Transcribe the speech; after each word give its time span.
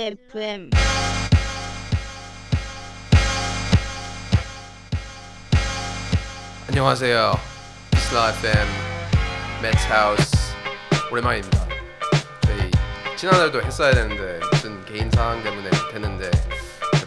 FM 0.00 0.70
안녕하세요. 6.68 7.38
비슬라 7.90 8.30
FM 8.30 8.68
매츠 9.62 9.86
하우스 9.88 10.36
오랜만입니다. 11.10 11.66
저희 12.42 12.70
지난달도 13.16 13.62
했어야 13.62 13.92
되는데 13.94 14.40
무슨 14.52 14.84
개인 14.84 15.10
상황 15.10 15.42
때문에 15.42 15.70
못했는데 15.70 16.30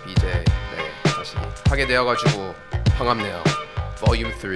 이제 0.08 0.44
네, 0.76 0.92
다시 1.04 1.36
하게 1.70 1.86
되어가지고 1.86 2.56
반갑네요. 2.98 3.44
Volume 3.98 4.34
3 4.40 4.56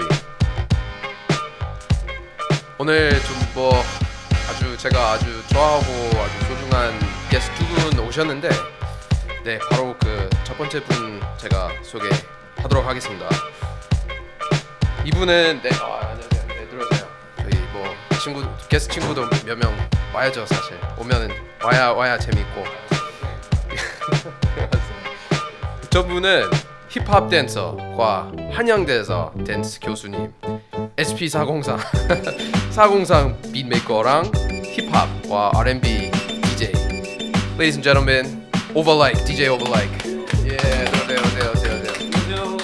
오늘 2.80 3.12
좀 3.22 3.44
뭐 3.54 3.72
아주 4.50 4.76
제가 4.78 5.12
아주 5.12 5.26
좋아하고 5.50 5.86
아주 6.20 6.46
소중한 6.48 7.00
분 7.84 8.00
오셨는데 8.00 8.50
네 9.44 9.60
바로 9.70 9.96
그 10.00 10.30
첫 10.44 10.58
번째 10.58 10.84
분 10.84 11.20
제가 11.38 11.70
소개하도록 11.84 12.86
하겠습니다. 12.86 13.28
이분은 15.04 15.62
네, 15.64 15.70
아, 15.82 16.08
안녕하세요. 16.12 16.48
네, 16.48 16.68
들어오세요. 16.70 17.08
저희 17.38 17.50
뭐 17.74 17.84
친구 18.22 18.44
게스트 18.70 18.94
친구도 19.00 19.28
몇 19.46 19.58
명 19.58 19.76
와야죠, 20.14 20.46
사실. 20.46 20.78
오면은 20.98 21.30
와야 21.64 21.90
와야 21.92 22.20
재밌고. 22.20 22.64
저분은 25.90 26.50
힙합 26.90 27.30
댄서과 27.30 28.32
한양대에서 28.52 29.34
댄스 29.46 29.80
교수님, 29.80 30.32
SP 31.00 31.28
403 31.30 31.80
403 32.70 33.42
빗메이커랑 33.52 34.32
힙합과 34.76 35.52
R&B. 35.56 36.03
Ladies 37.58 37.76
and 37.76 37.84
gentlemen, 37.84 38.26
Overlike 38.76 39.18
DJ 39.26 39.48
Overlike. 39.50 39.92
예, 40.46 40.58
들어오세요, 40.58 41.20
오세요, 41.22 41.52
오세요, 41.54 41.82
오세요. 41.82 41.94
안녕하세요. 42.24 42.58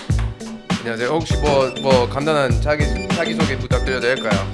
안녕하세요. 0.80 1.10
혹시 1.10 1.34
뭐 1.38 1.70
뭐 1.82 2.10
간단한 2.10 2.62
자기 2.62 2.84
자기 3.10 3.34
소개 3.36 3.58
부탁드려도 3.58 4.02
될까요? 4.02 4.48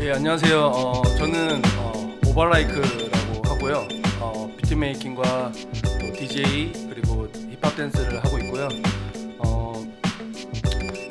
예, 0.00 0.12
안녕하세요. 0.12 0.58
어, 0.74 1.02
저는 1.18 1.62
어, 1.78 2.16
오버라이크라고 2.26 3.42
하고요. 3.48 3.88
어, 4.20 4.50
비트 4.56 4.74
메이킹과 4.74 5.52
또 5.82 6.12
DJ 6.12 6.72
그리고 6.88 7.28
힙합 7.50 7.76
댄스를 7.76 8.18
하고 8.24 8.38
있고요. 8.38 8.68
어, 9.38 9.84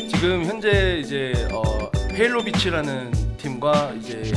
지금 0.10 0.46
현재 0.46 1.00
이제 1.04 1.34
어, 1.52 1.90
헤일로 2.12 2.44
비치라는 2.44 3.12
팀과 3.38 3.94
이제 4.00 4.32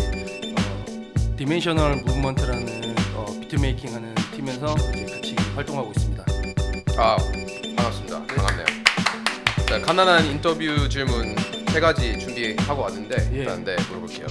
어, 0.56 1.36
디멘셔널 1.36 1.96
무브먼트라는 2.04 2.94
어, 3.14 3.26
비트 3.40 3.56
메이킹하는 3.56 4.14
팀에서 4.44 4.74
이제 4.92 5.06
같이 5.06 5.36
활동하고 5.54 5.92
있습니다. 5.96 6.24
아 6.98 7.16
반갑습니다. 7.76 8.26
반갑네요. 8.26 8.66
자, 9.66 9.80
간단한 9.80 10.26
인터뷰 10.26 10.88
질문 10.88 11.34
세 11.70 11.80
가지 11.80 12.18
준비하고 12.18 12.82
왔는데 12.82 13.30
예. 13.32 13.38
일단 13.38 13.64
네 13.64 13.74
물어볼게요. 13.88 14.26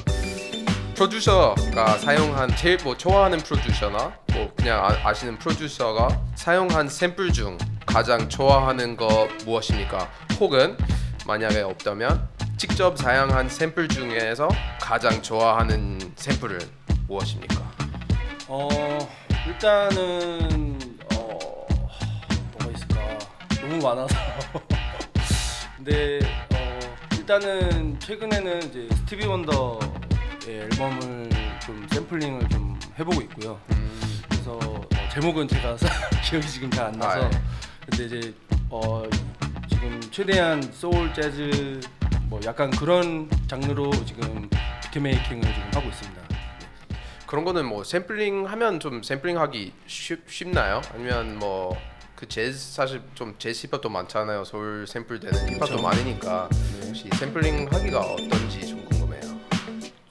프로듀서가 0.93 1.97
사용한 1.97 2.55
제일 2.55 2.77
뭐 2.83 2.95
좋아하는 2.95 3.39
프로듀서나 3.39 4.13
뭐 4.33 4.53
그냥 4.55 4.85
아, 4.85 5.09
아시는 5.09 5.39
프로듀서가 5.39 6.21
사용한 6.35 6.87
샘플 6.89 7.33
중 7.33 7.57
가장 7.85 8.29
좋아하는 8.29 8.95
거 8.95 9.27
무엇입니까? 9.45 10.09
혹은 10.39 10.77
만약에 11.25 11.61
없다면 11.61 12.29
직접 12.57 12.97
사용한 12.97 13.49
샘플 13.49 13.87
중에서 13.87 14.47
가장 14.79 15.21
좋아하는 15.21 15.99
샘플은 16.15 16.59
무엇입니까? 17.07 17.63
어 18.47 18.69
일단은 19.47 20.79
어 21.15 21.39
뭐가 22.51 22.71
있을까 22.73 22.95
너무 23.61 23.77
많아서 23.81 24.15
근데 25.77 26.19
어 26.53 26.79
일단은 27.13 27.99
최근에는 27.99 28.63
이제 28.63 28.87
스티비 28.95 29.25
원더의 29.25 29.79
앨범을 30.47 31.29
좀 31.65 31.87
샘플링을 31.91 32.49
좀 32.49 32.79
해보고 32.97 33.21
있고요. 33.21 33.59
그래서 34.29 34.53
어, 34.61 34.81
제목은 35.11 35.47
제가 35.47 35.75
기억이 36.29 36.47
지금 36.47 36.69
잘 36.71 36.87
안 36.87 36.93
나서 36.93 37.21
아, 37.23 37.25
예. 37.25 37.29
근데 37.89 38.05
이제 38.17 38.33
어 38.69 39.03
지금 39.69 39.99
최대한 40.11 40.61
소울 40.71 41.13
재즈 41.13 41.81
뭐 42.27 42.39
약간 42.45 42.71
그런 42.71 43.29
장르로 43.47 43.91
지금 44.05 44.49
비트메이킹을 44.83 45.41
지금 45.41 45.69
하고 45.73 45.89
있습니다. 45.89 46.22
그런 47.33 47.45
거는 47.45 47.65
뭐 47.65 47.83
샘플링 47.83 48.45
하면 48.45 48.79
좀 48.79 49.01
샘플링 49.01 49.39
하기 49.39 49.73
쉽, 49.87 50.29
쉽나요? 50.29 50.81
아니면 50.93 51.39
뭐 51.39 51.75
그 52.23 52.29
재즈 52.29 52.57
사실 52.57 53.01
좀 53.15 53.35
재즈 53.37 53.67
힙합도 53.67 53.89
많잖아요. 53.89 54.45
서울 54.45 54.87
샘플 54.87 55.19
되는 55.19 55.37
힙합도. 55.59 55.81
많으니까 55.81 56.47
혹시 56.85 57.09
샘플링 57.15 57.67
하기가 57.69 57.99
어떤지 57.99 58.65
좀 58.65 58.85
궁금해요. 58.85 59.21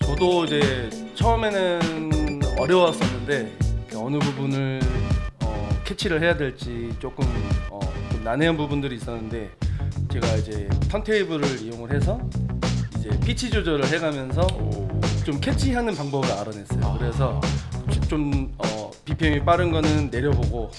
저도 0.01 0.45
이제 0.45 0.91
처음에는 1.15 2.41
어려웠었는데 2.59 3.57
그 3.89 3.99
어느 3.99 4.19
부분을 4.19 4.81
어, 5.43 5.69
캐치를 5.85 6.21
해야 6.21 6.37
될지 6.37 6.95
조금 6.99 7.25
어, 7.71 7.81
좀 8.11 8.23
난해한 8.25 8.59
부분들이 8.59 8.97
있었는데 8.97 9.51
제가 10.13 10.27
이제 10.35 10.69
턴테이블을 10.91 11.63
이용을 11.63 11.93
해서 11.93 12.21
이제 13.03 13.19
피치 13.21 13.51
조절을 13.51 13.85
해가면서 13.89 14.47
좀 15.25 15.41
캐치하는 15.41 15.95
방법을 15.97 16.31
알아냈어요. 16.31 16.97
그래서 16.99 17.41
좀 18.09 18.55
어, 18.59 18.91
BPM이 19.05 19.45
빠른 19.45 19.73
거는 19.73 20.11
내려보고 20.11 20.71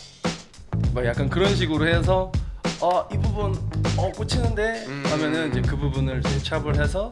막 0.94 1.06
약간 1.06 1.29
그런 1.29 1.53
식으로 1.53 1.85
해서 1.85 2.31
어, 2.79 3.06
이 3.12 3.17
부분 3.17 3.53
어 3.97 4.09
꽂히는데 4.12 4.85
음. 4.88 5.03
하면은 5.07 5.50
이제 5.51 5.62
그 5.62 5.75
부분을 5.75 6.22
이제 6.25 6.39
찹을 6.39 6.81
해서 6.81 7.12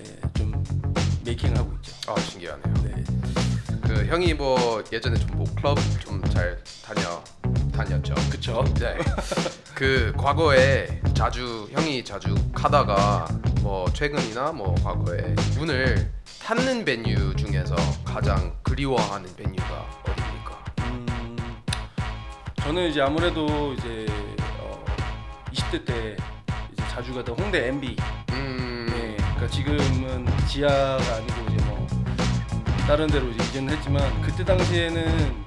예, 0.00 0.20
좀 0.38 0.62
메이킹을 1.24 1.58
하고 1.58 1.72
있죠. 1.76 2.12
아 2.12 2.20
신기하네요. 2.20 2.74
네. 2.84 3.04
그 3.82 4.06
형이 4.06 4.34
뭐 4.34 4.82
예전에 4.92 5.16
좀 5.18 5.34
뭐 5.34 5.44
클럽 5.56 5.76
좀 6.00 6.22
잘 6.30 6.58
다녀 6.84 7.22
다녔죠. 7.74 8.14
그쵸. 8.30 8.64
네. 8.78 8.96
그 9.74 10.12
과거에 10.16 11.00
자주 11.14 11.68
형이 11.72 12.04
자주 12.04 12.34
가다가 12.54 13.26
뭐 13.60 13.90
최근이나 13.92 14.52
뭐 14.52 14.74
과거에 14.82 15.34
문을 15.58 16.12
닫는 16.42 16.84
베뉴 16.84 17.34
중에서 17.36 17.74
가장 18.04 18.54
그리워하는 18.62 19.34
베뉴가 19.34 19.86
어디입니까? 20.02 20.64
음, 20.80 21.36
저는 22.62 22.90
이제 22.90 23.00
아무래도 23.00 23.72
이제 23.74 24.06
어, 24.60 24.84
20대 25.52 25.84
때 25.84 26.16
이제 26.72 26.84
자주 26.88 27.12
가던 27.14 27.38
홍대 27.38 27.68
MB. 27.68 27.96
음. 28.32 28.86
네. 28.90 29.16
그러니까 29.16 29.48
지금은 29.48 30.26
지하가 30.46 31.16
아니고 31.16 31.54
이제 31.54 31.64
뭐 31.64 31.86
다른 32.86 33.06
데로 33.08 33.28
이제 33.30 33.42
이전을 33.44 33.76
했지만 33.76 34.22
그때 34.22 34.44
당시에는 34.44 35.44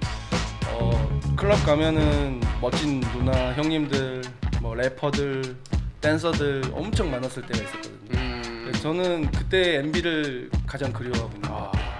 어, 0.71 1.16
클럽 1.37 1.63
가면은 1.63 2.41
멋진 2.59 2.99
누나 2.99 3.53
형님들, 3.53 4.23
뭐 4.59 4.73
래퍼들, 4.73 5.55
댄서들 6.01 6.63
엄청 6.73 7.11
많았을 7.11 7.45
때가 7.45 7.63
있었거든요. 7.63 8.19
음. 8.19 8.61
그래서 8.65 8.79
저는 8.81 9.31
그때 9.31 9.77
MB를 9.77 10.49
가장 10.65 10.91
그리워하고 10.91 11.29
있는 11.35 11.47
것 11.47 11.55
아, 11.55 11.71
같아요. 11.71 11.93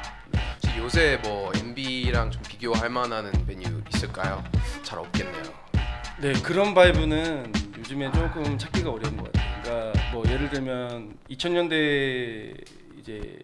혹시 0.63 0.79
요새 0.79 1.19
뭐 1.23 1.51
MB랑 1.55 2.31
좀 2.31 2.41
비교할 2.47 2.89
만한 2.89 3.31
베뉴 3.45 3.83
있을까요? 3.93 4.43
잘 4.81 4.97
없겠네요. 4.97 5.43
네 6.19 6.33
그런 6.41 6.73
바이브는 6.73 7.53
요즘에 7.77 8.11
조금 8.13 8.57
찾기가 8.57 8.89
어려운 8.89 9.17
것 9.17 9.31
같아요. 9.31 9.61
그러니까 9.61 10.11
뭐 10.11 10.23
예를 10.27 10.49
들면 10.49 11.15
2000년대 11.29 12.65
이제 12.99 13.37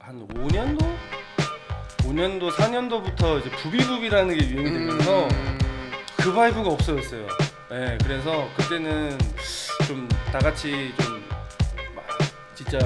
한 0.00 0.26
5년도, 0.26 0.84
5년도, 2.06 2.50
4년도부터 2.52 3.40
이제 3.40 3.50
부비부비라는 3.56 4.36
게 4.38 4.48
유행이 4.48 4.70
되면서 4.78 5.28
음. 5.28 5.58
그 6.16 6.32
바이브가 6.32 6.68
없어졌어요. 6.70 7.26
네, 7.70 7.98
그래서 8.04 8.48
그때는 8.56 9.18
좀 9.86 10.08
다 10.32 10.38
같이 10.38 10.92
좀 11.00 11.16
막 11.94 12.04
진짜 12.54 12.78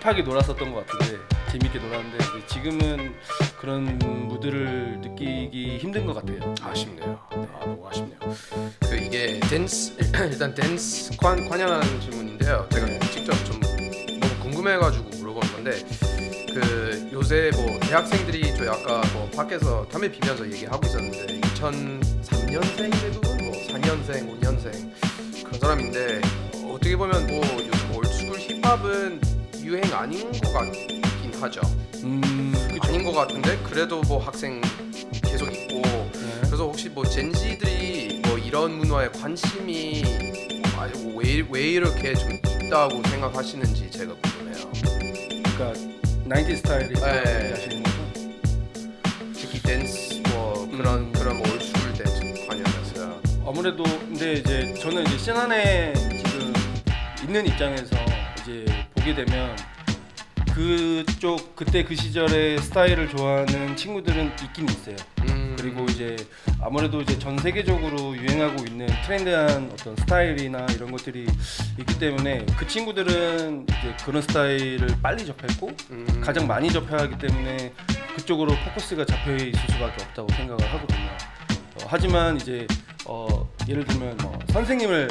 힙하게 0.00 0.22
놀았었던 0.22 0.72
것 0.72 0.86
같은데 0.86 1.18
재밌게 1.52 1.78
놀았는데 1.78 2.16
이제 2.16 2.46
지금은 2.46 3.14
그런 3.58 3.98
무드를 3.98 4.98
느끼기 5.00 5.78
힘든 5.78 6.04
것 6.06 6.14
같아요. 6.14 6.54
아쉽네요. 6.62 7.18
아, 7.30 7.60
너무 7.60 7.86
아쉽네요. 7.88 8.18
그 8.80 8.96
이게 8.96 9.40
댄스 9.48 9.96
일단 10.30 10.54
댄스 10.54 11.16
관 11.16 11.48
관련하는 11.48 12.00
질문인데요. 12.00 12.66
제가 12.72 12.86
네. 12.86 12.98
직접 13.10 13.32
좀 13.44 13.60
너무 13.60 14.34
궁금해가지고 14.42 15.08
물어보는 15.18 15.52
건데 15.52 15.70
그 16.56 17.10
요새 17.12 17.50
뭐 17.54 17.78
대학생들이 17.80 18.56
저희 18.56 18.66
아까 18.66 19.02
뭐 19.12 19.28
밖에서 19.36 19.86
담배 19.88 20.10
피면서 20.10 20.50
얘기하고 20.50 20.86
있었는데 20.86 21.40
2003년생 21.40 22.90
대부분 22.98 23.44
뭐 23.44 23.52
4년생, 23.68 24.40
5년생 24.40 24.90
그런 25.44 25.60
사람인데 25.60 26.22
어떻게 26.72 26.96
보면 26.96 27.26
뭐 27.26 27.42
요즘 27.58 27.94
올드스쿨 27.94 28.38
힙합은 28.38 29.20
유행 29.64 29.84
아닌 29.92 30.32
것 30.32 30.50
같긴 30.50 31.34
하죠. 31.42 31.60
음, 32.04 32.54
그쵸. 32.70 32.88
아닌 32.88 33.04
것 33.04 33.12
같은데 33.12 33.58
그래도 33.62 34.00
뭐 34.04 34.18
학생 34.18 34.62
계속 35.24 35.52
있고 35.52 35.82
네. 35.82 36.40
그래서 36.40 36.64
혹시 36.64 36.88
뭐 36.88 37.04
젠지들이 37.04 38.22
뭐 38.24 38.38
이런 38.38 38.78
문화에 38.78 39.10
관심이 39.10 40.02
아, 40.78 40.90
왜, 41.16 41.46
왜 41.50 41.60
이렇게 41.72 42.14
좀 42.14 42.32
있다고 42.32 43.02
생각하시는지 43.08 43.90
제가 43.90 44.14
궁금해요. 44.14 44.72
그러니까 45.54 45.96
90 46.28 46.56
스타일이 46.56 46.94
네. 46.94 47.50
하시는 47.50 47.82
거죠? 47.84 47.96
특히 49.32 49.62
댄스 49.62 50.20
뭐 50.30 50.68
그런 50.76 50.98
음. 50.98 51.12
그런 51.12 51.38
올스쿨 51.38 51.92
댄스 51.94 52.46
관련해서 52.48 53.20
아무래도 53.46 53.84
근데 53.84 54.32
이제 54.32 54.74
저는 54.74 55.06
이제 55.06 55.18
신 55.18 55.36
안에 55.36 55.92
지금 55.94 56.52
있는 57.22 57.46
입장에서 57.46 57.96
이제 58.40 58.64
보게 58.94 59.14
되면 59.14 59.56
그쪽 60.52 61.54
그때 61.54 61.84
그 61.84 61.94
시절의 61.94 62.58
스타일을 62.58 63.08
좋아하는 63.10 63.76
친구들은 63.76 64.32
있긴 64.42 64.68
있어요. 64.68 64.96
음, 65.28 65.35
그리고 65.56 65.84
이제 65.84 66.16
아무래도 66.60 67.00
이제 67.00 67.18
전 67.18 67.38
세계적으로 67.38 68.16
유행하고 68.16 68.64
있는 68.64 68.86
트렌드한 69.04 69.70
어떤 69.72 69.96
스타일이나 69.96 70.66
이런 70.70 70.90
것들이 70.92 71.26
있기 71.78 71.98
때문에 71.98 72.46
그 72.56 72.66
친구들은 72.66 73.66
이제 73.68 73.96
그런 74.04 74.22
스타일을 74.22 74.88
빨리 75.02 75.24
접했고 75.24 75.70
음, 75.90 76.20
가장 76.22 76.46
많이 76.46 76.70
접해야 76.70 77.00
하기 77.02 77.18
때문에 77.18 77.72
그쪽으로 78.16 78.54
포커스가 78.64 79.04
잡혀 79.04 79.34
있을 79.34 79.60
수밖에 79.72 80.04
없다고 80.04 80.28
생각을 80.32 80.64
하거든요. 80.74 81.06
어, 81.06 81.86
하지만 81.86 82.36
이제 82.36 82.66
어, 83.04 83.48
예를 83.68 83.84
들면 83.84 84.16
뭐 84.18 84.38
선생님을 84.50 85.08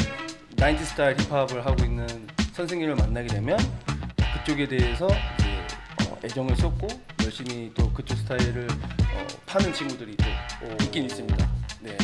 90 0.58 0.86
스타일 0.86 1.18
힙합을 1.18 1.66
하고 1.66 1.84
있는 1.84 2.08
선생님을 2.54 2.96
만나게 2.96 3.28
되면 3.28 3.58
그쪽에 4.34 4.68
대해서 4.68 5.08
이제 5.40 6.10
어, 6.10 6.18
애정을 6.24 6.56
쏟고 6.56 6.88
열심히 7.26 7.72
또 7.74 7.92
그쪽 7.92 8.16
스타일을 8.20 8.68
어, 8.70 9.28
파는 9.48 9.74
친구들이 9.74 10.16
또 10.18 10.84
있긴 10.86 11.06
있습니다. 11.06 11.50
네. 11.82 11.98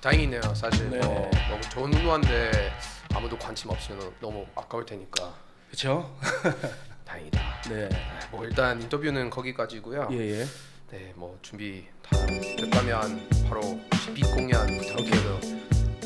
다행이네요. 0.00 0.40
사실 0.54 0.88
네. 0.88 0.98
뭐 0.98 1.28
너무 1.50 1.60
좋은 1.68 1.90
문화인데 1.90 2.72
아무도 3.12 3.36
관심 3.36 3.70
없으면 3.70 4.12
너무 4.20 4.46
아까울 4.54 4.86
테니까 4.86 5.34
그렇죠? 5.66 6.16
다행이다. 7.04 7.62
네. 7.70 7.88
뭐 8.30 8.44
일단 8.44 8.80
인터뷰는 8.80 9.30
거기까지고요. 9.30 10.10
예 10.12 10.40
예. 10.40 10.46
네, 10.92 11.12
뭐 11.16 11.36
준비 11.42 11.84
다 12.00 12.16
됐다면 12.26 13.28
바로 13.48 13.80
빅 14.14 14.22
공연 14.32 14.64
부탁드려요. 14.78 15.40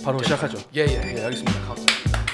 바로 0.03 0.23
시작하죠. 0.23 0.59
예, 0.75 0.81
예. 0.81 0.95
예, 0.95 1.25
알겠습니다. 1.25 1.53
감사합니다. 1.61 2.32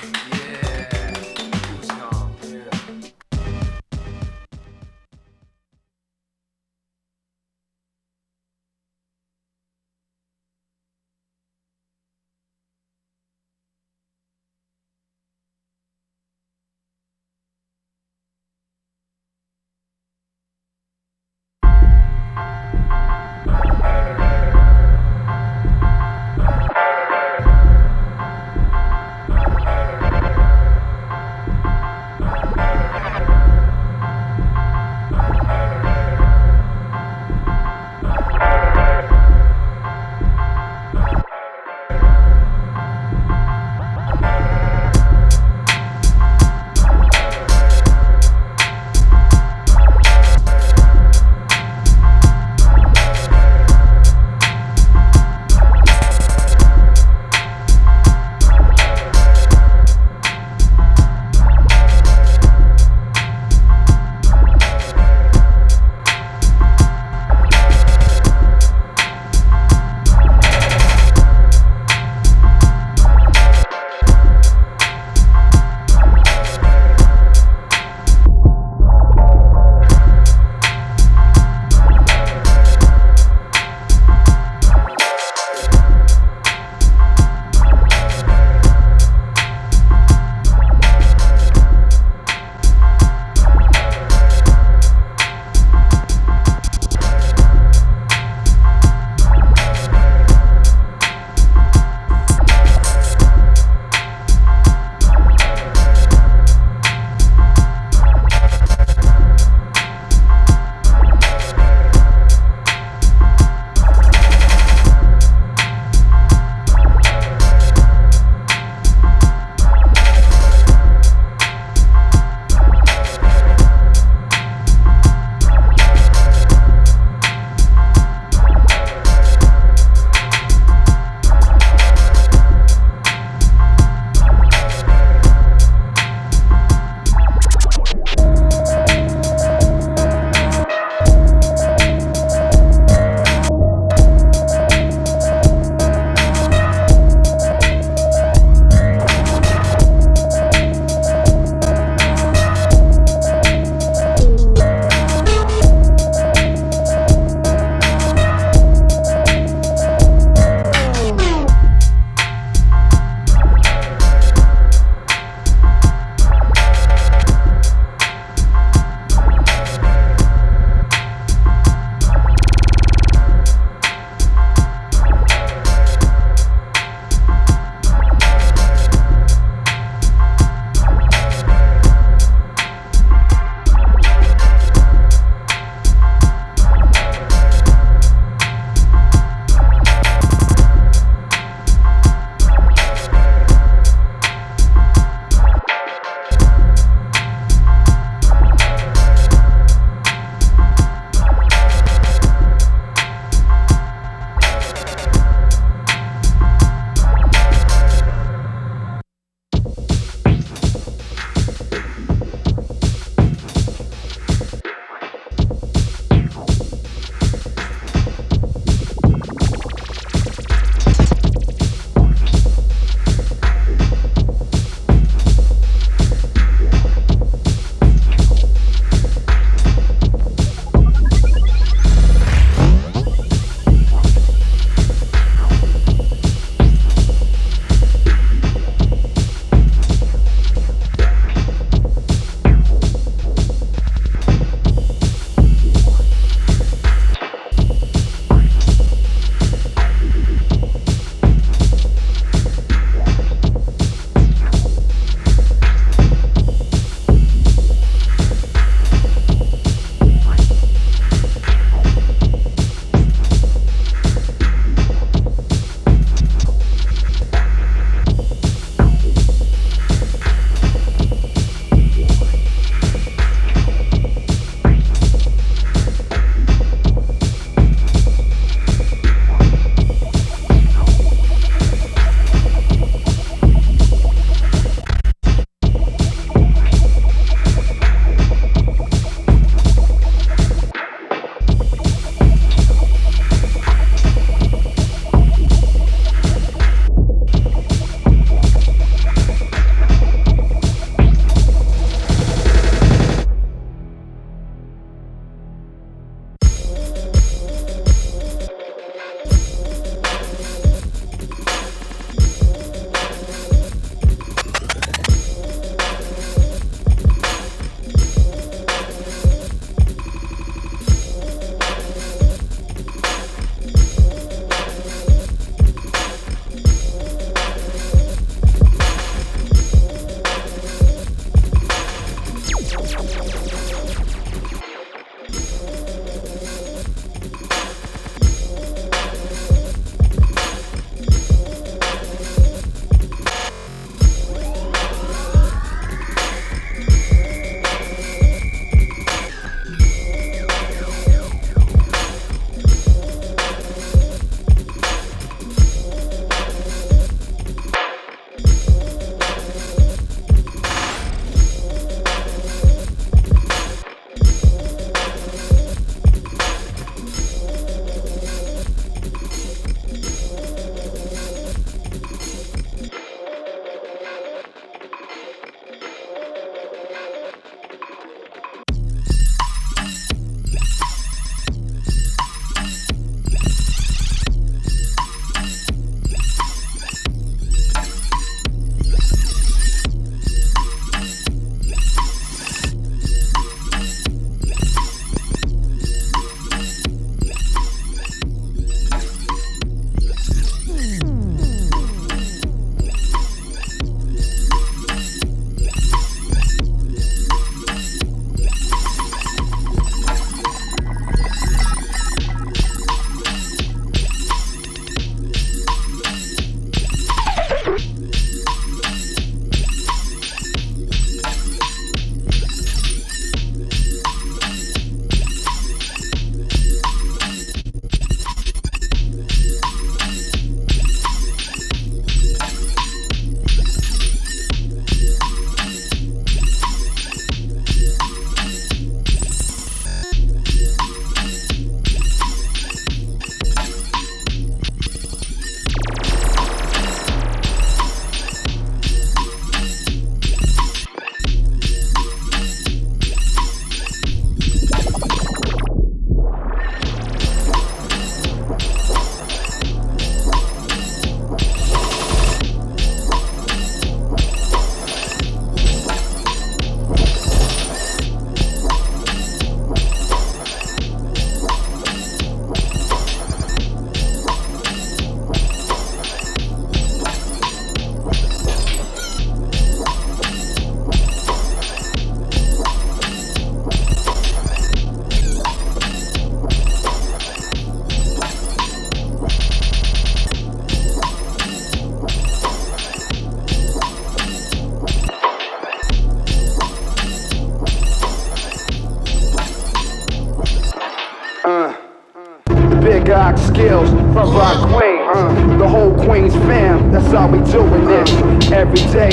Every 508.69 508.93
day, 508.93 509.08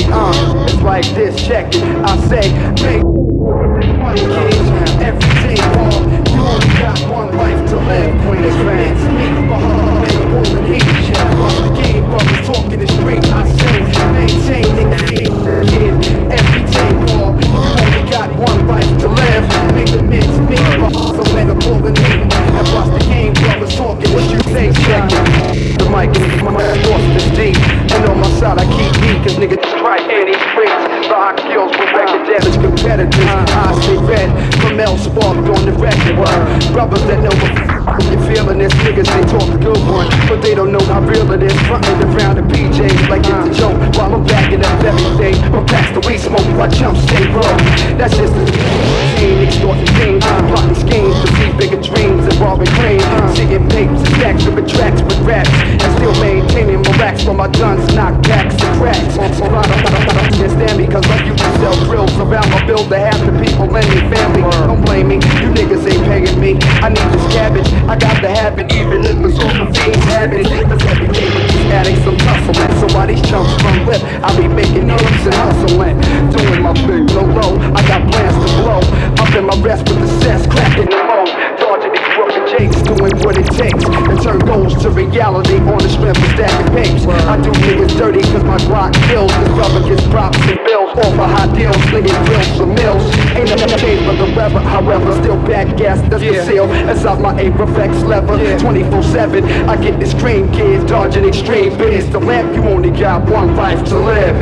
still 95.65 95.77
gas, 95.77 96.01
that's 96.09 96.23
the 96.23 96.45
seal. 96.45 96.67
That's 96.67 97.05
out 97.05 97.21
my 97.21 97.37
Apex 97.39 98.03
lever. 98.03 98.59
24 98.59 99.03
7, 99.03 99.43
I 99.69 99.81
get 99.81 99.99
this 99.99 100.13
cream 100.13 100.51
kids 100.51 100.83
dodging 100.85 101.25
extreme 101.25 101.77
biz. 101.77 102.09
The 102.09 102.19
lamp, 102.19 102.55
you 102.55 102.63
only 102.63 102.91
got 102.91 103.29
one 103.29 103.55
life 103.55 103.83
to 103.89 103.97
live. 103.97 104.35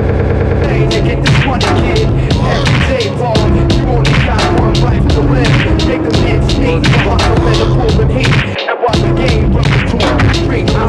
Hey, 0.66 0.88
nigga, 0.88 1.24
this 1.24 1.46
money 1.46 1.66
kid, 1.82 2.08
every 2.08 2.80
day 2.90 3.10
ball. 3.18 3.36
You 3.38 3.84
only 3.88 4.12
got 4.26 4.60
one 4.60 4.82
life 4.82 5.08
to 5.14 5.22
live. 5.22 5.88
Make 5.88 6.04
the 6.04 6.12
men 6.22 6.50
sneak, 6.50 6.84
the 6.84 7.00
hustle 7.04 7.48
and 7.48 7.58
the 7.60 7.66
pulling 7.76 8.10
heat. 8.10 8.70
And 8.70 8.80
watch 8.82 9.00
the 9.00 9.14
game 9.14 9.54
run 9.54 9.64
to 9.64 9.98
the 9.98 10.34
street. 10.34 10.83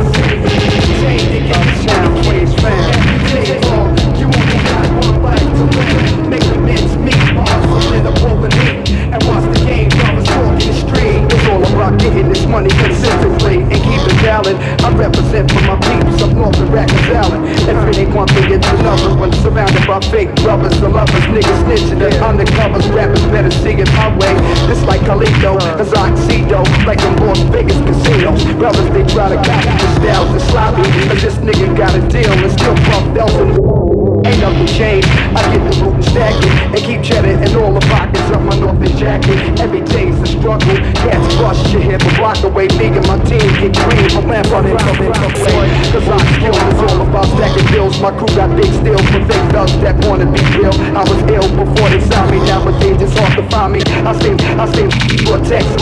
Getting 12.15 12.31
this 12.31 12.47
money 12.47 12.71
consistently 12.71 13.59
and 13.67 13.75
keep 13.83 13.99
it 14.07 14.19
valid. 14.23 14.55
I 14.87 14.95
represent 14.95 15.51
for 15.51 15.63
my 15.67 15.75
peeps 15.83 16.23
up 16.23 16.33
north 16.33 16.59
of 16.63 16.71
Rackham 16.71 17.03
Island. 17.11 17.43
If 17.67 17.75
it 17.91 17.99
ain't 18.07 18.15
one 18.15 18.29
thing, 18.29 18.53
it's 18.55 18.67
another 18.69 19.19
one. 19.19 19.33
Surrounded 19.43 19.87
by 19.87 20.01
fake 20.01 20.31
brothers, 20.47 20.79
the 20.81 20.89
lovers, 20.89 21.27
niggas 21.35 21.59
snitching, 21.67 21.99
and 21.99 22.15
undercovers. 22.23 22.87
Rappers 22.95 23.23
better 23.35 23.51
see 23.51 23.75
it 23.75 23.91
my 23.99 24.15
way. 24.17 24.33
This 24.71 24.83
like 24.85 25.01
Carlito, 25.03 25.59
as 25.81 25.91
Oxydo, 25.91 26.63
like 26.87 27.01
the 27.03 27.11
Las 27.25 27.41
Vegas 27.51 27.79
casinos. 27.83 28.45
Brothers, 28.55 28.89
they 28.95 29.05
try 29.13 29.29
to 29.29 29.37
copy 29.37 29.75
the 29.75 29.89
styles 29.99 30.31
and 30.31 30.43
sloppy. 30.51 30.83
But 31.09 31.19
this 31.19 31.35
nigga 31.43 31.77
got 31.77 31.95
a 31.95 32.01
deal 32.09 32.31
and 32.31 32.53
still 32.53 32.77
pump 32.87 33.15
bells 33.15 33.35
and 33.35 33.94
Ain't 34.25 34.41
nothing 34.41 34.67
changed. 34.67 35.09
I 35.37 35.45
get 35.53 35.61
the 35.69 35.85
loot 35.85 36.01
and 36.01 36.75
and 36.75 36.81
keep 36.81 37.03
cheddar 37.05 37.37
in 37.37 37.53
all 37.61 37.77
the 37.77 37.85
pockets 37.93 38.25
of 38.33 38.41
my 38.41 38.57
Northern 38.57 38.97
jacket. 38.97 39.37
Every 39.61 39.85
day's 39.93 40.17
a 40.17 40.27
struggle. 40.27 40.77
Cats 41.05 41.29
bust 41.37 41.69
your 41.73 41.83
hip 41.83 42.01
a 42.01 42.11
block 42.17 42.41
away. 42.41 42.69
Me 42.81 42.89
and 42.89 43.05
my 43.05 43.21
team 43.29 43.45
get 43.61 43.77
green. 43.77 44.09
My 44.17 44.41
lamp 44.41 44.49
on 44.57 44.65
it, 44.65 44.81
come 44.81 44.97
in, 45.05 45.13
come 45.13 45.29
away. 45.29 45.69
Cause 45.93 46.09
I 46.09 46.17
skill 46.41 46.57
is 46.57 46.81
all 46.89 47.05
about 47.05 47.29
stacking 47.37 47.69
bills. 47.69 48.01
My 48.01 48.17
crew 48.17 48.33
got 48.33 48.49
big 48.57 48.73
steals 48.81 49.05
for 49.13 49.21
fake 49.29 49.47
thugs 49.53 49.77
that 49.85 49.93
wanna 50.09 50.25
be 50.25 50.41
real. 50.57 50.73
I 50.97 51.05
was 51.05 51.21
ill 51.29 51.49
before 51.61 51.89
they 51.93 52.01
saw 52.09 52.25
me. 52.33 52.41
Nowadays 52.49 52.97
it's 53.05 53.13
hard 53.13 53.37
to 53.37 53.45
find 53.53 53.77
me. 53.77 53.81
I 54.09 54.13
stay, 54.17 54.33
I 54.57 54.65
stay 54.73 54.89
for 55.29 55.37
text. 55.45 55.77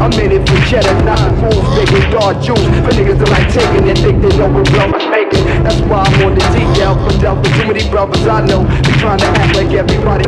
I'm 0.00 0.12
in 0.16 0.32
it 0.32 0.42
for 0.48 0.56
cheddar, 0.72 0.96
not 1.04 1.20
the 1.20 1.30
fools. 1.36 1.68
With 1.92 2.08
dark 2.10 2.40
juice. 2.40 2.64
For 2.80 2.92
niggas 2.96 3.20
that 3.20 3.28
like 3.28 3.48
taking 3.52 3.84
it, 3.92 3.98
think 4.00 4.24
they 4.24 4.32
know 4.40 4.48
brothers 4.48 5.04
making. 5.04 5.15
That's 5.64 5.80
why 5.88 6.04
I'm 6.04 6.26
on 6.26 6.34
the 6.34 6.44
DL 6.52 6.94
for 7.04 7.14
Delta. 7.20 7.48
Too 7.60 7.66
many 7.66 7.88
brothers 7.90 8.26
I 8.26 8.44
know 8.46 8.64
be 8.84 8.92
trying 9.00 9.18
to 9.18 9.26
act 9.26 9.56
like 9.56 9.72
everybody. 9.72 10.24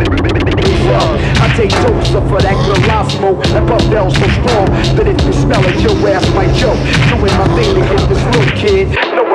I 0.88 1.53
take 1.55 1.73
up 1.73 2.25
for 2.29 2.41
that 2.41 2.57
good 2.64 2.81
Lasmo 2.88 3.37
and 3.53 3.69
puff 3.69 3.85
bells 3.91 4.14
so 4.17 4.27
strong 4.41 4.67
that 4.97 5.07
if 5.07 5.21
you 5.21 5.33
smell 5.33 5.61
it, 5.69 5.77
your 5.85 5.93
ass 6.09 6.25
might 6.33 6.49
choke. 6.57 6.81
Doing 7.12 7.35
my 7.37 7.45
thing 7.53 7.77
to 7.77 7.83
get 7.85 8.09
this 8.09 8.23
little 8.33 8.49
kid. 8.57 8.88
No 9.12 9.28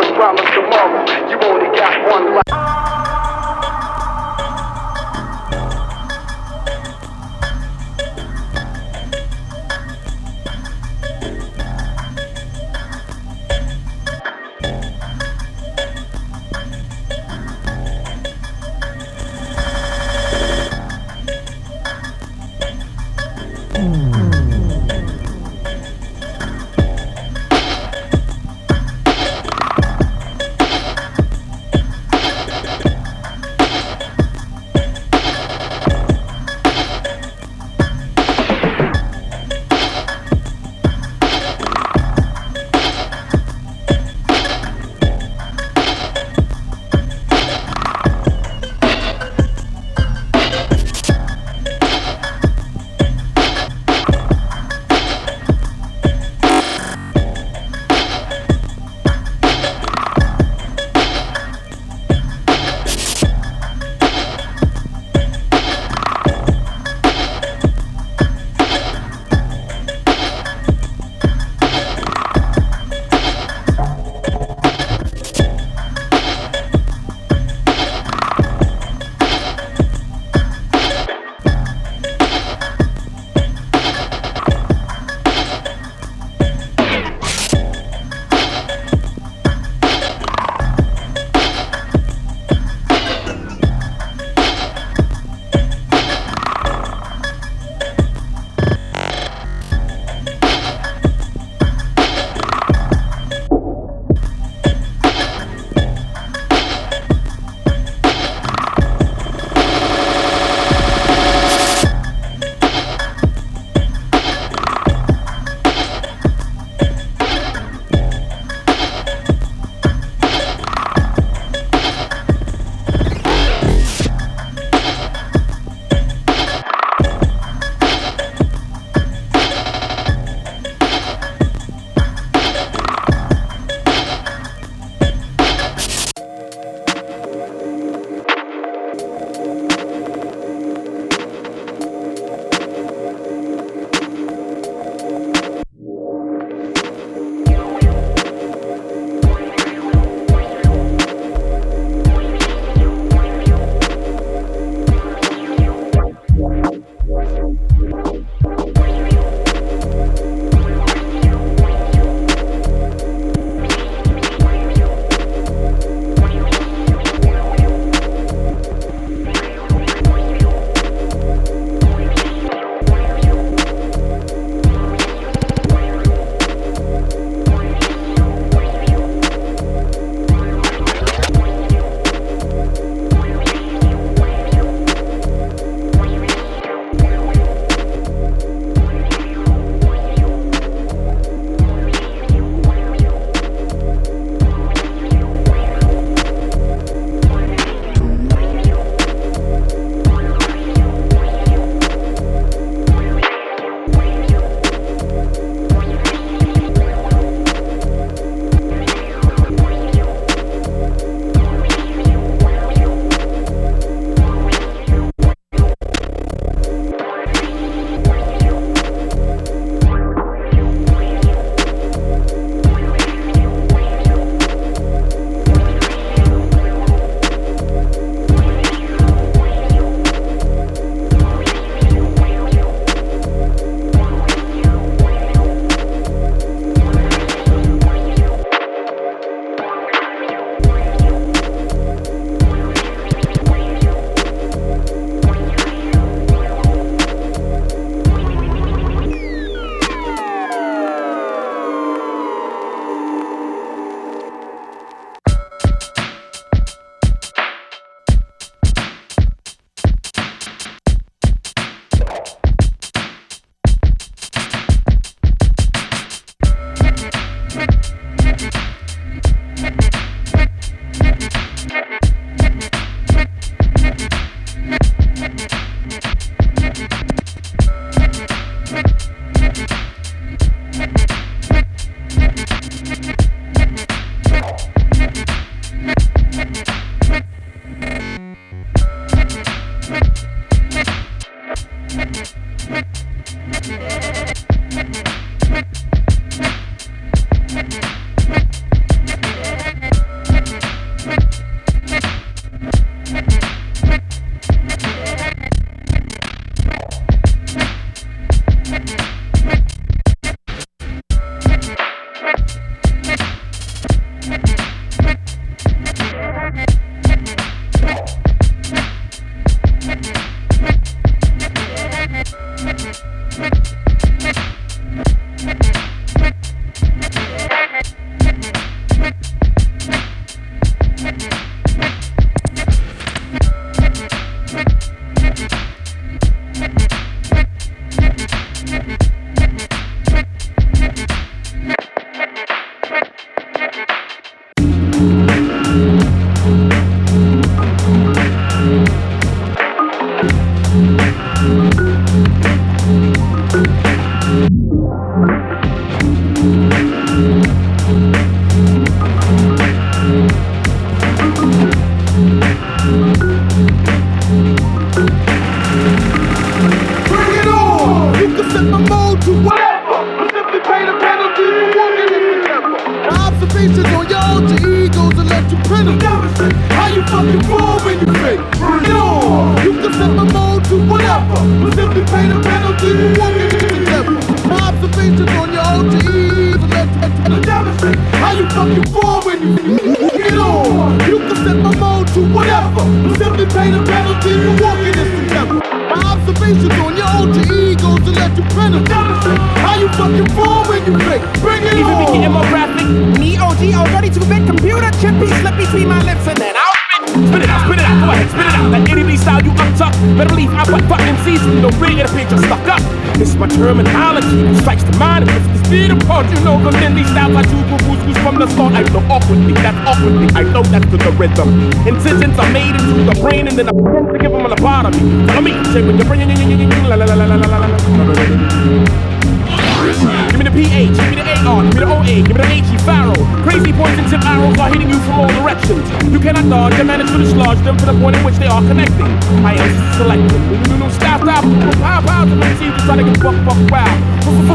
charge 437.53 437.65
them 437.65 437.77
to 437.77 437.85
the 437.85 437.99
point 437.99 438.15
in 438.15 438.23
which 438.23 438.35
they 438.35 438.47
are 438.47 438.61
connected. 438.61 439.05
I 439.45 439.53
am 439.53 439.97
selective. 439.97 440.41
New 440.49 440.77
new 440.77 440.85
new 440.85 440.91
staff 440.91 441.21
stop, 441.21 441.43
pow 441.77 442.01
pow 442.01 442.25
to 442.25 442.35
make 442.35 442.57
cheese, 442.57 442.73
try 442.85 442.95
to 442.97 443.03
get 443.03 443.19
buck 443.21 443.37
buck 443.45 443.59
wow. 443.69 443.85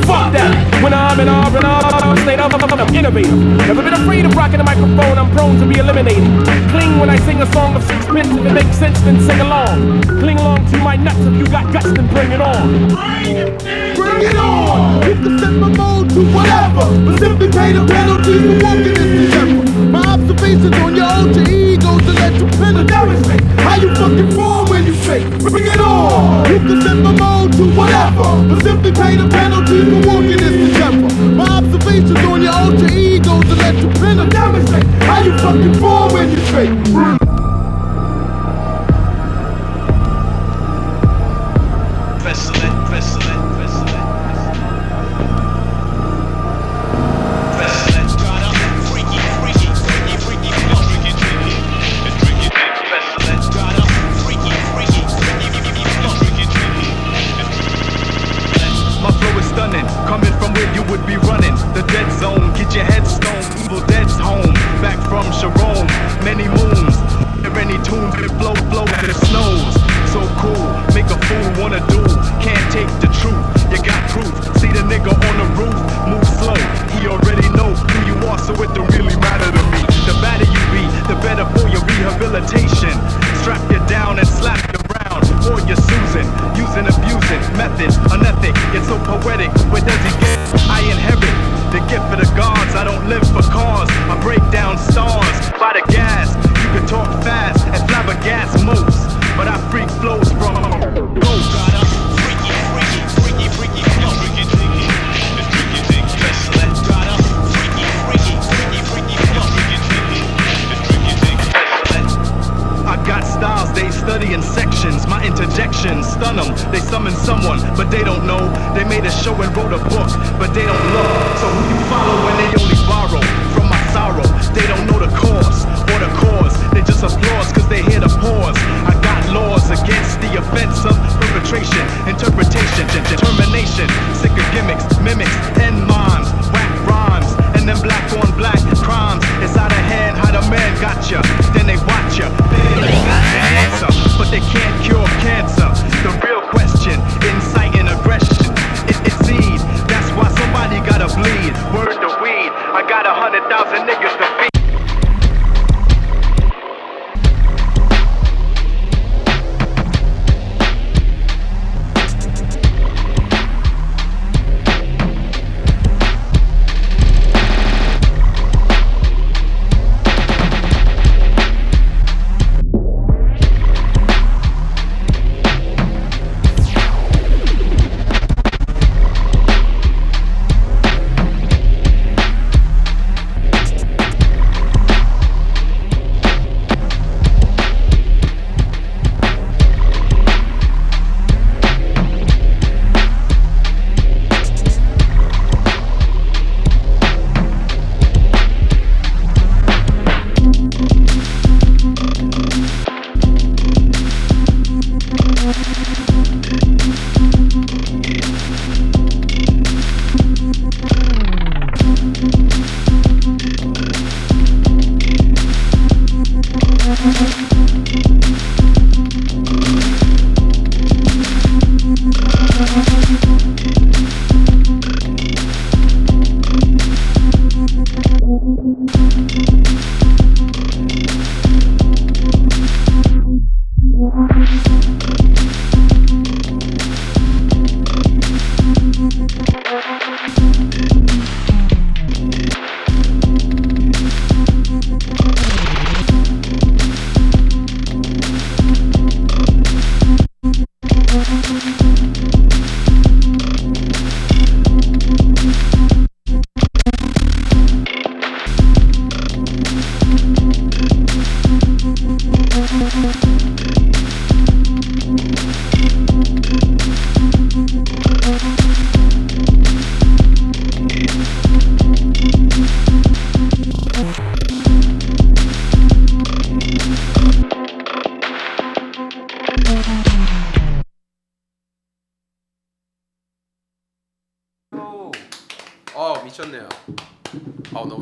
Fuck 0.03 0.33
that. 0.33 0.51
When 0.83 0.93
I'm 0.95 1.21
in 1.21 1.29
awe, 1.29 1.49
in 1.55 1.65
awe, 1.65 2.17
state 2.23 2.41
of 2.41 2.55
I'm 2.55 2.95
innovative. 2.95 3.39
Never 3.69 3.83
been 3.83 3.95
afraid 3.95 4.25
of 4.25 4.35
rocking 4.35 4.59
the 4.59 4.65
microphone. 4.65 5.19
I'm 5.19 5.31
prone 5.33 5.59
to 5.61 5.67
be 5.67 5.79
eliminated. 5.79 6.25
Cling 6.71 6.99
when 6.99 7.11
I 7.11 7.19
sing 7.27 7.41
a 7.43 7.47
song 7.53 7.77
of 7.77 7.83
sixpence. 7.85 8.29
If 8.29 8.47
it 8.47 8.53
makes 8.53 8.77
sense, 8.77 8.99
then 9.01 9.21
sing 9.21 9.41
along. 9.41 10.03
Cling 10.03 10.39
along 10.39 10.71
to 10.73 10.79
my 10.79 10.97
nuts. 10.97 11.21
If 11.21 11.39
you 11.39 11.47
got 11.47 11.73
guts, 11.73 11.93
then 11.93 12.07
bring 12.09 12.33
it 12.33 12.41
on. 12.41 12.89
Bring 12.89 13.37
it 13.37 13.67
in 13.67 13.88
bring 14.19 14.31
it 14.31 14.37
on. 14.37 15.03
You 15.07 15.15
can 15.15 15.39
set 15.39 15.53
my 15.53 15.69
mode 15.69 16.11
to 16.11 16.21
whatever, 16.35 16.87
but 17.05 17.19
simply 17.19 17.49
pay 17.49 17.73
the 17.73 17.87
penalty 17.87 18.35
for 18.43 18.57
walking 18.65 18.97
in 18.97 19.09
endeavor. 19.23 19.71
My 19.91 20.03
observations 20.15 20.77
on 20.83 20.97
your 20.97 21.07
alter 21.07 21.45
egos 21.51 22.03
and 22.03 22.19
let 22.19 22.35
you 22.35 22.47
penetrate. 22.59 23.43
How 23.63 23.77
you 23.77 23.95
fucking 23.95 24.31
fall 24.33 24.67
when 24.69 24.87
you 24.87 24.95
fake? 24.95 25.29
Bring 25.39 25.67
it 25.67 25.81
on. 25.81 26.51
You 26.51 26.59
can 26.59 26.83
set 26.83 26.97
my 26.97 27.13
mode 27.13 27.53
to 27.53 27.65
whatever, 27.77 28.29
but 28.49 28.63
simply 28.63 28.93
pay 28.93 29.17
the 29.17 29.29
penalty 29.29 29.85
for 29.91 30.01
walking 30.09 30.41
in 30.47 30.55
endeavor. 30.67 31.11
My 31.35 31.49
observations 31.59 32.19
on 32.27 32.43
your 32.43 32.53
alter 32.53 32.91
egos 32.93 33.45
and 33.45 33.59
let 33.59 33.77
you 33.77 33.89
penetrate. 34.01 34.85
How 35.07 35.23
you 35.23 35.33
fucking 35.39 35.75
fall 35.75 36.13
when 36.13 36.31
you 36.31 36.41
fake? 36.53 37.18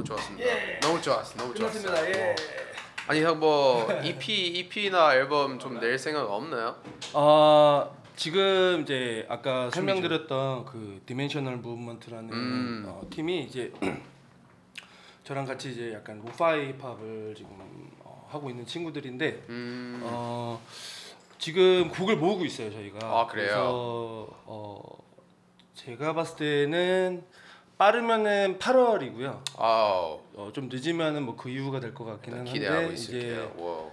좋았습니다. 0.07 0.47
예. 0.49 0.81
너무 0.81 1.01
좋았어, 1.03 1.37
너무 1.37 1.55
좋았습니다. 1.55 2.09
예. 2.11 2.31
어. 2.33 2.35
아니 3.09 3.23
형 3.23 3.39
뭐 3.39 3.87
EP, 4.03 4.47
EP나 4.59 5.15
앨범 5.15 5.59
좀 5.59 5.79
낼 5.79 5.99
생각 5.99 6.29
없나요? 6.31 6.77
아 7.15 7.91
지금 8.17 8.83
이제 8.83 9.25
아까 9.29 9.71
설명드렸던 9.71 10.65
그 10.65 11.03
디멘셔널 11.07 11.59
무브먼트라는 11.59 12.33
음. 12.33 12.85
어, 12.89 13.03
팀이 13.11 13.43
이제 13.45 13.73
저랑 15.25 15.45
같이 15.45 15.71
이제 15.73 15.93
약간 15.93 16.21
로파이 16.25 16.73
힙합을 16.73 17.35
지금 17.37 17.51
어, 18.01 18.27
하고 18.31 18.49
있는 18.51 18.65
친구들인데 18.67 19.45
음. 19.51 20.01
어, 20.05 20.61
지금 21.39 21.89
곡을 21.91 22.17
모으고 22.17 22.45
있어요 22.45 22.73
저희가. 22.73 22.99
아, 23.07 23.27
그래요? 23.27 23.47
그래서 23.47 24.29
어, 24.47 24.81
제가 25.75 26.13
봤을 26.15 26.37
때는 26.37 27.23
빠르면은 27.79 28.59
8월이고요. 28.59 29.43
아우 29.59 30.21
어, 30.35 30.51
좀 30.53 30.69
늦으면은 30.71 31.23
뭐 31.25 31.37
그 31.37 31.51
이유가 31.51 31.79
될 31.81 31.93
것 31.95 32.05
같기는 32.05 32.39
한데 32.39 32.53
기대하고 32.53 32.93
이제 32.93 32.95
있을게요. 33.19 33.55
와우. 33.59 33.91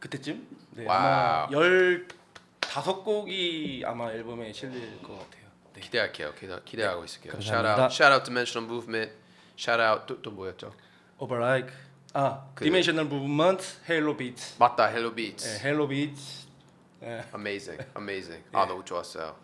그때쯤 0.00 0.46
네, 0.72 0.84
와우. 0.86 0.96
아마 0.98 1.48
열 1.52 2.08
다섯 2.60 3.02
곡이 3.04 3.84
아마 3.86 4.10
앨범에 4.10 4.52
실릴 4.52 5.00
것 5.02 5.12
같아요. 5.18 5.46
네. 5.74 5.80
기대할게요. 5.80 6.32
기대, 6.34 6.58
기대하고 6.64 7.04
있을게요. 7.04 7.32
감사합니다. 7.34 7.72
Shout 7.74 7.82
out, 7.82 7.94
shout 7.94 8.12
out 8.12 8.24
Dimensional 8.24 8.70
Movement. 8.70 9.12
Shout 9.58 9.80
out 9.82 10.06
또, 10.06 10.20
또 10.22 10.30
뭐였죠? 10.32 10.72
Overlike 11.18 11.72
아 12.14 12.48
그- 12.54 12.64
Dimensional 12.64 13.06
Movement, 13.06 13.64
Halo 13.88 14.16
Beats, 14.16 14.56
맞다, 14.58 14.88
Hello 14.90 15.14
Beats. 15.14 15.44
네, 15.62 15.68
Halo 15.68 15.86
Beats. 15.86 16.46
네. 17.00 17.22
Amazing, 17.32 17.84
amazing. 17.96 18.42
아 18.52 18.66
너무 18.66 18.84
좋았어요. 18.84 19.36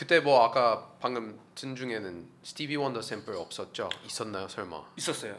그때 0.00 0.18
뭐 0.18 0.42
아까 0.42 0.88
방금 0.98 1.38
든 1.54 1.76
중에는 1.76 2.26
스티비 2.42 2.74
원더 2.76 3.02
샘플 3.02 3.34
없었죠? 3.36 3.90
있었나요, 4.06 4.48
설마? 4.48 4.82
있었어요. 4.96 5.36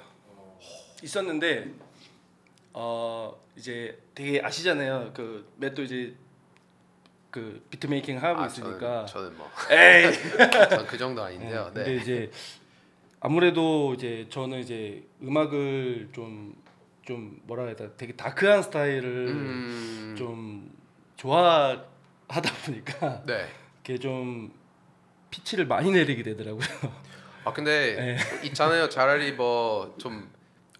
있었는데 1.01 1.73
어 2.73 3.35
이제 3.55 3.99
되게 4.13 4.39
아시잖아요. 4.39 5.13
그 5.15 5.51
맷도 5.55 5.81
이제 5.81 6.15
그 7.31 7.65
비트 7.71 7.87
메이킹 7.87 8.21
하고 8.21 8.41
아, 8.41 8.45
있으니까 8.45 9.03
저는, 9.07 9.35
저는 9.35 9.37
뭐, 9.39 9.49
에이. 9.71 10.13
저는 10.69 10.85
그 10.85 10.95
정도 10.95 11.23
아닌데요. 11.23 11.71
근데 11.73 11.83
네. 11.83 11.95
이제 11.95 12.31
아무래도 13.19 13.95
이제 13.95 14.27
저는 14.29 14.59
이제 14.59 15.03
음악을 15.23 16.09
좀 16.13 16.61
좀 17.03 17.41
뭐라 17.43 17.63
해야 17.63 17.75
되나 17.75 17.89
되게 17.97 18.13
다크한 18.13 18.61
스타일을 18.63 19.27
음, 19.29 20.15
좀 20.15 20.71
좋아하다 21.17 21.83
보니까 22.65 23.23
네. 23.25 23.49
이게 23.83 23.97
좀 23.97 24.53
피치를 25.29 25.65
많이 25.65 25.91
내리게 25.91 26.23
되더라고요. 26.23 26.65
아 27.43 27.53
근데 27.53 27.95
네. 27.95 28.47
있잖아요. 28.47 28.89
차라리 28.89 29.31
뭐 29.33 29.95
좀 29.97 30.29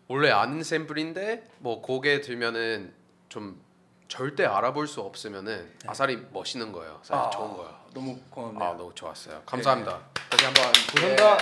원래 0.08 0.30
아는 0.30 0.62
샘플인데 0.62 1.44
뭐 1.60 1.82
곡에 1.82 2.20
들면은 2.22 2.94
좀 3.30 3.62
절대 4.10 4.44
알아볼 4.46 4.88
수 4.88 5.00
없으면은 5.02 5.72
아사리 5.88 6.18
멋있는 6.34 6.72
거예요. 6.74 7.00
사실 7.02 7.32
좋은 7.32 7.54
거예요. 7.56 7.80
너무 7.94 8.20
고맙네요. 8.30 8.64
아 8.64 8.74
너무 8.78 8.92
좋았어요. 8.94 9.42
감사합니다. 9.46 10.02
다시 10.30 10.46
한번 10.46 10.64
감사합니다. 10.96 11.38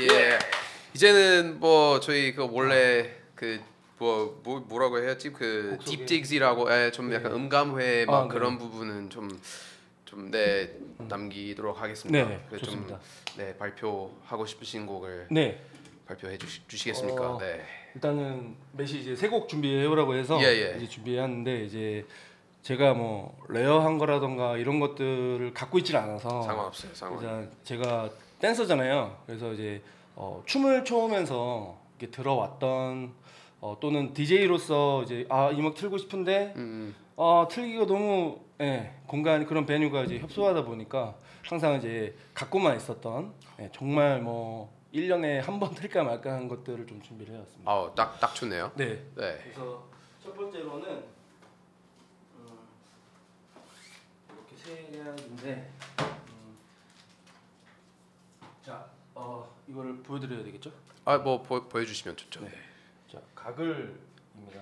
예. 0.00 0.06
예. 0.32 0.38
이제는 0.94 1.60
뭐 1.60 2.00
저희 2.00 2.34
그 2.34 2.46
원래 2.50 3.14
그 3.34 3.62
뭐 3.98 4.40
뭐, 4.44 4.60
뭐라고 4.60 5.02
해야지 5.02 5.32
그. 5.32 5.76
딥딕이라고 5.84 6.70
예, 6.70 6.90
좀 6.92 7.12
약간 7.12 7.32
음감회 7.32 8.04
막 8.06 8.14
아, 8.14 8.22
네. 8.22 8.28
그런 8.28 8.56
부분은 8.58 9.10
좀 9.10 9.28
좀네 10.12 10.70
남기도록 11.08 11.80
하겠습니다. 11.80 12.28
네, 12.28 12.40
그래서 12.48 12.64
좀, 12.64 12.74
좋습니다. 12.74 13.00
네 13.36 13.56
발표하고 13.58 14.46
싶으신 14.46 14.86
곡을 14.86 15.28
네. 15.30 15.60
발표해 16.06 16.38
주시, 16.38 16.66
주시겠습니까? 16.66 17.34
어, 17.34 17.38
네. 17.38 17.60
일단은 17.94 18.56
메시 18.72 19.00
이제 19.00 19.14
세 19.14 19.28
곡 19.28 19.48
준비해 19.48 19.84
오라고 19.84 20.14
해서 20.14 20.40
예, 20.42 20.46
예. 20.46 20.76
이제 20.78 20.88
준비하는데 20.88 21.64
이제 21.64 22.06
제가 22.62 22.94
뭐 22.94 23.36
레어한 23.48 23.98
거라던가 23.98 24.56
이런 24.56 24.80
것들을 24.80 25.52
갖고 25.52 25.78
있질 25.78 25.96
않아서 25.96 26.42
상관없어요. 26.42 26.94
상관. 26.94 27.22
일단 27.22 27.50
제가 27.64 28.10
댄서잖아요. 28.40 29.22
그래서 29.26 29.52
이제 29.52 29.82
어, 30.16 30.42
춤을 30.46 30.84
춰오면서 30.84 31.78
이렇게 31.98 32.10
들어왔던 32.10 33.12
어, 33.60 33.76
또는 33.80 34.14
DJ로서 34.14 35.02
이제 35.02 35.26
아 35.28 35.50
이막 35.50 35.74
틀고 35.74 35.98
싶은데 35.98 36.54
음, 36.56 36.94
어, 37.16 37.46
틀기가 37.50 37.86
너무 37.86 38.38
예, 38.60 38.92
공간 39.06 39.46
그런 39.46 39.66
베뉴가 39.66 40.02
이제 40.04 40.18
협소하다 40.18 40.64
보니까 40.64 41.16
항상 41.46 41.74
이제 41.76 42.16
갖고만 42.34 42.76
있었던 42.76 43.32
예, 43.60 43.70
정말 43.72 44.20
뭐 44.20 44.76
1년에 44.92 45.40
한 45.42 45.60
번 45.60 45.74
틀까 45.74 46.02
말까 46.02 46.32
한 46.32 46.48
것들을 46.48 46.86
좀 46.86 47.00
준비를 47.02 47.34
해왔습니다. 47.34 47.70
아우 47.70 47.94
딱딱 47.94 48.34
좋네요. 48.34 48.72
네. 48.74 48.94
네. 49.14 49.38
그래서 49.42 49.86
첫 50.22 50.34
번째로는 50.34 50.88
음, 52.36 52.58
이렇게 54.30 54.56
세 54.56 54.74
개인데 54.90 55.70
음, 56.00 56.58
자, 58.62 58.90
어, 59.14 59.54
이거를 59.68 60.02
보여드려야 60.02 60.42
되겠죠? 60.44 60.72
아뭐 61.04 61.42
보여주시면 61.42 62.16
좋죠. 62.16 62.40
네. 62.40 62.50
자, 63.12 63.20
가글입니다. 63.34 64.60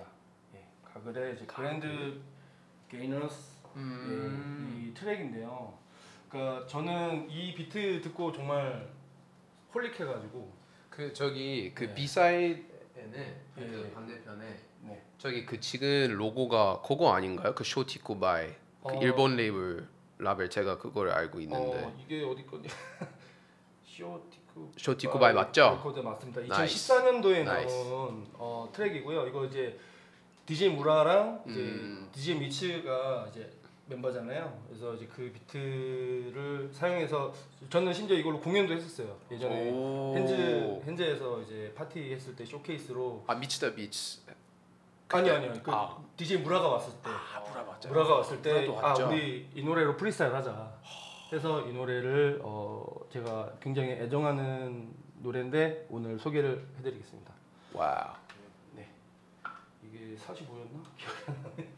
예, 0.55 0.65
가글의 0.93 1.35
이제 1.35 1.45
그랜드 1.45 2.19
게이너스 2.89 3.56
음. 3.77 4.81
예, 4.83 4.87
이 4.89 4.93
트랙인데요. 4.93 5.77
그러니까 6.29 6.67
저는 6.67 7.29
이 7.29 7.53
비트 7.55 8.01
듣고 8.01 8.31
정말 8.31 8.89
홀릭해가지고 9.73 10.51
그 10.89 11.13
저기 11.13 11.71
그 11.73 11.85
네. 11.85 11.93
비사이드에는 11.93 13.13
예, 13.15 13.35
그 13.55 13.85
예. 13.87 13.93
반대편에 13.93 14.59
네. 14.81 15.03
저기 15.17 15.45
그 15.45 15.59
찍은 15.59 16.15
로고가 16.15 16.81
그거 16.81 17.13
아닌가요? 17.13 17.53
그 17.55 17.63
쇼티 17.63 17.99
쿠바이 17.99 18.47
그 18.47 18.55
어. 18.81 18.99
일본 19.01 19.35
레이블 19.35 19.87
라벨 20.19 20.49
제가 20.49 20.79
그걸 20.79 21.09
알고 21.09 21.39
있는데 21.41 21.83
어, 21.83 21.95
이게 21.99 22.23
어디 22.23 22.45
거냐? 22.45 22.63
쇼티쿠 23.85 24.71
쇼티쿠바이 24.77 25.33
맞죠? 25.33 25.71
레코드 25.77 25.99
맞습니다. 25.99 26.41
나이스. 26.41 26.93
2014년도에 26.93 27.43
나이스. 27.43 27.75
나온 27.75 28.27
어, 28.33 28.69
트랙이고요. 28.73 29.27
이거 29.27 29.45
이제 29.45 29.79
DJ 30.45 30.69
무라랑 30.69 31.43
이제 31.47 31.59
음. 31.59 32.09
DJ 32.11 32.39
미츠가 32.39 33.27
이제 33.29 33.51
멤버잖아요. 33.89 34.63
그래서 34.67 34.93
이제 34.95 35.07
그 35.07 35.31
비트를 35.33 36.69
사용해서 36.73 37.33
저는 37.69 37.93
심지어 37.93 38.17
이걸로 38.17 38.39
공연도 38.39 38.73
했었어요. 38.73 39.17
예전에 39.31 39.71
오. 39.71 40.13
헨즈 40.15 40.81
헨즈에서 40.85 41.41
이제 41.41 41.73
파티 41.75 42.11
했을 42.13 42.35
때 42.35 42.45
쇼케이스로 42.45 43.23
아 43.27 43.35
미치다 43.35 43.73
미치 43.75 44.21
아니 45.09 45.29
아니요. 45.29 45.53
그 45.63 45.71
아. 45.71 45.97
DJ 46.17 46.39
무라가 46.39 46.67
왔을 46.67 46.91
때 47.01 47.09
아 47.09 47.39
무라 47.39 47.63
맞죠? 47.63 47.87
무라가 47.89 48.15
왔을 48.15 48.41
때 48.41 48.51
무라도 48.67 48.79
아 48.79 48.89
왔죠. 48.89 49.07
우리 49.07 49.49
이 49.55 49.63
노래로 49.63 49.95
프리스타일 49.95 50.33
하자 50.35 50.73
해서 51.31 51.65
이 51.67 51.71
노래를 51.73 52.41
어 52.43 52.85
제가 53.09 53.53
굉장히 53.61 53.91
애정하는 53.91 54.93
노래인데 55.19 55.87
오늘 55.89 56.19
소개를 56.19 56.67
해드리겠습니다. 56.79 57.33
와우 57.73 58.13
네 58.73 58.89
이게 59.83 60.15
45였나 60.17 60.83
기억이 60.97 61.15
안 61.27 61.43
나네. 61.43 61.69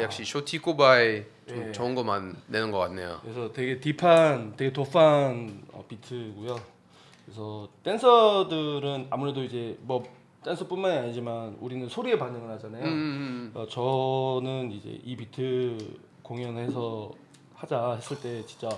아 0.00 0.02
역시 0.04 0.24
쇼티쿠바이 0.24 1.24
좀 1.46 1.66
네. 1.66 1.72
좋은 1.72 1.94
것만 1.94 2.36
내는 2.46 2.70
것 2.70 2.78
같네요. 2.78 3.18
그래서 3.22 3.52
되게 3.52 3.80
딥한, 3.80 4.54
되게 4.56 4.72
도프한 4.72 5.64
어, 5.72 5.84
비트고요. 5.86 6.56
그래서 7.24 7.68
댄서들은 7.82 9.08
아무래도 9.10 9.42
이제 9.42 9.76
뭐 9.82 10.04
댄서뿐만이 10.44 10.98
아니지만 10.98 11.56
우리는 11.60 11.88
소리에 11.88 12.18
반응을 12.18 12.50
하잖아요. 12.54 12.84
음, 12.84 13.52
어, 13.54 13.66
저는 13.68 14.72
이제 14.72 15.00
이 15.04 15.16
비트 15.16 15.98
공연해서 16.22 17.10
하자 17.54 17.94
했을 17.96 18.18
때 18.20 18.44
진짜 18.46 18.68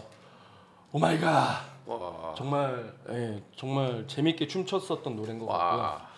오 0.91 0.99
마이 0.99 1.19
갓 1.19 1.65
와. 1.87 2.35
정말 2.37 2.95
예, 3.11 3.43
정말 3.57 4.05
재밌게 4.07 4.49
춤췄었던 4.49 5.17
노래인 5.17 5.39
것 5.39 5.47
같고요. 5.47 5.81
와. 5.81 6.09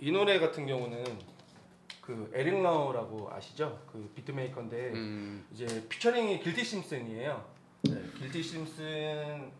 이 0.00 0.10
노래 0.12 0.38
같은 0.38 0.66
경우는 0.66 1.04
그 2.00 2.30
에릭 2.34 2.62
라우라고 2.62 3.30
아시죠? 3.32 3.80
그 3.90 4.10
비트메이커인데 4.14 4.76
음. 4.94 5.44
이제 5.52 5.84
피처링이 5.88 6.40
길티 6.40 6.64
심슨이에요. 6.64 7.44
네, 7.82 8.02
길티 8.18 8.42
심슨 8.42 9.50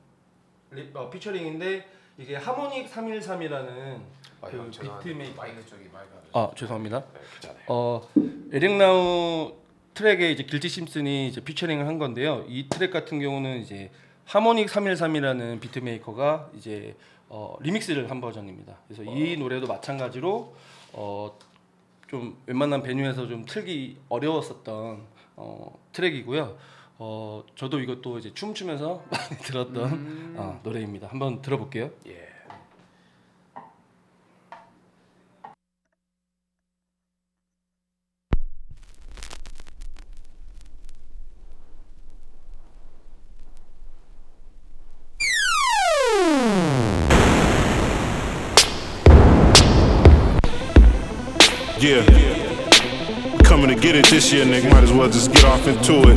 리, 0.70 0.91
어, 0.95 1.11
피처링인데 1.11 1.89
이게 2.18 2.37
하모닉 2.37 2.91
313이라는 2.91 4.01
아, 4.41 4.49
그 4.49 4.59
형, 4.59 4.70
죄송한데 4.70 5.05
비트메이커 5.05 5.43
마이크 5.43 5.66
쪽이 5.66 5.89
마이크. 5.93 6.11
아 6.32 6.51
죄송합니다. 6.57 7.01
네, 7.01 7.20
괜찮아요. 7.41 7.64
어 7.68 8.09
에릭 8.53 8.78
라우 8.78 9.55
트랙에 9.95 10.30
이제 10.30 10.43
길티 10.45 10.68
심슨이 10.68 11.28
이제 11.28 11.41
피처링을 11.41 11.87
한 11.87 11.99
건데요. 11.99 12.45
이 12.49 12.68
트랙 12.68 12.93
같은 12.93 13.18
경우는 13.18 13.61
이제 13.61 13.91
하모닉 14.26 14.68
313이라는 14.68 15.61
비트메이커가 15.61 16.51
이제 16.57 16.95
어, 17.29 17.57
리믹스를 17.61 18.11
한 18.11 18.20
버전입니다. 18.20 18.77
그래서 18.87 19.03
이 19.03 19.37
노래도 19.37 19.66
마찬가지로 19.66 20.55
어, 20.93 21.39
좀 22.09 22.37
웬만한 22.47 22.83
베뉴에서 22.83 23.27
좀 23.27 23.45
틀기 23.45 23.99
어려웠었던 24.09 25.03
어, 25.37 25.79
트랙이고요. 25.93 26.57
어, 26.99 27.45
저도 27.57 27.81
이것도 27.81 28.18
이제 28.18 28.33
춤추면서 28.33 29.05
많이 29.11 29.43
들었던 29.43 30.35
어, 30.37 30.61
노래입니다. 30.62 31.09
한번 31.09 31.43
들어볼게요. 31.43 31.91
예. 32.07 32.26
Yeah. 51.79 52.03
Coming 53.45 53.68
to 53.68 53.74
get 53.74 53.95
it 53.97 54.07
this 54.07 54.33
year, 54.33 54.47
nigga. 54.47 54.70
Might 54.70 54.85
as 54.85 54.93
well 54.93 55.11
just 55.11 55.31
get 55.33 55.45
off 55.45 55.66
into 55.66 56.09
it. 56.09 56.16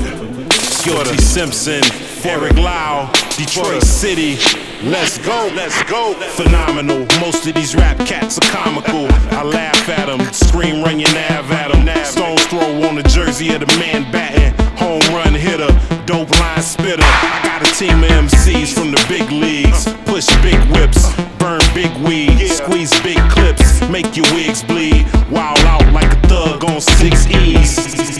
Guilty 0.86 1.18
Simpson, 1.18 1.82
Eric 2.24 2.55
Lau, 2.55 3.12
Detroit 3.38 3.84
City. 3.84 4.68
Let's 4.84 5.17
go, 5.17 5.51
let's 5.55 5.84
go. 5.84 6.13
Phenomenal. 6.13 7.05
Most 7.19 7.45
of 7.45 7.53
these 7.53 7.75
rap 7.75 7.97
cats 8.07 8.38
are 8.38 8.49
comical. 8.49 9.07
I 9.36 9.43
laugh 9.43 9.89
at 9.89 10.05
them, 10.05 10.21
scream, 10.32 10.82
run 10.82 11.01
your 11.01 11.11
nav 11.11 11.51
at 11.51 11.73
them. 11.73 12.05
Stone's 12.05 12.45
throw 12.47 12.88
on 12.88 12.95
the 12.95 13.03
jersey 13.03 13.53
of 13.53 13.59
the 13.59 13.67
man 13.77 14.09
batting. 14.09 14.53
Home 14.77 15.01
run 15.13 15.34
hitter, 15.34 15.67
dope 16.05 16.32
line 16.39 16.61
spitter. 16.61 17.03
I 17.03 17.41
got 17.43 17.61
a 17.61 17.75
team 17.75 18.03
of 18.05 18.09
MCs 18.09 18.73
from 18.73 18.91
the 18.91 19.05
big 19.09 19.30
leagues. 19.30 19.84
Push 20.05 20.27
big 20.41 20.57
whips, 20.71 21.13
burn 21.39 21.59
big 21.73 21.91
weed, 22.07 22.47
squeeze 22.47 22.97
big 23.01 23.19
clips, 23.30 23.82
make 23.89 24.15
your 24.15 24.32
wigs 24.34 24.63
bleed. 24.63 25.05
Wild 25.30 25.59
out 25.67 25.91
like 25.91 26.13
a 26.13 26.27
thug 26.30 26.63
on 26.63 26.80
six 26.80 27.27
E's. 27.27 27.75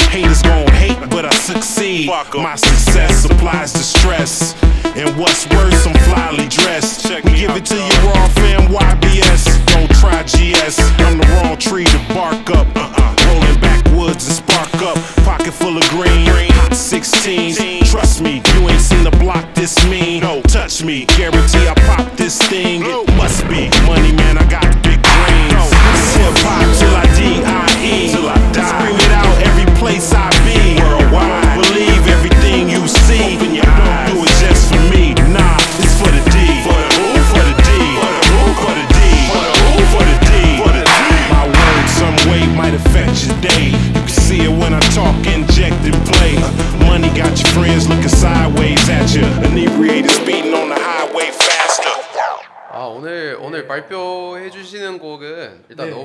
Haters 0.10 0.42
gon' 0.42 0.68
hate, 0.74 1.00
but 1.10 1.24
I 1.24 1.34
succeed. 1.36 2.08
My 2.08 2.56
success 2.56 3.22
supplies 3.22 3.72
the 3.72 3.80
stress. 3.80 4.62
And 4.96 5.16
what's 5.18 5.48
worse, 5.52 5.88
I'm 5.88 5.94
flyly 6.10 6.49
dressed. 6.50 7.08
We 7.24 7.34
give 7.36 7.56
it 7.56 7.66
to 7.66 7.76
you 7.76 8.10
raw, 8.10 8.28
fam, 8.30 8.68
YBS. 8.74 9.46
Don't 9.68 9.90
try 10.02 10.24
GS. 10.24 10.80
I'm 11.00 11.18
the 11.18 11.28
wrong 11.38 11.58
tree 11.58 11.86
to 11.86 12.00
bark 12.14 12.50
up. 12.50 12.68
Uh-uh. 12.76 13.16
Rolling 13.28 13.60
backwoods 13.62 14.28
and 14.28 14.36
spark 14.36 14.74
up. 14.82 14.98
Pocket 15.24 15.54
full 15.54 15.78
of 15.78 15.88
green. 15.90 16.26
Hot 16.60 16.72
16s. 16.72 17.86
Trust 17.90 18.22
me, 18.22 18.42
you 18.54 18.70
ain't 18.70 18.82
seen 18.82 19.04
the 19.04 19.12
block 19.12 19.46
this 19.54 19.78
mean. 19.88 20.22
No, 20.22 20.42
touch 20.44 20.84
me. 20.84 21.06
Guarantee 21.18 21.68
I 21.68 21.74
pop 21.86 22.12
this 22.18 22.38
thing. 22.50 22.82
It 22.84 23.16
must 23.16 23.44
be 23.48 23.70
money, 23.86 24.12
man. 24.14 24.38
I 24.38 24.46
got 24.50 24.66
big 24.84 25.02
dreams. 25.02 25.70
It's 25.94 26.16
hip 26.18 26.36
hop 26.46 26.66
till 26.80 26.96
I 26.96 27.06
D-I-E. 27.16 28.12
Till 28.12 28.28
I 28.28 28.38
die. 28.52 28.66
Scream 28.74 28.98
it 28.98 29.12
out 29.14 29.36
every 29.46 29.70
place 29.78 30.12
I 30.14 30.30
be. 30.46 30.82
Worldwide. 30.82 31.49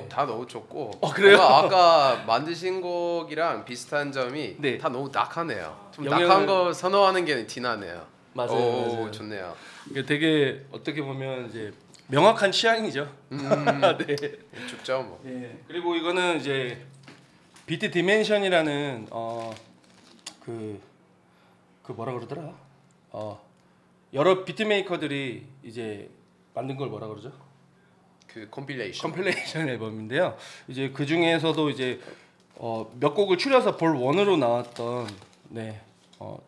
네. 0.04 0.08
다 0.08 0.24
너무 0.26 0.46
좋고 0.46 0.90
어, 1.00 1.12
그래요? 1.12 1.38
아까 1.40 2.22
만드신 2.26 2.80
곡이랑 2.80 3.64
비슷한 3.64 4.12
점이 4.12 4.56
네. 4.58 4.78
다 4.78 4.88
너무 4.88 5.10
낙하네요. 5.12 5.88
좀 5.92 6.04
영향을- 6.06 6.28
낙한 6.28 6.46
거 6.46 6.72
선호하는 6.72 7.24
게 7.24 7.46
티나네요. 7.46 8.06
맞아요, 8.34 8.52
오, 8.52 8.86
맞아요. 8.96 9.10
좋네요. 9.10 9.54
이게 9.90 10.04
되게 10.04 10.64
어떻게 10.72 11.02
보면 11.02 11.48
이제 11.48 11.72
명확한 12.08 12.52
취향이죠. 12.52 13.08
네. 13.30 14.16
죽죠 14.68 15.02
뭐. 15.02 15.20
예. 15.26 15.58
그리고 15.68 15.94
이거는 15.94 16.38
이제 16.38 16.84
비트 17.66 17.90
디멘션이라는 17.90 19.06
어그그 19.10 20.80
그 21.82 21.92
뭐라 21.92 22.12
그러더라? 22.12 22.52
어 23.10 23.40
여러 24.12 24.44
비트 24.44 24.62
메이커들이 24.64 25.46
이제 25.62 26.10
만든 26.54 26.76
걸 26.76 26.88
뭐라 26.88 27.06
그러죠? 27.08 27.32
그 28.34 28.48
컴필레이션. 28.50 29.12
컴필레이션 29.12 29.68
앨범인데요. 29.68 30.36
이제 30.66 30.90
그 30.90 31.06
중에서도 31.06 31.70
이제 31.70 32.00
어, 32.56 32.92
몇 32.98 33.14
곡을 33.14 33.38
추려서 33.38 33.76
볼 33.76 33.94
원으로 33.94 34.36
나왔던 34.36 35.06
네 35.50 35.80
어, 36.18 36.42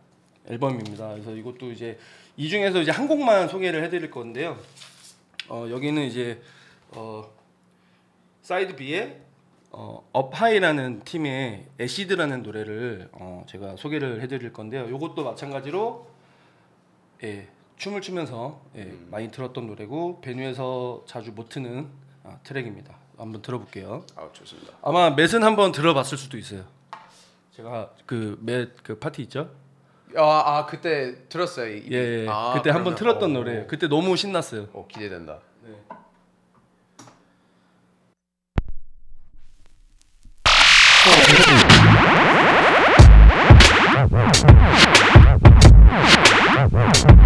앨범입니다. 0.49 1.11
그래서 1.12 1.30
이것도 1.30 1.70
이제 1.70 1.97
이 2.37 2.49
중에서 2.49 2.80
이제 2.80 2.91
한 2.91 3.07
곡만 3.07 3.47
소개를 3.47 3.84
해드릴 3.84 4.11
건데요. 4.11 4.59
어, 5.49 5.68
여기는 5.70 6.03
이제 6.03 6.43
어, 6.91 7.24
사이드 8.43 8.74
어, 9.70 10.09
업하이라는 10.12 11.05
팀의 11.05 11.66
애시드라는 11.78 12.43
노래를 12.43 13.11
어, 13.12 13.45
제가 13.49 13.76
소개를 13.76 14.22
해드릴 14.22 14.53
건데요. 14.53 14.89
이것도 14.89 15.22
마찬가지로 15.22 16.09
예, 17.22 17.47
춤을 17.76 18.00
추면서 18.00 18.60
예, 18.76 18.92
많이 19.10 19.30
들었던 19.30 19.66
노래고 19.66 20.20
베뉴에서 20.22 21.04
자주 21.06 21.32
못 21.32 21.48
트는 21.48 21.88
아, 22.24 22.38
트랙입니다. 22.42 22.94
한번 23.18 23.42
들어볼게요. 23.42 24.04
아 24.16 24.28
좋습니다. 24.32 24.72
아마 24.82 25.10
맷은 25.10 25.42
한번 25.42 25.72
들어봤을 25.72 26.18
수도 26.18 26.36
있어요. 26.38 26.64
제가 27.52 27.90
그 28.06 28.38
맷 28.40 28.76
그 28.82 28.98
파티 28.98 29.22
있죠? 29.22 29.50
아, 30.16 30.22
아 30.46 30.66
그때 30.66 31.28
들었어요. 31.28 31.74
이- 31.74 31.88
예, 31.90 32.24
예. 32.24 32.26
아, 32.28 32.52
그때 32.54 32.70
한번 32.70 32.94
그러면- 32.94 32.98
틀었던 32.98 33.30
오, 33.30 33.32
노래예요. 33.40 33.66
그때 33.66 33.88
너무 33.88 34.16
신났어요. 34.16 34.68
오, 34.72 34.86
기대된다. 34.86 35.40
이 46.68 47.25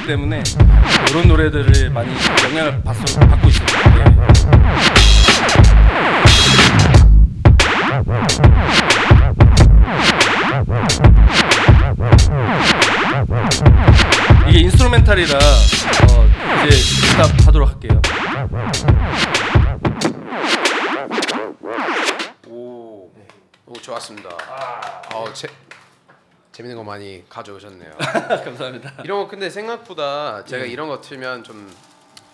하기 0.00 0.06
때문에 0.06 0.42
이런 1.10 1.28
노래들을 1.28 1.90
많이 1.90 2.10
영향을 2.44 2.82
받, 2.82 2.96
받고 2.96 3.48
있습니다. 3.48 3.98
예. 3.98 4.04
이게 14.48 14.60
인스트루멘탈이라 14.60 15.38
어, 15.38 16.26
이제 16.66 16.76
스탑하도록 16.76 17.68
할게요. 17.68 18.00
반갑습니다. 24.00 24.30
어, 25.14 25.32
재, 25.32 25.46
재밌는 26.60 26.76
거 26.76 26.84
많이 26.84 27.24
가져오셨네요. 27.28 27.90
감사합니다. 28.44 29.02
이런 29.04 29.20
거 29.22 29.28
근데 29.28 29.48
생각보다 29.48 30.44
제가 30.44 30.64
네. 30.64 30.70
이런 30.70 30.88
거 30.88 31.00
틀면 31.00 31.42
좀 31.44 31.72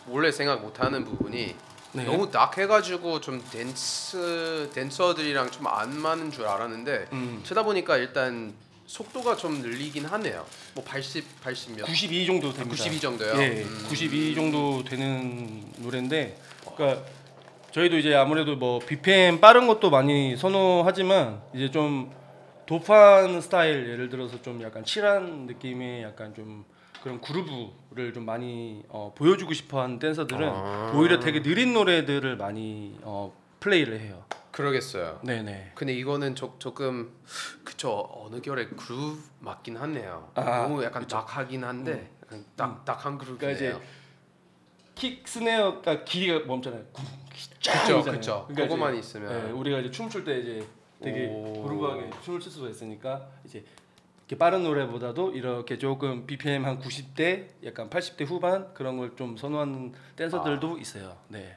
원래 0.09 0.33
생각 0.33 0.63
못 0.63 0.81
하는 0.81 1.05
부분이 1.05 1.55
네. 1.93 2.05
너무 2.05 2.29
낙해가지고 2.33 3.21
좀 3.21 3.43
댄스 3.53 4.71
댄서들이랑 4.75 5.51
좀 5.53 5.67
안 5.69 5.97
맞는 5.97 6.33
줄 6.33 6.47
알았는데 6.47 7.07
음. 7.13 7.41
치다 7.45 7.63
보니까 7.63 7.97
일단 7.99 8.53
속도가 8.87 9.37
좀 9.37 9.61
늘리긴 9.63 10.05
하네요. 10.07 10.45
뭐 10.75 10.83
80, 10.85 11.43
80 11.43 11.77
몇? 11.77 11.85
92 11.87 12.27
정도 12.27 12.53
됩니다. 12.53 12.71
92 12.77 13.01
정도요? 13.01 13.33
예, 13.43 13.63
음. 13.63 13.85
92 13.89 14.35
정도 14.35 14.85
되는 14.85 15.73
노래인데, 15.79 16.39
그러니까 16.75 17.03
저희도 17.73 17.99
이제 17.99 18.15
아무래도 18.15 18.55
뭐 18.55 18.79
BPM 18.79 19.41
빠른 19.41 19.67
것도 19.67 19.91
많이 19.91 20.37
선호하지만 20.37 21.43
이제 21.55 21.71
좀 21.73 22.13
도프한 22.67 23.41
스타일 23.41 23.89
예를 23.89 24.09
들어서 24.09 24.43
좀 24.43 24.61
약간 24.63 24.85
칠한 24.85 25.47
느낌의 25.47 26.03
약간 26.03 26.35
좀 26.35 26.65
그런 27.03 27.21
그루브를 27.21 28.13
좀 28.13 28.25
많이 28.25 28.83
어, 28.89 29.13
보여주고 29.17 29.53
싶어하는 29.53 30.01
댄서들은 30.01 30.49
아. 30.53 30.93
오히려 30.95 31.21
되게 31.21 31.43
느린 31.43 31.73
노래들을 31.73 32.37
많이 32.37 32.99
어, 33.03 33.33
플레이를 33.61 34.01
해요. 34.01 34.25
그러겠어요. 34.51 35.21
네네. 35.23 35.73
근데 35.75 35.93
이거는 35.93 36.35
조, 36.35 36.57
조금 36.59 37.13
그쵸 37.63 38.09
어느 38.13 38.41
결의 38.41 38.69
그루브 38.71 39.23
맞긴 39.39 39.77
하네요. 39.77 40.31
아, 40.35 40.63
너무 40.63 40.83
약간 40.83 41.07
낙하긴 41.09 41.63
한데 41.63 42.11
약간 42.25 42.45
딱 42.57 42.85
딱한 42.85 43.19
그루브네요. 43.19 43.57
그러니까 43.57 43.79
이제 43.79 43.87
킥 44.97 45.29
스네어가 45.29 46.05
길이가 46.05 46.47
멈잖아요. 46.47 46.83
쫙 47.61 47.83
그쵸. 47.83 48.03
그쵸. 48.03 48.45
그러니까 48.49 48.63
그거만 48.67 48.95
이제, 48.95 49.01
있으면. 49.01 49.49
예, 49.49 49.53
우리가 49.53 49.79
이제 49.81 49.91
춤출 49.91 50.25
때 50.25 50.39
이제 50.41 50.67
되게 51.03 51.27
오. 51.27 51.63
그루브하게 51.65 52.11
춤을 52.23 52.41
출 52.41 52.51
수가 52.51 52.69
있으니까 52.69 53.29
이제 53.45 53.65
이렇게 54.29 54.39
빠른 54.39 54.65
노래보다도 54.65 55.33
이렇게 55.33 55.79
조금 55.79 56.27
BPM 56.27 56.65
한 56.65 56.81
90대, 56.81 57.47
약간 57.65 57.89
80대 57.91 58.27
후반 58.27 58.73
그런 58.75 58.97
걸 58.97 59.15
좀 59.17 59.37
선호하는 59.37 59.93
댄서들도 60.17 60.79
있어요. 60.79 61.17
네. 61.29 61.57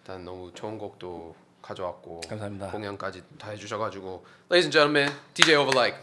일단 0.00 0.24
너무 0.24 0.52
좋은 0.52 0.76
곡도 0.78 1.34
가져왔고 1.62 2.20
감사합니다. 2.28 2.70
공연까지 2.72 3.22
다 3.38 3.50
해주셔가지고 3.50 4.24
Ladies 4.50 4.66
and 4.66 4.72
gentlemen, 4.72 5.08
DJ 5.32 5.54
Overlike. 5.56 5.98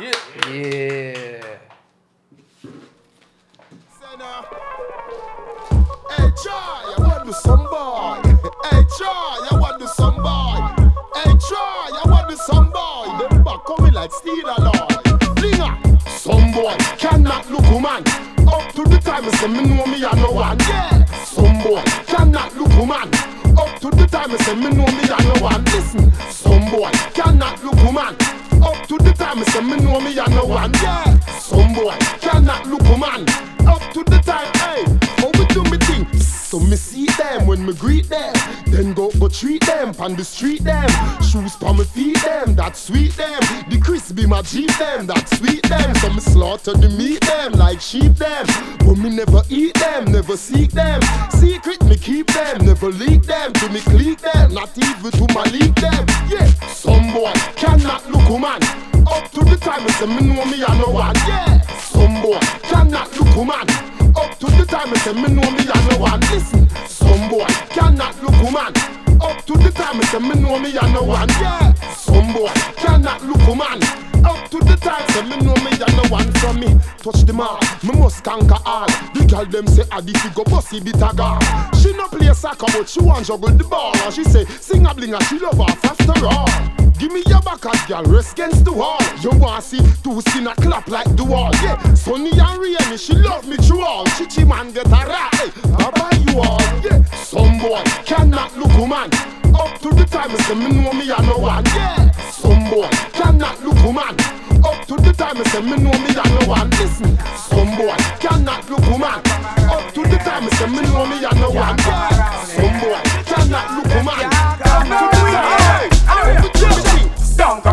예. 0.00 0.10
예. 0.52 1.40
Hey, 6.16 6.30
try, 6.42 6.94
I 6.96 7.00
want 7.00 7.24
to 7.26 7.32
some 7.32 7.64
boy. 7.64 8.20
Hey, 8.70 8.84
try, 8.96 9.48
I 9.50 9.58
want 9.58 9.80
to 9.80 9.88
some 9.88 10.16
boy. 10.22 10.83
Hey, 11.24 11.32
try, 11.48 11.90
I 11.90 12.02
want 12.06 12.30
to 12.30 12.36
some 12.36 12.70
boy. 12.70 13.28
Them 13.28 13.42
back 13.42 13.64
coming 13.64 13.94
like 13.94 14.12
steel 14.12 14.46
alloy. 14.46 14.86
Flinger, 15.36 15.72
some 16.06 16.52
boy 16.52 16.76
cannot 16.98 17.50
look 17.50 17.64
woman. 17.72 18.04
Up 18.46 18.70
to 18.74 18.84
the 18.84 19.00
time, 19.02 19.24
say 19.40 19.48
me 19.48 19.64
know 19.64 19.86
me 19.86 20.04
a 20.04 20.14
no 20.16 20.32
one. 20.32 20.58
Yeah, 20.60 21.04
some 21.24 21.58
boy 21.62 21.82
cannot 22.06 22.54
look 22.56 22.68
woman. 22.76 23.08
Up 23.56 23.80
to 23.80 23.90
the 23.90 24.06
time, 24.06 24.36
say 24.38 24.54
me 24.54 24.68
know 24.70 24.86
me 24.86 25.04
a 25.08 25.18
no 25.24 25.42
one. 25.42 25.64
Listen, 25.64 26.12
some 26.30 26.70
boy 26.70 26.90
cannot 27.14 27.62
look 27.64 27.76
woman. 27.82 28.14
Up 28.62 28.86
to 28.88 28.98
the 28.98 29.12
time, 29.16 29.42
say 29.44 29.62
me 29.62 29.76
know 29.80 30.00
me 30.00 30.18
a 30.18 30.28
no 30.28 30.44
one. 30.44 30.72
Yeah, 30.74 31.18
some 31.38 31.72
boy 31.72 31.96
cannot 32.20 32.66
look 32.66 32.82
woman. 32.82 33.24
Up 33.66 33.80
to 33.94 34.04
the 34.04 34.20
time, 34.24 34.52
hey, 34.60 34.84
how 35.18 35.30
we 35.32 35.70
me 35.70 35.78
thing? 35.78 36.33
So 36.54 36.60
me 36.60 36.76
see 36.76 37.06
them 37.18 37.48
when 37.48 37.66
me 37.66 37.74
greet 37.74 38.08
them. 38.08 38.32
Then 38.66 38.92
go 38.92 39.10
go 39.18 39.26
treat 39.26 39.66
them 39.66 39.92
on 39.98 40.14
the 40.14 40.24
street 40.24 40.62
them. 40.62 40.88
Shoes 41.20 41.56
pa 41.56 41.72
me 41.72 41.82
feet 41.82 42.22
them, 42.22 42.54
that 42.54 42.76
sweet 42.76 43.10
them. 43.16 43.40
The 43.68 43.80
crispy 43.82 44.24
my 44.24 44.40
jeep 44.42 44.70
them, 44.78 45.08
that 45.08 45.28
sweet 45.30 45.64
them. 45.64 45.92
So 45.96 46.10
me 46.10 46.20
slaughter 46.20 46.74
the 46.74 46.90
meat 46.90 47.22
them 47.22 47.54
like 47.54 47.80
sheep 47.80 48.14
them. 48.14 48.46
But 48.78 48.98
me 48.98 49.10
never 49.10 49.42
eat 49.50 49.74
them, 49.74 50.04
never 50.12 50.36
seek 50.36 50.70
them. 50.70 51.02
Secret 51.30 51.82
me 51.86 51.96
keep 51.96 52.28
them, 52.28 52.64
never 52.64 52.86
leak 52.86 53.24
them. 53.24 53.52
To 53.54 53.68
me 53.70 53.80
click 53.80 54.20
them, 54.20 54.54
not 54.54 54.70
even 54.78 55.10
to 55.10 55.26
my 55.34 55.42
leak 55.50 55.74
them. 55.74 56.06
Yeah, 56.30 56.46
some 56.70 57.12
boy 57.12 57.32
cannot 57.56 58.08
look 58.12 58.30
woman. 58.30 58.62
Up 59.10 59.28
to 59.32 59.42
the 59.42 59.58
time, 59.60 59.82
me 59.82 59.90
say 59.98 60.06
me 60.06 60.22
know 60.22 60.44
me 60.44 60.62
a 60.62 60.70
no 60.78 60.94
one. 60.94 61.16
Yeah, 61.26 61.66
some 61.90 62.22
boy 62.22 62.38
cannot 62.62 63.10
look 63.18 63.34
woman. 63.34 63.93
Up 64.16 64.38
to 64.38 64.46
the 64.46 64.64
time, 64.66 64.90
me 64.90 64.96
say 64.98 65.12
me 65.12 65.28
know 65.28 65.50
me 65.50 65.64
a 65.66 65.88
no 65.90 65.98
one. 65.98 66.20
Listen, 66.32 66.68
some 66.86 67.28
boy 67.28 67.46
cannot 67.70 68.20
look 68.22 68.36
woman. 68.42 68.72
Up 69.20 69.44
to 69.46 69.54
the 69.54 69.70
time, 69.74 69.98
me 69.98 70.04
say 70.04 70.18
me 70.18 70.34
know 70.40 70.58
me 70.58 70.76
a 70.76 70.88
no 70.92 71.02
one. 71.02 71.28
Yeah, 71.28 71.72
some 71.94 72.32
boy 72.32 72.52
cannot 72.76 73.22
look 73.24 73.46
woman. 73.46 74.13
Up 74.24 74.48
to 74.50 74.58
the 74.58 74.76
time, 74.76 75.06
say 75.10 75.22
me 75.22 75.36
know 75.44 75.54
me 75.62 75.70
a 75.76 75.88
no 75.96 76.08
one 76.08 76.30
from 76.34 76.60
me. 76.60 76.78
Touch 76.98 77.24
the 77.24 77.32
mark, 77.32 77.60
me 77.84 77.98
must 77.98 78.24
conquer 78.24 78.58
all. 78.64 78.86
The 79.14 79.26
girl 79.28 79.46
them 79.46 79.66
say 79.66 79.84
I 79.90 80.00
fi 80.00 80.28
go 80.34 80.44
bossy 80.44 80.80
bit 80.80 80.96
a 80.96 81.12
girl. 81.14 81.38
She 81.80 81.92
no 81.92 82.08
play 82.08 82.32
soccer, 82.32 82.66
but 82.72 82.88
she 82.88 83.00
want 83.00 83.26
juggle 83.26 83.50
the 83.50 83.64
ball. 83.64 83.96
And 83.98 84.14
she 84.14 84.24
say 84.24 84.44
sing 84.44 84.86
a 84.86 84.94
bling 84.94 85.14
and 85.14 85.22
she 85.24 85.38
love 85.38 85.60
off 85.60 85.84
after 85.84 86.26
all. 86.26 86.48
Give 86.98 87.12
me 87.12 87.22
your 87.26 87.42
back 87.42 87.66
as 87.66 87.84
girl, 87.86 88.04
rest 88.04 88.32
against 88.32 88.64
the 88.64 88.72
wall. 88.72 88.98
You 89.20 89.30
want 89.38 89.64
see 89.64 89.80
two 90.02 90.20
skin 90.22 90.46
a 90.46 90.54
clap 90.54 90.88
like 90.88 91.14
the 91.16 91.24
wall. 91.24 91.50
Yeah, 91.62 91.76
Sunny 91.94 92.30
and 92.30 92.58
rainy, 92.58 92.96
she 92.96 93.14
love 93.14 93.46
me 93.46 93.56
through 93.56 93.84
all. 93.84 94.06
Chichi 94.16 94.44
man 94.44 94.72
get 94.72 94.86
a 94.86 94.90
rat, 94.90 95.34
hey, 95.34 95.50
I 95.78 95.90
buy 95.90 96.12
you 96.24 96.40
all. 96.40 96.60
Yeah, 96.82 97.02
some 97.12 97.58
boy 97.58 97.82
cannot 98.06 98.56
look 98.56 98.72
woman. 98.78 99.10
Up 99.54 99.78
to 99.80 99.90
the 99.90 100.06
time, 100.08 100.32
me 100.32 100.38
say 100.38 100.54
me 100.54 100.68
know 100.82 100.92
me 100.92 101.10
a 101.10 101.20
no 101.22 101.38
one. 101.38 101.64
Yeah, 101.66 102.10
some 102.30 102.70
boy 102.70 102.88
cannot 103.12 103.60
look 103.62 103.82
woman. 103.84 104.13
Up 104.64 104.86
to 104.86 104.96
the 104.96 105.12
time, 105.12 105.38
me 105.38 105.44
say 105.44 105.60
me 105.60 105.76
know 105.76 105.92
me 105.92 106.10
a 106.14 106.24
no 106.40 106.48
one. 106.48 106.70
Listen, 106.70 107.18
some 107.36 107.76
boy 107.76 107.96
cannot 108.20 108.68
look 108.70 108.80
woman. 108.88 109.20
Up 109.70 109.92
to 109.94 110.02
the 110.02 110.18
time, 110.18 110.44
me 110.44 110.50
say 110.52 110.66
me 110.66 110.82
know 110.82 111.06
me 111.06 111.16
a 111.24 111.34
no 111.34 111.50
one. 111.50 111.78
Some 111.78 112.80
boy 112.80 113.00
cannot 113.26 113.66
look 113.76 113.94
woman. 113.94 114.53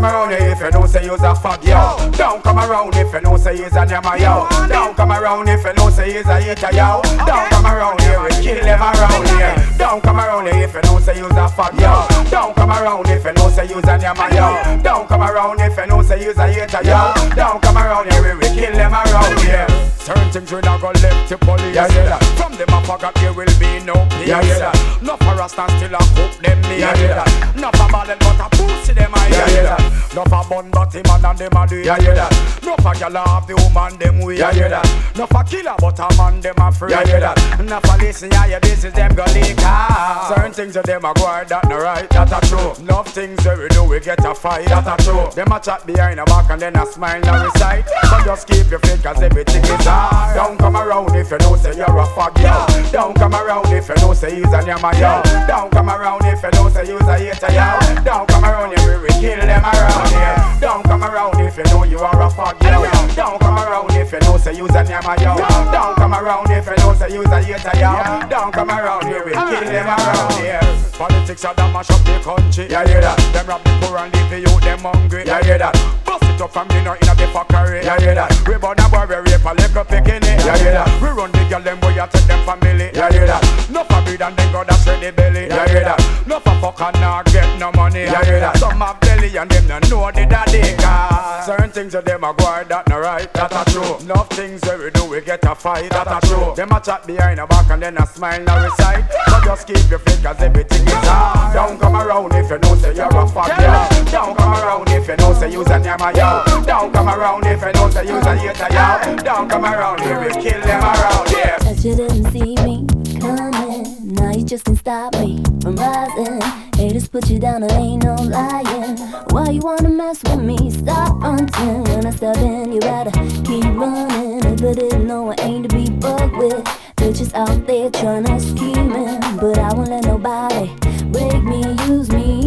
Come 0.02 0.14
around 0.14 0.32
here 0.32 0.50
if 0.50 0.60
you 0.60 0.72
don't 0.72 0.88
say 0.88 1.06
you's 1.06 1.22
a 1.22 1.36
fuck 1.36 1.64
yo. 1.64 2.12
Don't 2.18 2.44
come 2.44 2.58
around 2.58 2.96
if 2.96 3.14
you 3.14 3.22
don't 3.22 3.38
say 3.38 3.56
you's 3.56 3.74
a 3.74 3.86
nyama 3.86 4.18
yo. 4.18 4.48
Don't 4.68 4.98
come 4.98 5.12
around 5.12 5.48
if 5.48 5.64
you 5.64 5.74
don't 5.74 5.92
say 5.92 6.14
you's 6.14 6.26
a 6.26 6.42
hater 6.42 6.74
yo. 6.74 7.02
Don't 7.26 7.50
come 7.50 7.66
around 7.68 8.02
here 8.02 8.20
and 8.20 8.34
kill 8.44 8.64
them 8.64 8.82
around 8.82 9.28
here. 9.28 9.56
Don't 9.78 10.02
come 10.02 10.20
around 10.20 10.48
here 10.48 10.64
if 10.64 10.74
you 10.74 10.82
don't 10.82 11.04
say 11.04 11.18
you's 11.18 11.32
a 11.32 11.48
fuck 11.50 11.74
yo. 11.80 12.08
Don't 12.32 12.56
come 12.56 12.72
around 12.72 13.08
if 13.10 13.24
you 13.24 13.34
don't 13.34 13.52
say 13.52 13.68
you's 13.68 13.84
a 13.84 13.98
nyama 13.98 14.28
yo. 14.34 14.82
Don't 14.82 15.08
come 15.08 15.22
around 15.22 15.60
if 15.62 15.78
you 15.78 15.86
don't 15.86 16.04
say 16.04 16.24
you's 16.24 16.38
a 16.38 16.48
hater 16.48 16.84
yo. 16.84 17.14
Don't 17.36 17.62
come 17.62 17.78
around 17.78 18.12
here 18.12 18.36
we 18.36 18.48
kill 18.58 18.74
them 18.74 18.94
around 18.94 19.40
here. 19.42 19.91
Certain 20.02 20.32
things 20.32 20.52
we 20.52 20.60
not 20.62 20.82
gonna 20.82 20.98
left 21.00 21.30
to 21.30 21.38
police. 21.38 21.76
Yeah, 21.76 21.86
yeah, 21.94 22.18
that. 22.18 22.24
From 22.34 22.58
them 22.58 22.74
I 22.74 22.82
forgot 22.82 23.14
there 23.16 23.34
will 23.34 23.46
be 23.62 23.86
no 23.86 23.94
peace. 24.10 24.34
Yeah, 24.34 24.42
yeah, 24.42 24.74
that. 24.74 25.00
No 25.02 25.14
for 25.18 25.38
Rasta 25.38 25.70
still 25.78 25.94
a 25.94 26.02
cook 26.18 26.34
them 26.42 26.58
me. 26.66 26.82
Yeah, 26.82 26.98
yeah, 26.98 27.22
that. 27.22 27.30
No 27.56 27.70
for 27.70 27.86
ballad 27.86 28.18
but 28.18 28.42
a 28.42 28.50
pussy 28.50 28.94
them 28.94 29.14
I 29.14 29.30
yeah, 29.30 29.50
yeah, 29.54 29.78
that. 29.78 30.16
No 30.18 30.26
for 30.26 30.42
bun 30.50 30.72
but 30.72 30.90
him 30.90 31.06
and 31.06 31.38
them 31.38 31.54
a 31.54 31.68
do 31.70 31.78
it. 31.78 31.86
Yeah, 31.86 32.02
yeah, 32.02 32.14
that. 32.18 32.34
No 32.66 32.74
for 32.82 32.98
gyal 32.98 33.14
have 33.14 33.46
the 33.46 33.54
woman 33.62 33.94
them 34.02 34.26
we. 34.26 34.40
Yeah, 34.40 34.50
yeah, 34.58 34.74
that. 34.74 34.90
No 35.14 35.30
for 35.30 35.44
killer 35.46 35.76
but 35.78 36.00
a 36.02 36.10
man 36.18 36.42
them 36.42 36.58
a 36.58 36.72
free. 36.72 36.90
Yeah, 36.90 37.06
yeah, 37.06 37.20
that. 37.20 37.62
No 37.62 37.80
for 37.86 37.98
listen 38.02 38.32
yeah, 38.32 38.58
yeah, 38.58 38.60
this 38.60 38.84
is 38.84 38.94
them 38.94 39.14
go 39.14 39.26
leak 39.38 39.62
out. 39.62 40.34
Certain 40.34 40.52
things 40.52 40.74
that 40.74 40.86
them 40.90 41.06
a 41.06 41.14
go 41.14 41.30
that 41.46 41.70
no 41.70 41.78
right, 41.78 42.10
that 42.10 42.34
a 42.34 42.42
true. 42.50 42.74
Enough 42.82 43.14
things 43.14 43.38
that 43.44 43.54
we 43.54 43.70
do 43.70 43.84
we 43.84 44.00
get 44.00 44.26
a 44.26 44.34
fight, 44.34 44.66
that 44.66 44.90
a 44.90 44.98
true. 45.04 45.30
Them 45.38 45.52
a 45.54 45.60
chat 45.60 45.86
behind 45.86 46.18
the 46.18 46.26
back 46.26 46.50
and 46.50 46.60
then 46.60 46.76
a 46.76 46.86
smile 46.90 47.22
and 47.22 47.46
recite. 47.46 47.86
So 48.10 48.18
just 48.26 48.48
keep 48.48 48.66
your 48.72 48.80
faith 48.80 49.04
cause 49.04 49.22
everything 49.22 49.62
is 49.62 49.91
hard. 49.92 50.36
Don't 50.36 50.58
come 50.58 50.76
around 50.76 51.16
if 51.16 51.32
you 51.32 51.38
know 51.40 51.56
say 51.56 51.76
you're 51.76 51.86
a 51.86 52.06
fag 52.16 52.34
yo. 52.40 52.56
Don't 52.92 53.16
come 53.16 53.36
around 53.36 53.68
if 53.74 53.90
you 53.90 53.96
know 53.96 54.14
say 54.14 54.36
he's 54.36 54.54
a 54.54 54.62
nyama 54.64 54.92
yo. 54.96 55.22
Don't 55.48 55.72
come 55.72 55.90
around 55.90 56.24
if 56.26 56.42
you 56.44 56.52
know 56.56 56.70
say 56.70 56.88
you's 56.88 57.02
a 57.02 57.16
hater 57.20 57.52
yo. 57.52 57.68
Don't 58.04 58.28
come 58.28 58.46
around 58.46 58.78
here 58.80 59.02
we 59.02 59.10
kill 59.20 59.40
them 59.40 59.64
around 59.64 60.10
here. 60.10 60.38
Don't 60.60 60.84
come 60.84 61.04
around 61.04 61.40
if 61.40 61.58
you 61.58 61.64
know 61.66 61.84
you 61.84 62.00
are 62.00 62.22
a 62.22 62.30
fag 62.30 62.56
yo. 62.64 62.88
Don't 63.16 63.40
come 63.40 63.58
around 63.60 63.92
if 63.92 64.12
you 64.12 64.20
know 64.20 64.38
say 64.38 64.56
you's 64.56 64.76
a 64.76 64.84
nyama 64.84 65.16
yo. 65.20 65.36
Don't 65.72 65.96
come 65.96 66.14
around 66.14 66.50
if 66.52 66.66
you 66.66 66.76
know 66.78 66.94
say 66.94 67.12
you's 67.12 67.28
a 67.28 67.42
hater 67.44 67.76
yo. 67.78 67.92
Don't 68.30 68.52
come 68.52 68.70
around 68.70 69.06
here 69.06 69.24
we 69.26 69.32
kill 69.32 69.66
them 69.68 69.88
around 69.88 70.34
here. 70.40 70.60
Politics 70.98 71.46
are 71.46 71.56
that 71.56 71.74
mash 71.74 71.90
up 71.90 72.04
the 72.06 72.20
country. 72.24 72.68
Yeah, 72.70 72.88
hear 72.88 73.02
that. 73.02 73.18
Them 73.34 73.48
rob 73.48 73.64
the 73.64 73.72
poor 73.82 73.98
and 73.98 74.14
leave 74.14 74.30
the 74.30 74.40
youth 74.40 74.62
them 74.62 74.80
hungry. 74.80 75.24
Yeah, 75.26 75.44
hear 75.44 75.58
that. 75.58 76.01
Bust 76.12 76.28
it 76.28 76.42
up 76.42 76.52
from 76.52 76.68
me 76.68 76.84
no 76.84 76.92
inna 76.92 77.16
the 77.16 77.24
fuckery. 77.32 77.88
You 77.88 77.96
hear 78.04 78.16
that? 78.16 78.36
We 78.44 78.58
born 78.60 78.76
a 78.84 78.90
boy 78.92 79.08
we 79.08 79.32
rape 79.32 79.48
a 79.48 79.56
little 79.56 79.86
picking 79.86 80.20
it. 80.20 80.44
You 80.44 80.52
hear 80.60 80.76
that? 80.76 80.92
We 81.00 81.08
run 81.08 81.32
the 81.32 81.48
girl 81.48 81.64
them 81.64 81.80
boy 81.80 81.96
you 81.96 82.04
take 82.12 82.28
them 82.28 82.44
family. 82.44 82.92
You 82.92 83.08
hear 83.16 83.28
that? 83.32 83.40
No 83.72 83.88
for 83.88 84.04
breed 84.04 84.20
and 84.20 84.36
then 84.36 84.52
go 84.52 84.60
that's 84.68 84.86
where 84.86 85.00
the 85.00 85.16
belly. 85.16 85.48
You 85.48 85.64
hear 85.72 85.88
that? 85.88 86.04
No 86.28 86.44
for 86.44 86.52
fuck 86.60 86.82
and 86.82 87.00
not 87.00 87.32
get 87.32 87.48
no 87.58 87.72
money. 87.72 88.12
You 88.12 88.24
hear 88.28 88.44
that? 88.44 88.58
Some 88.58 88.84
have 88.84 89.00
belly 89.00 89.32
and 89.38 89.50
them 89.50 89.68
no 89.72 89.80
know 89.88 90.12
the 90.12 90.28
daddy. 90.28 90.76
Cause 90.84 91.46
certain 91.46 91.72
things 91.72 91.96
of 91.96 92.04
them 92.04 92.26
a 92.26 92.36
go 92.36 92.60
that 92.68 92.90
no 92.90 93.00
right. 93.00 93.32
That 93.32 93.56
a 93.56 93.64
true. 93.72 94.04
Enough 94.04 94.30
things 94.36 94.60
that 94.68 94.76
we 94.80 94.92
do 94.92 95.08
we 95.08 95.22
get 95.22 95.46
a 95.48 95.56
fight. 95.56 95.92
That 95.92 96.12
a 96.12 96.20
true. 96.28 96.52
Them 96.60 96.76
a 96.76 96.80
chat 96.84 97.08
behind 97.08 97.40
the 97.40 97.48
back 97.48 97.72
and 97.72 97.82
then 97.82 97.96
a 97.96 98.06
smile 98.06 98.44
now 98.44 98.60
recite. 98.60 99.08
So 99.32 99.40
just 99.48 99.64
keep 99.64 99.88
your 99.88 100.04
cause 100.04 100.44
everything 100.44 100.84
is 100.84 101.08
hard. 101.08 101.56
Don't 101.56 101.80
come 101.80 101.96
around 101.96 102.36
if 102.36 102.52
you 102.52 102.60
know 102.60 102.76
say 102.76 102.96
you're 103.00 103.08
a 103.08 103.28
fuck 103.32 103.48
yeah. 103.48 103.88
Don't 104.12 104.36
come 104.36 104.54
around 104.60 104.90
if 104.90 105.08
you 105.08 105.16
know 105.16 105.34
say 105.34 105.50
you's 105.50 105.72
a 105.72 105.80
nyama 106.02 106.18
yo. 106.18 106.66
Don't 106.66 106.94
come 106.94 107.10
around 107.10 107.46
if 107.46 107.62
you 107.62 107.72
know 107.74 107.90
say 107.90 108.06
you's 108.08 108.26
a 108.26 108.36
hater 108.36 108.74
yo. 108.74 109.16
Don't 109.18 109.50
come 109.50 109.66
around 109.66 110.00
here 110.02 110.20
we 110.20 110.30
kill 110.42 110.62
them 110.62 110.82
around 110.82 111.30
here. 111.30 111.58
Bet 111.60 111.84
you 111.84 111.96
didn't 111.96 112.32
see 112.32 112.56
me 112.64 112.86
coming. 113.20 114.14
Now 114.16 114.32
you 114.32 114.44
just 114.44 114.66
can't 114.66 114.78
stop 114.78 115.14
me 115.16 115.44
from 115.62 115.76
rising. 115.76 116.42
Haters 116.76 117.08
put 117.08 117.30
you 117.30 117.40
down, 117.40 117.62
there 117.62 117.80
ain't 117.80 118.04
no 118.04 118.16
lying. 118.16 118.98
Why 119.30 119.50
you 119.52 119.62
wanna 119.62 119.90
mess 119.90 120.24
with 120.24 120.42
me? 120.42 120.72
Stop 120.72 121.22
hunting. 121.22 121.84
When 121.84 122.06
I 122.06 122.12
step 122.12 122.38
in, 122.38 122.72
you 122.72 122.80
better 122.80 123.12
keep 123.46 123.66
running. 123.66 124.44
If 124.44 124.62
I 124.64 124.74
didn't 124.74 125.08
know 125.08 125.32
I 125.32 125.36
ain't 125.42 125.70
to 125.70 125.76
be 125.76 125.86
fucked 126.02 126.36
with. 126.38 126.64
Bitches 126.96 127.34
out 127.34 127.66
there 127.66 127.90
tryna 127.90 128.40
scheming, 128.40 129.20
but 129.40 129.58
I 129.58 129.74
won't 129.74 129.90
let 129.90 130.06
nobody 130.06 130.70
break 131.12 131.44
me, 131.44 131.62
use 131.88 132.10
me. 132.12 132.41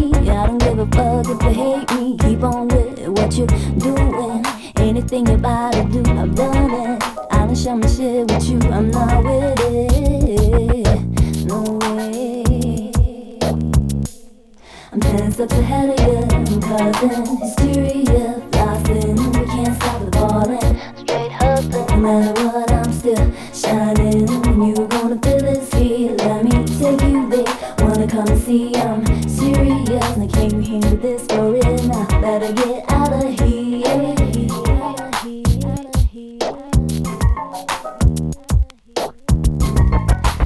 Don't 0.57 0.69
give 0.69 0.79
a 0.79 0.95
fuck 0.95 1.27
if 1.27 1.39
they 1.39 1.53
hate 1.53 1.91
me. 1.91 2.17
Keep 2.17 2.43
on 2.43 2.67
with 2.69 3.07
what 3.09 3.35
you're 3.35 3.47
doing. 3.77 4.45
Anything 4.77 5.27
you 5.27 5.33
about 5.33 5.73
to 5.73 5.83
do, 5.83 5.99
I've 6.11 6.33
done 6.33 6.71
it. 6.71 7.03
I 7.29 7.45
done 7.45 7.55
share 7.55 7.75
my 7.75 7.87
shit 7.87 8.31
with 8.31 8.49
you, 8.49 8.59
I'm 8.71 8.89
not 8.89 9.23
with 9.25 9.59
it. 9.59 11.45
No 11.45 11.61
way. 11.81 12.91
I'm 14.93 15.01
ten 15.01 15.31
steps 15.31 15.53
ahead 15.53 15.89
of 15.89 15.99
you, 16.07 16.59
causing 16.61 17.25
hysteria, 17.37 18.41
flossing. 18.51 19.17
We 19.37 19.45
can't 19.47 19.75
stop 19.75 20.05
the 20.05 20.11
ballin', 20.11 20.79
straight 21.05 21.31
hustling. 21.33 21.87
No 21.87 21.97
matter 21.97 22.45
what, 22.45 22.71
I'm 22.71 22.93
still 22.93 23.31
shining. 23.51 24.27
You 24.63 24.87
gonna 24.87 25.19
feel 25.19 25.39
this 25.39 25.73
heat? 25.73 26.15
Let 26.19 26.45
me 26.45 26.51
take 26.79 27.01
you 27.01 27.14
come 28.15 28.39
see? 28.39 28.73
I'm 28.75 29.05
serious. 29.27 30.17
Now 30.17 30.27
can 30.27 30.63
you 30.63 30.71
handle 30.71 30.97
this 30.97 31.27
real? 31.31 31.83
Now 31.87 32.21
better 32.21 32.53
get 32.53 32.89
out 32.89 33.11
of 33.11 33.39
here. 33.39 34.15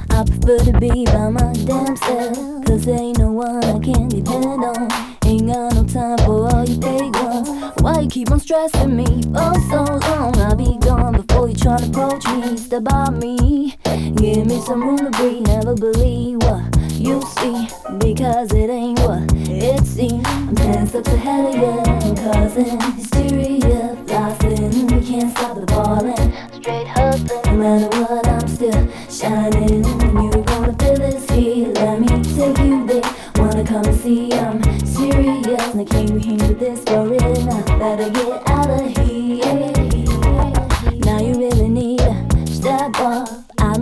I 0.10 0.24
prefer 0.26 0.58
to 0.66 0.80
be 0.80 1.06
by 1.06 1.30
my 1.30 1.54
damn 1.66 1.96
self. 1.96 2.66
Cause 2.66 2.88
ain't 2.88 3.20
no 3.20 3.32
one 3.32 3.64
I 3.64 3.80
can 3.80 4.08
depend 4.08 4.64
on. 4.64 4.92
Ain't 5.26 5.48
got 5.48 5.76
no 5.76 5.84
time 5.86 6.18
for 6.26 6.52
all 6.52 6.66
you 6.66 6.82
fake 6.82 7.14
ones. 7.22 7.50
Why 7.82 8.00
you 8.00 8.10
keep 8.10 8.32
on 8.32 8.40
stressing 8.40 8.96
me 8.96 9.22
for 9.32 9.54
so 9.70 9.84
long? 9.84 10.36
I'll 10.40 10.56
be 10.56 10.78
gone 10.80 11.22
before 11.22 11.50
you 11.50 11.56
try 11.56 11.78
to 11.78 11.86
approach 11.86 12.26
me. 12.28 12.58
Step 12.58 12.84
by 12.86 13.12
me. 13.12 13.78
Give 14.16 14.48
me 14.48 14.60
some 14.62 14.82
room 14.84 14.98
to 14.98 15.12
breathe. 15.12 15.46
Never 15.46 15.76
believe 15.76 16.38
what 16.38 16.79
you 17.00 17.22
see. 17.22 17.68
Because 17.98 18.52
it 18.54 18.70
ain't 18.70 19.00
what 19.00 19.32
it 19.34 19.86
seems. 19.86 20.26
I'm 20.28 20.88
steps 20.88 21.08
ahead 21.08 21.46
of 21.46 21.56
you. 21.56 22.16
Causing 22.24 22.80
hysteria. 22.94 23.96
Flossing. 24.06 24.92
We 24.92 25.06
can't 25.06 25.32
stop 25.32 25.56
the 25.56 25.66
ballin'. 25.66 26.34
Straight 26.54 26.88
hustling. 26.88 27.42
No 27.46 27.54
matter 27.54 28.02
what, 28.02 28.28
I'm 28.28 28.48
still 28.48 28.88
shining. 29.10 29.84
You 29.86 30.44
gonna 30.44 30.74
feel 30.74 30.98
this 30.98 31.30
heat. 31.30 31.74
Let 31.76 32.00
me 32.02 32.08
take 32.08 32.58
you 32.60 32.86
there. 32.86 33.02
Wanna 33.36 33.66
come 33.66 33.86
and 33.86 34.00
see? 34.00 34.34
I'm 34.34 34.62
serious. 34.86 35.74
Now 35.74 35.86
can 35.86 36.08
you 36.08 36.20
handle 36.20 36.54
this 36.56 36.84
for 36.84 37.08
real? 37.08 37.46
Now 37.46 37.64
better 37.80 38.10
get 38.10 38.50
out 38.50 38.70
of 38.70 38.98
here. 38.98 39.79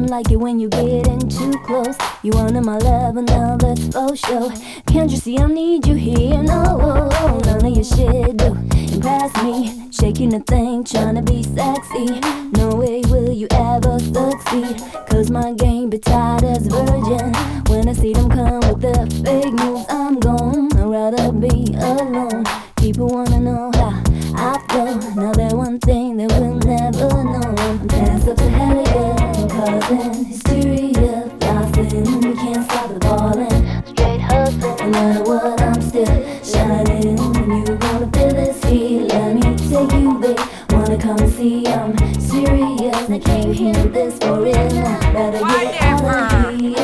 Don't 0.08 0.24
like 0.24 0.32
it 0.32 0.38
when 0.38 0.58
you 0.60 0.70
get 0.70 1.08
in 1.08 1.20
too 1.28 1.52
close. 1.66 1.98
You 2.24 2.32
under 2.34 2.62
my 2.62 2.78
level 2.78 3.24
now, 3.24 3.58
that's 3.58 3.88
for 3.88 4.16
sure. 4.16 4.52
Can't 4.88 5.12
you 5.12 5.18
see 5.18 5.38
I 5.38 5.48
need 5.48 5.86
you 5.86 5.96
here? 5.96 6.42
No, 6.42 7.10
none 7.46 7.66
of 7.66 7.76
your 7.76 7.84
shit 7.84 8.38
do 8.38 8.56
impress 8.94 9.36
me. 9.44 9.90
Shaking 9.92 10.30
the 10.30 10.40
thing, 10.40 10.84
trying 10.86 11.16
to 11.16 11.22
be 11.22 11.44
sexy. 11.44 12.20
No 12.52 12.70
way 12.76 13.02
will 13.08 13.32
you 13.32 13.48
ever 13.52 14.00
succeed. 14.00 14.82
Cause 15.10 15.30
my 15.30 15.54
game 15.54 15.90
be 15.90 15.98
tired 15.98 16.44
as 16.44 16.68
virgin. 16.68 17.34
When 17.68 17.90
I 17.90 17.94
see 17.94 18.14
them 18.14 18.30
come 18.30 18.60
with 18.62 18.82
the 18.82 18.96
fake 19.24 19.54
moves, 19.54 19.86
I'm 19.90 20.20
gone. 20.20 20.70
I'd 20.78 20.86
rather 20.86 21.32
be 21.34 21.74
alone. 21.76 22.46
People 22.78 23.08
wanna 23.08 23.40
know 23.40 23.72
how 23.76 24.02
I 24.36 24.58
feel. 24.70 25.16
Now 25.16 25.34
that 25.34 25.54
one 25.54 25.80
thing 25.80 26.16
they 26.18 26.28
will 26.28 26.56
never 26.56 27.24
know. 27.24 27.56
I'm 27.58 27.88
ten 27.90 28.22
steps 28.22 28.42
ahead 28.42 28.88
of 28.88 29.17
causing 29.58 30.26
hysteria, 30.26 31.30
flossing. 31.40 32.06
We 32.24 32.36
can't 32.36 32.64
stop 32.70 32.94
the 32.94 33.00
ballin', 33.00 33.86
straight 33.88 34.22
hustling. 34.22 34.78
No 34.78 34.88
matter 34.90 35.24
what, 35.24 35.62
I'm 35.62 35.82
still 35.82 36.06
shining. 36.44 37.18
You 37.18 37.76
gonna 37.78 38.08
feel 38.14 38.34
this 38.38 38.64
heat? 38.66 39.08
Let 39.10 39.34
me 39.36 39.42
take 39.58 39.92
you 39.94 40.20
there. 40.22 40.36
Wanna 40.70 40.98
come 40.98 41.18
and 41.18 41.34
see? 41.34 41.66
I'm 41.68 41.98
serious. 42.20 43.08
Can 43.26 43.48
you 43.48 43.54
handle 43.54 43.90
this 43.92 44.18
for 44.20 44.42
real? 44.42 44.54
Better 44.54 45.40
get 45.40 45.82
out 45.82 46.54
of 46.54 46.60
here. 46.60 46.78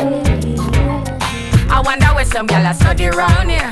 I 1.69 1.81
wonder 1.85 2.07
where 2.07 2.25
some 2.25 2.47
gyal 2.47 2.69
a 2.69 2.73
study 2.73 3.07
round 3.07 3.51
here. 3.51 3.71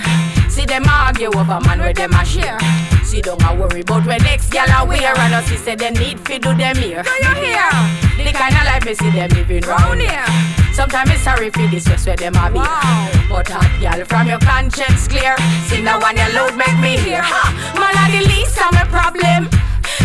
See 0.49 0.65
them 0.65 0.85
argue 0.87 1.33
over 1.33 1.59
man 1.61 1.79
where 1.79 1.93
them 1.93 2.13
a 2.13 2.23
share. 2.23 2.59
See 3.03 3.21
don't 3.21 3.41
a 3.43 3.55
worry 3.55 3.81
about 3.81 4.05
where 4.05 4.19
next 4.19 4.51
gyal 4.51 4.69
a 4.69 4.85
wear 4.85 5.17
and 5.17 5.33
us 5.33 5.45
see 5.45 5.57
say 5.57 5.75
they 5.75 5.89
need 5.89 6.19
fi 6.19 6.37
do 6.37 6.53
them 6.55 6.75
here. 6.75 7.03
Do 7.03 7.09
you 7.27 7.35
hear? 7.47 8.10
The 8.21 8.37
kind 8.37 8.55
of 8.55 8.63
life 8.63 8.85
me 8.85 8.93
see 8.93 9.09
them 9.11 9.29
living 9.31 9.63
round 9.65 9.99
here. 9.99 10.25
Sometimes 10.73 11.11
it's 11.11 11.21
sorry 11.21 11.49
for 11.49 11.67
this 11.67 11.85
just 11.85 12.07
where 12.07 12.15
them 12.15 12.35
a 12.35 12.47
be. 12.49 12.59
But 13.27 13.49
hot 13.49 13.67
gyal 13.81 14.05
from 14.07 14.27
your 14.27 14.39
conscience 14.39 15.07
clear. 15.07 15.35
See 15.67 15.81
now 15.81 15.99
one 15.99 16.15
you 16.15 16.29
load 16.31 16.55
make 16.55 16.77
me 16.79 16.97
hear. 16.97 17.21
Ha! 17.21 17.43
Man 17.75 17.91
a 17.97 18.03
the 18.13 18.21
least 18.29 18.55
of 18.61 18.71
my 18.71 18.85
problem. 18.87 19.49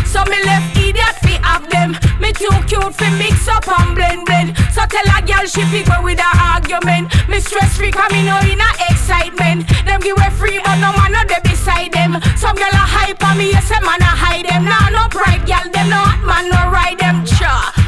So 0.08 0.24
me 0.26 0.42
left 0.42 0.74
idiot 0.74 1.16
fi 1.22 1.38
have 1.44 1.68
them. 1.70 1.94
Me 2.18 2.32
too 2.32 2.50
cute 2.66 2.94
fi 2.96 3.08
mix 3.20 3.46
up 3.46 3.68
and 3.68 3.94
blend 3.94 4.26
blend. 4.26 4.56
So 4.74 4.82
tell 4.88 5.06
a 5.06 5.22
girl 5.22 5.46
she 5.46 5.62
fi 5.70 5.84
go 5.86 6.02
with 6.02 6.18
her 6.18 6.34
argument. 6.40 7.12
Me 7.28 7.38
stress 7.38 7.76
free 7.76 7.92
cause 7.92 8.10
me 8.10 8.26
know 8.26 8.40
in 8.42 8.58
a 8.58 8.70
excitement. 8.90 9.68
Them 9.84 10.00
give 10.00 10.16
away 10.18 10.32
free 10.34 10.58
but 10.64 10.80
no 10.82 10.90
man 10.98 11.12
no 11.12 11.22
dey 11.30 11.40
beside 11.46 11.92
them. 11.92 12.18
Some 12.34 12.56
girl 12.56 12.74
a 12.74 12.84
hype 12.84 13.22
on 13.22 13.38
me, 13.38 13.54
yes 13.54 13.70
a 13.70 13.78
man 13.84 14.02
a 14.02 14.10
hide 14.10 14.48
them. 14.50 14.64
Nah 14.66 14.90
no 14.90 15.06
pride 15.14 15.46
girl, 15.46 15.68
them 15.70 15.88
no 15.92 16.00
hot 16.00 16.20
man 16.26 16.50
no 16.50 16.60
ride 16.74 16.98
them. 16.98 17.22
Cha. 17.24 17.85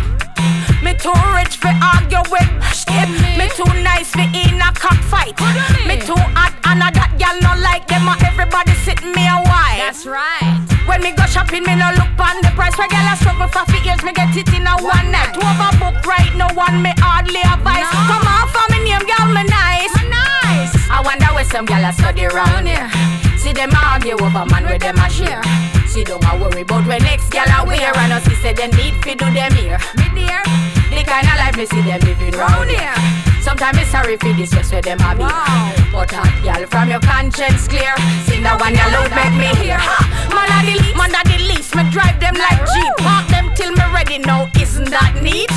Me 0.99 1.05
too 1.05 1.23
rich 1.31 1.63
fi 1.63 1.71
argue 1.79 2.27
with 2.27 2.51
skip. 2.75 3.07
Me 3.39 3.47
too 3.55 3.71
nice 3.87 4.11
fi 4.11 4.27
in 4.35 4.59
a 4.59 4.75
cockfight. 4.75 5.39
Me 5.87 5.95
too 5.95 6.19
hot 6.35 6.51
and 6.67 6.83
a 6.83 6.91
that 6.91 7.15
girl 7.15 7.39
no 7.39 7.55
like 7.63 7.87
them. 7.87 8.11
A 8.11 8.19
everybody 8.27 8.75
sit 8.83 8.99
me 9.07 9.23
a 9.31 9.39
while. 9.47 9.79
That's 9.79 10.03
right. 10.11 10.59
When 10.91 10.99
me 10.99 11.15
go 11.15 11.23
shopping, 11.31 11.63
me 11.63 11.79
no 11.79 11.95
look 11.95 12.19
on 12.19 12.43
the 12.43 12.51
price. 12.59 12.75
Where 12.75 12.91
girl 12.91 13.07
a 13.07 13.15
struggle 13.15 13.47
for 13.47 13.63
fi 13.71 13.79
years, 13.87 14.03
me 14.03 14.11
get 14.11 14.35
it 14.35 14.51
in 14.51 14.67
a 14.67 14.75
one 14.83 15.15
night. 15.15 15.39
Two 15.39 15.47
overbook 15.47 16.03
right, 16.03 16.35
no 16.35 16.51
one 16.59 16.83
me 16.83 16.91
hardly 16.99 17.47
advise. 17.47 17.87
Come 18.11 18.27
on 18.27 18.51
for 18.51 18.67
me 18.75 18.83
name, 18.83 19.07
girl, 19.07 19.31
me 19.31 19.47
nice. 19.47 19.95
nice. 20.11 20.75
I 20.91 20.99
wonder 21.07 21.31
where 21.31 21.47
some 21.47 21.63
girl 21.63 21.87
a 21.87 21.95
study 21.95 22.27
round 22.27 22.67
here. 22.67 22.91
See 23.39 23.55
them 23.55 23.71
argue 23.71 24.19
over 24.19 24.51
man 24.51 24.67
where 24.67 24.83
them 24.83 24.99
a 24.99 25.07
share. 25.07 25.47
See 25.87 26.03
don't 26.03 26.27
a 26.27 26.35
worry 26.43 26.67
about 26.67 26.91
where 26.91 26.99
next 26.99 27.31
girl 27.31 27.47
a 27.47 27.63
wear 27.63 27.95
and 28.03 28.13
us 28.13 28.27
said 28.43 28.59
they 28.59 28.67
need 28.75 28.99
fi 28.99 29.15
do 29.15 29.31
them 29.31 29.55
here. 29.55 29.79
Me 29.95 30.11
dear, 30.11 30.43
the 30.99 31.05
kind 31.07 31.27
of 31.31 31.37
life 31.39 31.57
me 31.57 31.67
see 31.67 31.83
them 31.83 32.01
living 32.03 32.35
round 32.35 32.71
here. 32.71 32.95
Sometimes 33.41 33.79
it's 33.79 33.91
sorry 33.91 34.17
for 34.17 34.33
this 34.35 34.51
just 34.51 34.73
where 34.73 34.83
them 34.83 34.99
a 35.01 35.15
be. 35.15 35.23
But 35.95 36.11
hot 36.11 36.35
girl 36.43 36.67
from 36.67 36.91
your 36.91 37.01
conscience 37.01 37.69
clear. 37.69 37.95
See 38.27 38.41
now 38.43 38.59
one 38.59 38.75
load 38.75 39.11
make 39.15 39.35
me 39.39 39.51
hear. 39.63 39.79
Ha! 39.79 39.99
Man 40.35 40.51
a 40.51 40.59
the 40.67 40.75
least, 40.83 40.97
man 40.99 41.15
a 41.15 41.21
the 41.23 41.39
least. 41.47 41.71
Me 41.75 41.83
drive 41.91 42.19
them 42.19 42.35
like 42.35 42.59
Jeep. 42.75 42.93
Park 42.99 43.31
them 43.31 43.47
till 43.55 43.73
me 43.73 43.85
ready 43.95 44.19
now. 44.19 44.51
Isn't 44.59 44.91
that 44.91 45.23
neat? 45.23 45.51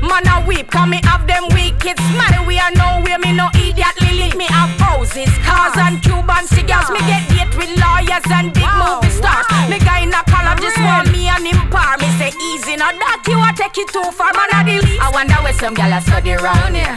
Man 0.00 0.24
a 0.28 0.40
weep, 0.48 0.70
cause 0.72 0.88
me 0.88 1.00
have 1.04 1.26
them 1.28 1.44
wicked 1.52 1.96
smile. 2.12 2.44
We 2.48 2.56
are 2.58 2.72
nowhere, 2.72 3.20
me 3.20 3.36
no 3.36 3.52
idiot 3.52 3.96
lily. 4.00 4.32
Me 4.36 4.48
have 4.48 4.72
houses, 4.80 5.30
cars 5.44 5.76
and 5.76 6.00
Cuban 6.00 6.48
cigars. 6.48 6.88
Me 6.88 7.00
get 7.04 7.24
date 7.28 7.52
with 7.56 7.72
lawyers 7.76 8.26
and 8.32 8.52
big 8.52 8.70
movie 8.80 9.12
stars. 9.12 9.44
Me 9.68 9.76
guy 9.80 10.08
in 10.08 10.12
a 10.12 10.24
collar 10.24 10.56
just 10.56 10.80
want 10.80 11.12
me 11.12 11.28
and 11.28 11.44
him 11.46 11.60
par. 11.68 11.96
Me 12.00 12.08
say 12.16 12.32
easy, 12.52 12.76
now 12.76 12.92
that 12.92 13.22
you 13.28 13.35
take 13.76 13.88
it 13.88 13.92
too 13.92 14.10
far. 14.12 14.32
Man 14.32 14.48
a 14.52 14.64
the 14.64 14.86
least. 14.86 15.00
I 15.00 15.10
wonder 15.10 15.34
where 15.44 15.52
some 15.52 15.74
gyal 15.74 15.96
a 15.96 16.00
study 16.00 16.32
round 16.32 16.76
here. 16.76 16.96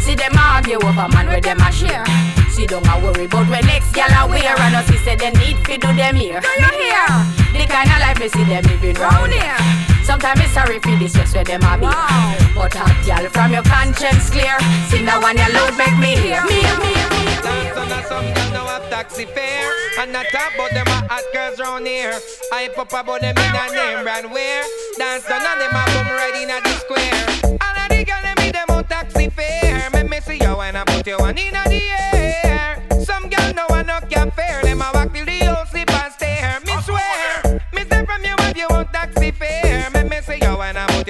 See 0.00 0.14
them 0.14 0.32
argue 0.38 0.76
over 0.76 1.08
man 1.08 1.26
where 1.26 1.40
them 1.40 1.60
a 1.60 1.72
share. 1.72 2.04
See 2.50 2.66
don't 2.66 2.86
a 2.86 2.94
worry 3.02 3.24
about 3.24 3.48
where 3.48 3.62
next 3.62 3.92
gyal 3.92 4.14
a 4.14 4.28
wear 4.28 4.54
and 4.58 4.76
us 4.76 4.88
he 4.88 4.96
say 4.98 5.16
they 5.16 5.30
need 5.30 5.58
fi 5.66 5.76
do 5.76 5.92
them 5.94 6.16
here. 6.16 6.40
Do 6.40 6.48
you 6.48 6.70
hear? 6.86 7.06
The 7.52 7.66
kind 7.66 7.90
of 7.90 7.98
life 7.98 8.20
me 8.20 8.28
see 8.28 8.44
them 8.44 8.64
living 8.64 8.96
round 8.96 9.32
here. 9.32 9.89
Sometimes 10.10 10.40
it's 10.40 10.50
sorry 10.50 10.80
for 10.80 10.90
the 10.98 11.06
sex 11.06 11.32
where 11.34 11.44
them 11.44 11.62
a 11.62 11.78
be. 11.78 11.86
But 11.86 12.74
hot 12.74 12.98
girl 13.06 13.30
from 13.30 13.54
your 13.54 13.62
conscience 13.62 14.26
clear. 14.26 14.58
See 14.90 15.06
now 15.06 15.22
when 15.22 15.38
you 15.38 15.46
load 15.54 15.78
make 15.78 15.94
me 16.02 16.18
hear. 16.18 16.42
Me, 16.50 16.58
me, 16.82 16.90
me. 17.14 17.22
Dance 17.38 17.78
on 17.78 17.94
a 17.94 18.02
some 18.10 18.26
girl 18.34 18.50
now 18.50 18.66
have 18.66 18.90
taxi 18.90 19.24
fare. 19.24 19.70
And 20.02 20.10
not 20.10 20.26
talk 20.34 20.50
about 20.58 20.74
them 20.74 20.90
a 20.90 21.06
hot 21.06 21.22
girls 21.32 21.60
round 21.60 21.86
here. 21.86 22.18
Hype 22.50 22.76
up 22.76 22.90
about 22.90 23.20
them 23.20 23.38
in 23.38 23.54
a 23.54 23.64
name 23.70 24.02
brand 24.02 24.34
wear. 24.34 24.66
Dance 24.98 25.30
down 25.30 25.46
on 25.46 25.62
them 25.62 25.78
a 25.78 25.82
boom 25.94 26.10
right 26.18 26.34
in 26.42 26.50
a 26.50 26.58
the 26.58 26.74
square. 26.82 27.58
All 27.62 27.78
of 27.78 27.86
the 27.86 28.02
girl 28.02 28.22
them 28.26 28.34
be 28.42 28.50
them 28.50 28.66
on 28.74 28.82
taxi 28.90 29.30
fare. 29.30 29.90
Make 29.94 30.10
me 30.10 30.18
see 30.26 30.42
you 30.42 30.58
when 30.58 30.74
I 30.74 30.82
put 30.90 31.06
you 31.06 31.18
one 31.22 31.38
in 31.38 31.54
a 31.54 31.62
the 31.70 31.86
air. 31.86 32.82
Some 33.06 33.30
girl 33.30 33.54
know 33.54 33.70
I 33.70 33.86
no 33.86 34.02
can 34.10 34.32
fare. 34.32 34.60
Them 34.66 34.82
a 34.82 34.90
walk 34.92 35.14
till 35.14 35.24
the 35.24 35.38
whole 35.46 35.64
sleep 35.70 35.86
and 35.86 36.12
stare. 36.12 36.58
Me 36.66 36.74
swear 36.82 37.62
Me 37.72 37.86
say 37.86 38.04
from 38.04 38.24
you 38.26 38.34
if 38.50 38.56
you 38.56 38.66
want 38.74 38.92
taxi 38.92 39.30
fare 39.30 39.69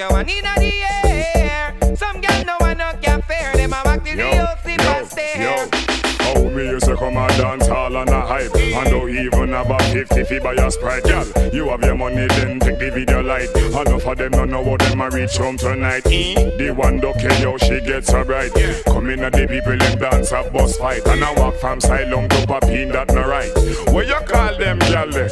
when 0.09 0.17
I 0.17 0.25
put 0.25 0.33
you 0.35 0.43
one 0.43 0.63
in 0.63 0.71
the 0.71 1.39
air 1.39 1.97
Some 1.97 2.21
girl 2.21 2.45
know 2.45 2.57
I 2.61 2.75
no 2.75 2.93
can 3.03 3.23
fare 3.23 3.55
Them 3.55 3.73
a 3.73 3.83
walk 3.85 4.05
till 4.05 4.17
the 4.17 4.57
sleep 4.57 4.81
and 4.81 5.75
How 6.21 6.45
me 6.45 6.65
used 6.65 6.87
to 6.87 6.97
come 6.97 7.17
and 7.17 7.37
dance 7.37 7.67
hall 7.67 7.97
and 7.97 8.09
a 8.09 8.21
hype? 8.21 8.55
And 8.55 8.91
don't 8.91 9.11
even 9.11 9.49
have 9.51 9.71
a 9.71 9.79
50 9.79 10.25
fee 10.25 10.39
by 10.39 10.55
your 10.55 10.71
sprite 10.71 11.05
Girl, 11.05 11.27
you 11.53 11.69
have 11.69 11.83
your 11.83 11.97
money 11.97 12.27
then 12.29 12.61
take 12.61 12.79
the 12.79 12.91
video 12.91 13.23
light. 13.23 13.49
Enough 13.57 14.07
of 14.07 14.19
them 14.19 14.33
don't 14.33 14.51
know 14.51 14.63
what 14.63 14.81
them 14.81 15.01
a 15.01 15.11
reach 15.11 15.37
home 15.37 15.57
tonight? 15.57 16.05
The 16.05 16.73
one 16.77 17.01
don't 17.01 17.19
care 17.19 17.33
how 17.35 17.57
she 17.59 17.81
gets 17.81 18.09
so 18.09 18.25
bright 18.25 18.53
Come 18.87 19.11
in 19.11 19.21
at 19.21 19.33
the 19.33 19.47
people 19.47 19.77
them 19.77 19.99
dance 19.99 20.33
a 20.33 20.49
bus 20.51 20.77
fight. 20.77 21.07
And 21.07 21.25
I 21.25 21.35
walk 21.35 21.57
from 21.57 21.81
Silong 21.81 22.29
to 22.31 22.47
Papine 22.47 22.93
that 22.93 23.09
no 23.09 23.27
right. 23.27 23.53
What 23.93 24.07
you 24.07 24.15
call 24.27 24.57
them 24.57 24.79
girl 24.79 25.11
there? 25.11 25.31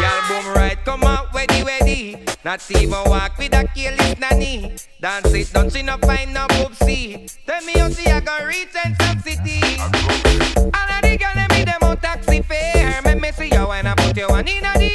Y'all 0.00 0.28
boom 0.28 0.54
right, 0.54 0.78
come 0.84 1.04
out, 1.04 1.32
weddy 1.32 1.62
weddy. 1.62 2.27
Not 2.48 2.70
even 2.70 2.90
walk 2.92 3.36
with 3.36 3.52
a 3.52 3.68
careless 3.74 4.18
nanny. 4.18 4.74
Dance 5.02 5.34
it, 5.34 5.52
don't 5.52 5.70
she 5.70 5.82
no 5.82 5.98
find 5.98 6.32
no 6.32 6.46
poopsie. 6.46 7.36
Tell 7.44 7.62
me 7.62 7.74
how 7.74 7.90
see 7.90 8.10
I 8.10 8.20
go 8.20 8.42
reach 8.46 8.74
and 8.86 8.96
some 9.02 9.20
city. 9.20 9.60
All 10.56 10.90
of 10.96 11.02
the 11.02 11.18
girl 11.20 11.34
them 11.34 11.48
me 11.50 11.64
them 11.64 11.82
on 11.82 11.98
taxi 11.98 12.40
fare. 12.40 13.02
Make 13.02 13.20
me 13.20 13.32
see 13.32 13.52
you 13.52 13.68
when 13.68 13.86
I 13.86 13.94
put 13.96 14.16
you 14.16 14.28
one 14.28 14.48
in 14.48 14.62
the 14.62 14.90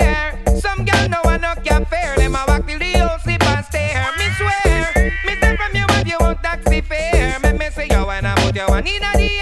air. 0.00 0.42
Some 0.58 0.86
girl 0.86 1.08
know 1.10 1.20
I 1.24 1.36
no 1.36 1.52
can 1.62 1.84
fare. 1.84 2.16
Them 2.16 2.34
a 2.34 2.42
walk 2.48 2.66
till 2.66 2.78
the 2.78 2.92
whole 2.92 3.18
sleep 3.18 3.46
and 3.46 3.66
stare. 3.66 4.12
Me 4.16 4.28
swear, 4.38 5.12
me 5.26 5.36
say 5.38 5.54
from 5.54 5.76
you 5.76 5.84
if 6.00 6.08
you 6.08 6.16
want 6.18 6.42
taxi 6.42 6.80
fare. 6.80 7.38
Make 7.40 7.58
me 7.58 7.68
see 7.72 7.88
you 7.90 8.06
when 8.06 8.24
I 8.24 8.34
put 8.36 8.56
you 8.56 8.64
one 8.68 8.86
in 8.86 9.02
the 9.02 9.20
air. 9.20 9.35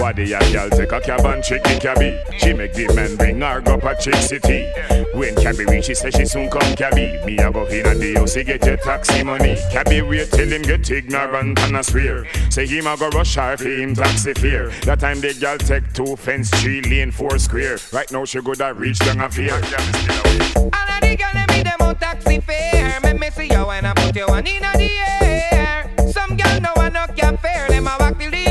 Why 0.00 0.12
the 0.12 0.24
young 0.24 0.50
girl 0.50 0.70
take 0.70 0.92
a 0.92 0.98
cab 0.98 1.26
and 1.26 1.44
chick 1.44 1.62
the 1.62 1.78
cabby? 1.78 2.16
She 2.38 2.54
make 2.54 2.72
the 2.72 2.90
man 2.94 3.16
bring 3.16 3.42
her 3.42 3.60
up 3.68 4.00
Chick 4.00 4.14
City. 4.14 4.72
When 5.12 5.36
cabby 5.36 5.66
reach, 5.66 5.84
she 5.84 5.94
say 5.94 6.10
she 6.10 6.24
soon 6.24 6.48
come 6.48 6.74
cabby. 6.74 7.20
Me 7.26 7.36
a 7.36 7.52
go 7.52 7.66
in 7.66 7.84
a 7.84 7.94
the 7.94 8.14
house, 8.14 8.32
he 8.32 8.42
get 8.42 8.64
your 8.64 8.78
taxi 8.78 9.22
money. 9.22 9.58
Cabby 9.70 10.00
wait 10.00 10.30
till 10.30 10.48
him 10.48 10.62
get 10.62 10.90
ignorant 10.90 11.58
and 11.60 11.76
a 11.76 11.84
swear. 11.84 12.26
Say 12.48 12.66
him 12.66 12.86
a 12.86 12.96
go 12.96 13.10
rush 13.10 13.34
her 13.34 13.58
for 13.58 13.68
him 13.68 13.94
taxi 13.94 14.32
fare. 14.32 14.70
That 14.86 15.00
time 15.00 15.20
the 15.20 15.34
girl 15.34 15.58
take 15.58 15.92
two 15.92 16.16
fence, 16.16 16.48
three 16.48 16.80
lane, 16.80 17.10
four 17.10 17.38
square. 17.38 17.76
Right 17.92 18.10
now 18.10 18.24
she 18.24 18.40
go 18.40 18.54
that 18.54 18.78
reach 18.78 19.00
down 19.00 19.20
a 19.20 19.28
fear. 19.28 19.52
All 19.52 19.60
of 19.60 21.00
the 21.02 21.14
girl 21.14 21.30
them 21.34 21.46
me 21.50 21.62
them 21.62 21.76
on 21.80 21.96
taxi 21.96 22.40
fare. 22.40 23.00
Make 23.02 23.20
me 23.20 23.28
see 23.28 23.52
you 23.52 23.66
when 23.66 23.84
I 23.84 23.92
put 23.92 24.16
you 24.16 24.26
one 24.26 24.46
in 24.46 24.62
the 24.62 24.90
air. 25.52 25.90
Some 26.10 26.38
girl 26.38 26.58
know 26.58 26.72
I 26.76 26.88
no 26.88 27.06
can 27.14 27.36
fare. 27.36 27.68
Them 27.68 27.86
a 27.86 27.96
walk 28.00 28.18
till 28.18 28.30
the 28.30 28.49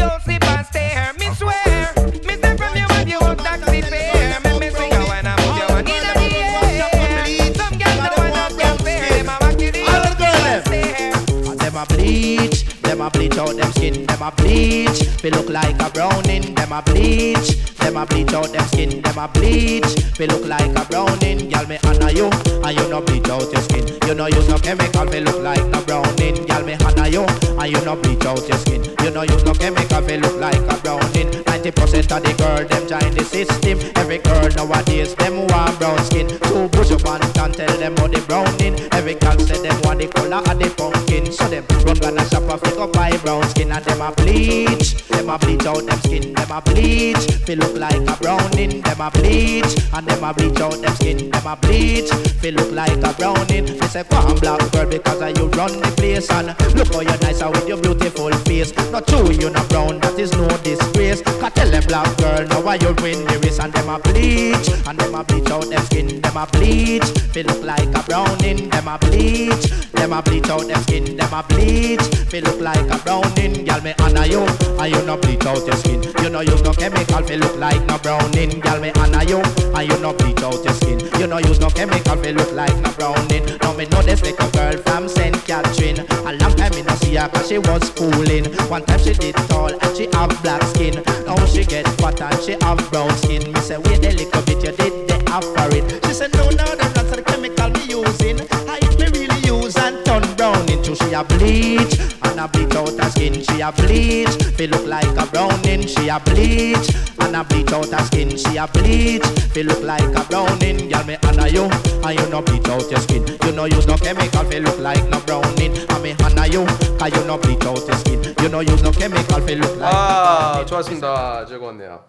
bleach 13.11 13.37
out 13.37 13.55
them 13.55 13.71
skin, 13.71 14.08
them 14.19 14.27
a 14.27 14.35
bleach. 14.35 15.23
We 15.23 15.31
look 15.31 15.49
like 15.49 15.81
a 15.81 15.89
browning, 15.89 16.53
them 16.53 16.71
a 16.71 16.81
bleach. 16.81 17.55
Them 17.79 17.95
a 17.97 18.05
bleach 18.05 18.33
out 18.33 18.51
them 18.51 18.67
skin, 18.67 19.01
them 19.01 19.17
a 19.17 19.27
bleach. 19.27 19.87
We 20.19 20.27
look 20.27 20.45
like 20.45 20.75
a 20.75 20.85
browning, 20.85 21.49
girl 21.49 21.65
me 21.67 21.77
honor 21.85 22.11
you, 22.11 22.29
and 22.63 22.77
you 22.77 22.89
no 22.89 23.01
bleach 23.01 23.29
out 23.29 23.51
your 23.51 23.61
skin. 23.61 23.87
You 24.05 24.15
no 24.15 24.27
use 24.27 24.49
no 24.49 24.57
chemical, 24.57 25.05
we 25.05 25.21
look 25.21 25.41
like 25.41 25.65
no 25.67 25.81
browning, 25.83 26.45
girl 26.45 26.65
me 26.65 26.75
honor 26.83 27.07
you, 27.07 27.23
and 27.23 27.71
you 27.71 27.79
no 27.85 27.95
bleach 27.95 28.25
out 28.25 28.45
your 28.47 28.57
skin. 28.57 28.83
You 29.03 29.11
no 29.11 29.23
use 29.23 29.43
no 29.45 29.53
chemical, 29.53 30.01
we 30.01 30.17
look 30.17 30.39
like 30.39 30.59
a 30.67 30.77
browning. 30.83 31.31
Ninety 31.47 31.71
percent 31.71 32.11
of 32.11 32.23
the 32.23 32.33
girl 32.35 32.63
them 32.67 32.87
join 32.87 33.13
the 33.15 33.23
system. 33.23 33.79
Every 33.95 34.19
girl 34.19 34.49
nowadays 34.55 35.15
them 35.15 35.47
want 35.47 35.79
brown 35.79 35.99
skin. 36.05 36.27
Two 36.27 36.67
push 36.69 36.91
up 36.91 37.05
and 37.07 37.33
can 37.33 37.51
tell 37.51 37.77
them 37.77 37.95
how 37.97 38.07
they 38.07 38.19
browning. 38.27 38.75
Every 38.91 39.15
girl 39.15 39.39
say 39.39 39.61
them 39.61 39.79
want 39.83 39.99
the 39.99 40.07
color 40.07 40.43
of 40.43 40.59
the 40.59 40.69
pumpkin. 40.75 41.31
So 41.31 41.47
them 41.47 41.65
run 41.85 41.97
gonna 41.97 42.27
shop 42.29 42.43
and 42.43 42.61
pick 42.61 42.77
up 42.77 42.93
buy 42.93 43.15
brown 43.17 43.43
skin 43.49 43.71
and 43.71 43.83
them 43.83 44.01
a 44.01 44.08
bleach. 44.11 44.95
Them 45.07 45.29
a 45.29 45.37
bleach 45.37 45.65
out 45.65 45.85
them 45.85 45.99
skin. 45.99 46.33
Them 46.33 46.51
a 46.51 46.61
bleach. 46.61 47.23
Feel 47.45 47.57
look 47.59 47.77
like 47.77 48.07
a 48.07 48.15
browning. 48.21 48.81
Them 48.81 49.01
a 49.01 49.11
bleach 49.11 49.75
and 49.93 50.07
them 50.07 50.23
a 50.23 50.33
bleach 50.33 50.59
out 50.59 50.81
them 50.81 50.95
skin. 50.95 51.29
Them 51.29 51.47
a 51.47 51.55
bleach. 51.55 52.09
Feel 52.41 52.53
look 52.55 52.71
like 52.71 53.03
a 53.03 53.13
browning. 53.13 53.65
Me 53.65 53.87
say 53.87 54.03
on 54.11 54.39
black 54.39 54.71
girl 54.71 54.85
because 54.89 55.21
you 55.37 55.47
run 55.57 55.73
the 55.79 55.93
place 55.97 56.29
and 56.31 56.47
look 56.75 56.93
how 56.93 57.01
you 57.01 57.17
nice 57.21 57.43
with 57.43 57.67
your 57.67 57.77
beautiful 57.81 58.31
face. 58.45 58.75
Not 58.91 59.07
true 59.07 59.31
you 59.31 59.49
not 59.49 59.67
brown. 59.69 59.99
That 59.99 60.17
is 60.17 60.31
no 60.33 60.47
disgrace. 60.63 61.21
Cause 61.21 61.53
tell 61.53 61.69
them 61.69 61.83
black 61.87 62.17
girl 62.17 62.45
now 62.47 62.61
why 62.61 62.75
you 62.75 62.93
win 63.01 63.25
the 63.25 63.39
race 63.43 63.59
and 63.59 63.73
them 63.73 63.89
a 63.89 63.99
bleach 63.99 64.69
and 64.87 64.97
them 64.97 65.15
a 65.15 65.23
bleach 65.23 65.49
out 65.49 65.69
them 65.69 65.83
skin. 65.85 66.21
Them 66.21 66.37
a 66.37 66.47
bleach. 66.47 67.05
Feel 67.33 67.45
look 67.45 67.63
like 67.63 67.89
a 67.95 68.03
browning. 68.03 68.69
Them 68.69 68.87
a 68.87 68.97
bleach. 68.97 69.69
Them 69.93 70.13
a 70.13 70.21
bleach 70.21 70.49
out 70.49 70.67
them 70.67 70.81
skin. 70.83 71.17
Them 71.17 71.33
a 71.33 71.43
bleach. 71.43 72.01
Feel 72.29 72.43
look 72.43 72.61
like 72.61 72.89
a 72.89 72.97
browning. 73.03 73.65
Girl 73.65 73.81
me 73.81 73.93
honor 74.01 74.25
you 74.25 74.41
and 74.79 74.93
you 74.93 75.01
no 75.05 75.17
bleach 75.17 75.45
out 75.45 75.65
your 75.65 75.75
skin. 75.75 76.01
You 76.23 76.29
no 76.29 76.41
use 76.41 76.61
no 76.61 76.73
chemical. 76.73 77.21
Feel 77.23 77.39
look 77.39 77.57
like 77.57 77.83
no 77.85 77.97
browning. 77.97 78.59
Girl 78.59 78.79
me 78.79 78.91
honor 78.95 79.23
you 79.23 79.39
and 79.39 79.89
you 79.89 79.97
no 79.99 80.13
bleach 80.13 80.41
out 80.41 80.63
your 80.63 80.73
skin. 80.73 80.99
You 81.19 81.27
no 81.27 81.37
use 81.37 81.59
no 81.59 81.69
chemical. 81.69 82.15
Feel 82.17 82.35
look 82.35 82.51
like 82.53 82.75
no 82.79 82.91
browning. 82.93 83.45
Now 83.61 83.73
me 83.73 83.85
know 83.87 84.01
this 84.01 84.21
little 84.21 84.49
girl 84.51 84.77
from 84.83 85.07
St. 85.07 85.35
Catherine. 85.45 85.99
A 86.27 86.33
long 86.41 86.55
time 86.55 86.73
me 86.75 86.81
no 86.83 86.95
see 86.95 87.15
her 87.15 87.27
'cause 87.29 87.47
she 87.47 87.57
was 87.57 87.87
schooling. 87.87 88.45
One 88.69 88.85
time 88.85 88.99
she 88.99 89.13
did 89.13 89.35
tall 89.49 89.69
and 89.69 89.97
she 89.97 90.07
have 90.13 90.31
black 90.43 90.63
skin. 90.63 91.03
Now 91.25 91.45
she 91.45 91.63
get 91.65 91.87
fat 91.99 92.21
and 92.21 92.41
she 92.43 92.55
have 92.61 92.79
brown 92.91 93.15
skin. 93.17 93.51
Me 93.51 93.59
say 93.61 93.77
wait 93.77 94.05
a 94.05 94.11
little 94.11 94.41
bit 94.43 94.63
you 94.63 94.71
did 94.71 94.93
the 95.07 95.17
offering. 95.31 95.85
She 96.05 96.13
said 96.13 96.33
no 96.33 96.49
no 96.49 96.65
that's 96.75 96.95
not 96.95 97.07
the 97.11 97.21
chemical 97.23 97.69
me 97.69 97.83
using. 97.99 98.39
I 98.67 98.79
me 98.99 99.07
really 99.17 99.39
use 99.45 99.75
and 99.77 100.03
turn 100.05 100.23
brown 100.35 100.69
into 100.69 100.95
she 100.95 101.13
a 101.13 101.23
bleach 101.23 101.99
and 102.39 102.47
a 102.47 102.51
bleach 102.51 102.75
out 102.75 102.97
her 102.97 103.09
skin. 103.09 103.33
She 103.43 103.61
a 103.61 103.71
bleach, 103.71 104.29
feel 104.55 104.69
look 104.69 104.87
like 104.87 105.17
a 105.17 105.25
browning. 105.27 105.85
She 105.85 106.07
a 106.07 106.19
bleach 106.19 106.95
and 107.19 107.35
a 107.35 107.43
bleach 107.43 107.71
out 107.71 107.89
her 107.89 108.05
skin. 108.05 108.37
She 108.37 108.57
a 108.57 108.67
bleach, 108.67 109.25
feel 109.51 109.65
look 109.65 109.83
like 109.83 110.15
a 110.15 110.23
browning. 110.29 110.89
Girl 110.89 111.03
me 111.03 111.17
honor 111.23 111.47
you 111.47 111.63
and 111.65 112.19
you 112.19 112.29
no 112.29 112.41
bleach 112.41 112.67
out 112.69 112.89
your 112.89 112.99
skin. 113.01 113.25
You 113.43 113.51
no 113.51 113.65
use 113.65 113.87
no 113.87 113.95
chemical, 113.95 114.43
feel 114.45 114.63
look 114.63 114.79
like 114.79 115.03
no 115.09 115.19
browning. 115.21 115.77
And 115.77 116.03
me 116.03 116.15
honor 116.23 116.47
you, 116.47 116.65
cause 116.97 117.11
you 117.13 117.25
no 117.25 117.37
bleach 117.37 117.63
out 117.65 117.85
your 117.85 117.97
skin. 117.97 118.35
You 118.41 118.49
no 118.49 118.61
use 118.61 118.83
no 118.83 118.91
chemical, 118.91 119.41
feel 119.41 119.59
look 119.59 119.77
like. 119.77 119.93
아 119.93 120.65
좋았습니다. 120.65 121.45
즐거웠네요. 121.45 122.03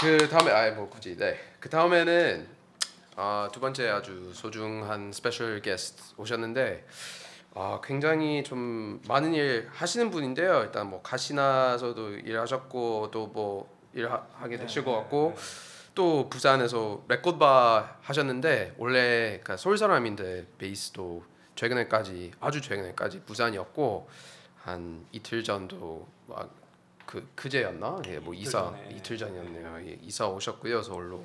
그 0.00 0.28
다음에 0.28 0.52
아예 0.52 0.70
뭐 0.70 0.88
굳이 0.88 1.16
네. 1.16 1.38
그 1.58 1.68
다음에는 1.68 2.46
아, 3.18 3.48
두 3.50 3.60
번째 3.60 3.88
아주 3.88 4.30
소중한 4.34 5.10
스페셜 5.10 5.62
게스트 5.62 6.02
오셨는데 6.18 6.84
아, 7.58 7.80
굉장히 7.82 8.44
좀 8.44 9.00
많은 9.08 9.32
일 9.34 9.68
하시는 9.72 10.10
분인데요. 10.10 10.60
일단 10.62 10.88
뭐 10.90 11.00
가시나서도 11.02 12.18
일하셨고 12.18 13.10
또 13.10 13.26
뭐 13.26 13.74
일하게 13.94 14.58
되실 14.58 14.84
것 14.84 14.92
같고 14.92 15.34
또 15.94 16.28
부산에서 16.28 17.02
레코드바 17.08 17.96
하셨는데 18.02 18.74
원래 18.76 19.28
그러니까 19.42 19.56
서울 19.56 19.78
사람인데 19.78 20.46
베이스도 20.58 21.24
최근에까지 21.54 22.32
아주 22.40 22.60
최근에까지 22.60 23.22
부산이었고 23.22 24.08
한 24.62 25.06
이틀 25.12 25.42
전도 25.42 26.06
막 26.26 26.66
그 27.06 27.26
그제였나? 27.36 28.02
예, 28.08 28.18
뭐 28.18 28.34
이사 28.34 28.74
이틀 28.90 29.16
전이었네요. 29.16 29.88
예, 29.88 29.98
이사 30.02 30.26
오셨고요 30.26 30.82
서울로 30.82 31.24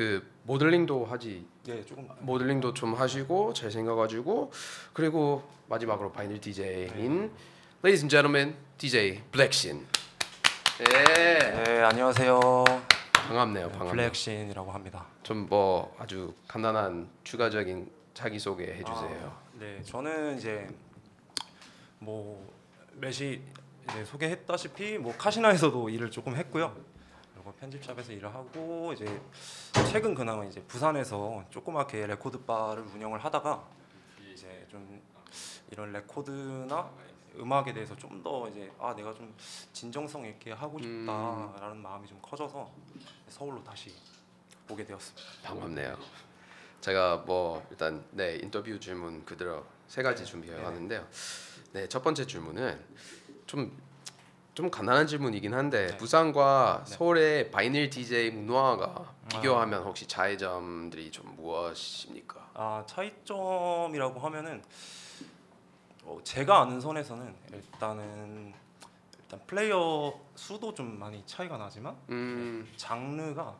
그 0.00 0.26
모델링도 0.44 1.04
하지. 1.04 1.46
네, 1.64 1.84
조금 1.84 2.08
모델링도 2.20 2.72
좀 2.72 2.94
하시고 2.94 3.52
잘 3.52 3.70
생겨가지고 3.70 4.50
그리고 4.94 5.46
마지막으로 5.68 6.10
바이닐 6.10 6.40
DJ인 6.40 7.30
Ladies 7.84 8.00
and 8.00 8.08
Gentlemen 8.08 8.56
DJ 8.78 9.20
블랙신. 9.30 9.86
예. 10.80 11.38
네 11.64 11.82
안녕하세요. 11.82 12.40
반갑네요. 13.12 13.68
반갑네요. 13.68 13.92
블랙신이라고 13.92 14.72
합니다. 14.72 15.04
좀 15.22 15.46
뭐 15.50 15.94
아주 15.98 16.32
간단한 16.48 17.06
추가적인 17.22 17.90
자기 18.14 18.38
소개 18.38 18.64
해주세요. 18.72 19.36
네 19.58 19.82
저는 19.84 20.38
이제 20.38 20.66
뭐 21.98 22.50
매시 22.94 23.42
이제 23.90 24.02
소개했다시피 24.06 24.96
뭐 24.96 25.14
카시나에서도 25.18 25.90
일을 25.90 26.10
조금 26.10 26.36
했고요. 26.36 26.74
뭐 27.50 27.54
편집샵에서 27.58 28.12
일을 28.12 28.32
하고 28.32 28.92
이제 28.92 29.20
최근 29.90 30.14
그나마 30.14 30.44
이제 30.44 30.62
부산에서 30.62 31.44
조그맣게 31.50 32.06
레코드 32.06 32.38
바를 32.44 32.84
운영을 32.84 33.18
하다가 33.24 33.64
이제 34.32 34.64
좀 34.70 35.02
이런 35.72 35.90
레코드나 35.92 36.88
음악에 37.36 37.72
대해서 37.72 37.96
좀 37.96 38.20
더 38.22 38.46
이제 38.48 38.70
아 38.78 38.94
내가 38.94 39.12
좀 39.14 39.34
진정성 39.72 40.26
있게 40.26 40.52
하고 40.52 40.78
싶다라는 40.78 41.78
마음이 41.78 42.06
좀 42.06 42.18
커져서 42.20 42.70
서울로 43.28 43.64
다시 43.64 43.94
오게 44.68 44.84
되었습니다. 44.84 45.48
반갑네요. 45.48 45.96
제가 46.82 47.16
뭐 47.26 47.66
일단 47.70 48.04
네 48.10 48.36
인터뷰 48.42 48.78
질문 48.78 49.24
그대로 49.24 49.64
세 49.88 50.02
가지 50.02 50.24
준비해 50.24 50.62
왔는데요. 50.62 51.04
네 51.72 51.88
첫 51.88 52.02
번째 52.02 52.26
질문은 52.26 52.78
좀 53.46 53.76
좀 54.60 54.70
간단한 54.70 55.06
질문이긴 55.06 55.54
한데 55.54 55.96
부산과 55.96 56.84
서울의 56.84 57.50
바이닐 57.50 57.88
DJ 57.88 58.30
문화가 58.32 59.14
비교하면 59.30 59.84
혹시 59.84 60.06
차이점들이 60.06 61.10
좀 61.10 61.34
무엇입니까? 61.34 62.50
아 62.52 62.84
차이점이라고 62.86 64.20
하면은 64.20 64.62
어, 66.04 66.18
제가 66.22 66.60
아는 66.60 66.78
선에서는 66.78 67.34
일단은 67.54 68.52
일단 69.22 69.40
플레이어 69.46 70.20
수도 70.34 70.74
좀 70.74 70.98
많이 70.98 71.22
차이가 71.24 71.56
나지만 71.56 71.96
음. 72.10 72.66
네, 72.70 72.76
장르가 72.76 73.56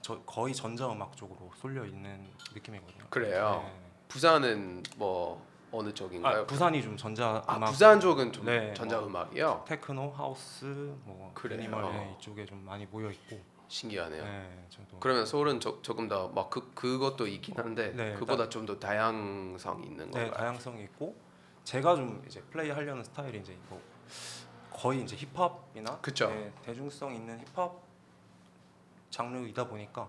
저 0.00 0.18
거의 0.20 0.54
전자음악 0.54 1.18
쪽으로 1.18 1.50
쏠려 1.60 1.84
있는 1.84 2.26
느낌이거든요. 2.54 3.04
그래요. 3.10 3.62
네. 3.62 3.80
부산은 4.08 4.84
뭐 4.96 5.44
어느 5.76 5.92
쪽인가요? 5.92 6.42
아, 6.42 6.46
부산이 6.46 6.82
좀 6.82 6.96
전자 6.96 7.42
음악. 7.48 7.62
아, 7.62 7.64
부산 7.66 7.98
쪽은 8.00 8.32
좀 8.32 8.44
네, 8.46 8.72
전자음악이요? 8.74 9.46
뭐 9.48 9.64
테크노, 9.64 10.10
하우스, 10.16 10.64
뭐 11.04 11.32
그래요? 11.34 11.58
미니멀 11.58 11.92
네, 11.92 12.16
이쪽에 12.18 12.44
좀 12.46 12.64
많이 12.64 12.86
모여 12.86 13.10
있고. 13.10 13.40
신기하네요. 13.66 14.22
네, 14.22 14.66
저도. 14.68 15.00
그러면 15.00 15.26
서울은 15.26 15.58
조, 15.58 15.80
조금 15.82 16.06
더 16.06 16.28
막 16.28 16.50
그 16.50 16.70
그것도 16.74 17.26
있긴 17.26 17.56
한데 17.58 17.92
네, 17.94 18.14
그보다 18.14 18.48
좀 18.48 18.66
더 18.66 18.78
다양성이 18.78 19.86
있는 19.86 20.10
네, 20.10 20.20
건가요? 20.20 20.30
다양성이 20.32 20.84
있고 20.84 21.16
제가 21.64 21.96
좀 21.96 22.22
이제 22.26 22.40
플레이 22.50 22.70
하려는 22.70 23.02
스타일이 23.02 23.38
이제 23.40 23.56
뭐 23.68 23.80
거의 24.70 25.02
이제 25.02 25.16
힙합이나. 25.16 25.98
네, 26.02 26.52
대중성 26.62 27.14
있는 27.14 27.40
힙합 27.40 27.72
장르이다 29.10 29.66
보니까 29.66 30.08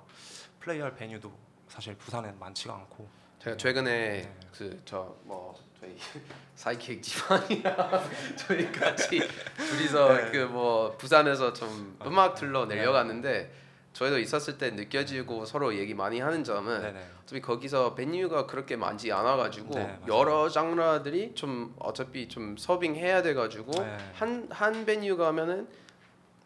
플레이할 0.59 0.95
베뉴도 0.95 1.31
사실 1.69 1.95
부산엔 1.97 2.37
많지가 2.37 2.73
않고 2.73 3.07
제가 3.45 3.57
최근에 3.57 4.27
그 4.57 4.81
저 4.85 5.15
뭐 5.23 5.53
저희 5.79 5.95
사이킥 6.55 7.03
집안이랑 7.03 7.75
저희 8.35 8.71
같이 8.71 9.19
둘이서 9.55 10.13
네. 10.15 10.31
그뭐 10.31 10.95
부산에서 10.97 11.53
좀 11.53 11.95
음악 12.05 12.33
틀러 12.35 12.65
내려갔는데 12.65 13.51
저희도 13.93 14.17
있었을 14.19 14.57
때 14.57 14.71
느껴지고 14.71 15.45
서로 15.45 15.75
얘기 15.75 15.93
많이 15.93 16.19
하는 16.19 16.43
점은 16.43 16.81
네네. 16.81 17.07
어차피 17.23 17.41
거기서 17.41 17.93
베뉴가 17.93 18.47
그렇게 18.47 18.75
많지 18.77 19.11
않아가지고 19.11 19.75
네. 19.75 19.99
여러 20.07 20.49
장르들이 20.49 21.35
좀 21.35 21.75
어차피 21.79 22.27
좀 22.27 22.57
서빙해야 22.57 23.21
돼가지고 23.21 23.71
네. 23.83 23.97
한한 24.13 24.85
베뉴 24.85 25.17
가면은 25.17 25.67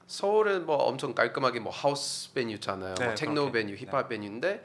서울은 0.08 0.66
뭐 0.66 0.76
엄청 0.78 1.14
깔끔하게 1.14 1.60
뭐 1.60 1.72
하우스 1.72 2.34
베뉴잖아요, 2.34 2.96
네, 2.96 3.06
뭐 3.06 3.16
테크노. 3.16 3.52
베뉴, 3.52 3.76
힙합 3.76 4.10
베뉴인데 4.10 4.64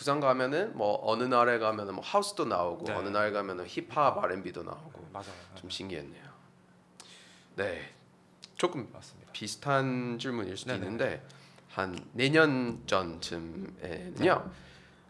부산 0.00 0.18
가면은 0.18 0.74
뭐 0.78 0.98
어느 1.02 1.24
날에 1.24 1.58
가면은 1.58 1.96
뭐 1.96 2.02
하우스도 2.02 2.46
나오고 2.46 2.86
네. 2.86 2.94
어느 2.94 3.08
날 3.10 3.34
가면은 3.34 3.66
힙합 3.66 4.16
R&B도 4.16 4.62
나오고 4.62 5.10
맞아요. 5.12 5.26
좀 5.56 5.68
신기했네요. 5.68 6.24
네, 7.56 7.92
조금 8.56 8.88
맞습니다. 8.94 9.30
비슷한 9.32 10.18
질문일 10.18 10.56
수도 10.56 10.72
네네. 10.72 10.84
있는데 10.86 11.22
한 11.68 12.02
내년 12.14 12.82
전쯤에는요. 12.86 14.50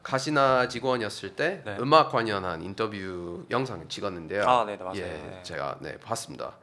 가시나 0.02 0.66
직원이었을 0.66 1.36
때 1.36 1.62
네. 1.64 1.76
음악 1.78 2.10
관련한 2.10 2.60
인터뷰 2.60 3.46
영상을 3.48 3.88
찍었는데요. 3.88 4.42
아, 4.42 4.64
네네, 4.64 4.82
맞아요. 4.82 4.96
예, 4.96 5.02
네. 5.04 5.40
제가 5.44 5.78
네 5.82 5.98
봤습니다. 6.00 6.56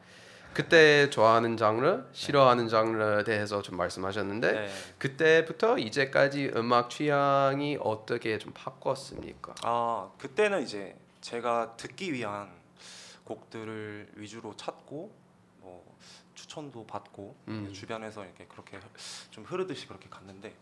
그때 0.58 1.08
좋아하는 1.12 1.56
장르, 1.56 2.04
싫어하는 2.14 2.68
장르에 2.68 3.24
대해서 3.24 3.62
좀 3.62 3.78
말씀하셨는데 3.78 4.52
네. 4.52 4.70
그때부터 4.98 5.78
이제까지 5.78 6.54
음악 6.56 6.90
취향이 6.90 7.78
어떻게 7.80 8.40
좀 8.40 8.54
바꿨습니까? 8.54 9.54
아 9.62 10.10
그때는 10.18 10.64
이제 10.64 10.98
제가 11.22 11.78
듣기 11.78 12.12
위한 12.12 12.50
곡들을 13.26 14.14
위주로 14.16 14.58
찾고 14.58 15.14
뭐 15.60 15.96
추천도 16.34 16.88
받고 16.88 17.36
음. 17.50 17.72
주변에서 17.72 18.26
이렇게 18.26 18.48
그렇게 18.48 18.80
좀 19.30 19.44
흐르듯이 19.44 19.86
그렇게 19.86 20.10
갔는데 20.10 20.56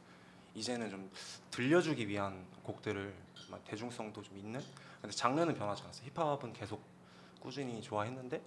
이제는 0.55 0.89
좀 0.89 1.09
들려주기 1.51 2.05
위한 2.09 2.45
곡들을 2.63 3.13
막 3.49 3.63
대중성도 3.63 4.21
좀 4.21 4.37
있는 4.37 4.61
근데 4.99 5.15
장르는 5.15 5.53
변하지 5.53 5.83
않았어요 5.83 6.09
힙합은 6.13 6.51
계속 6.51 6.83
꾸준히 7.39 7.81
좋아했는데 7.81 8.41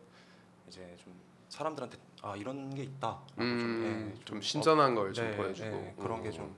이제 0.69 0.95
좀 1.03 1.28
사람들한테 1.49 1.99
아 2.23 2.35
이런 2.37 2.75
게 2.75 2.83
있다 2.83 3.19
음, 3.39 4.13
예, 4.17 4.25
좀 4.25 4.41
신선한 4.41 4.95
걸 4.95 5.13
좀 5.13 5.31
네, 5.31 5.37
보여주고. 5.37 5.69
네, 5.71 5.95
그런 5.99 6.23
게 6.23 6.29
음. 6.29 6.33
좀 6.33 6.57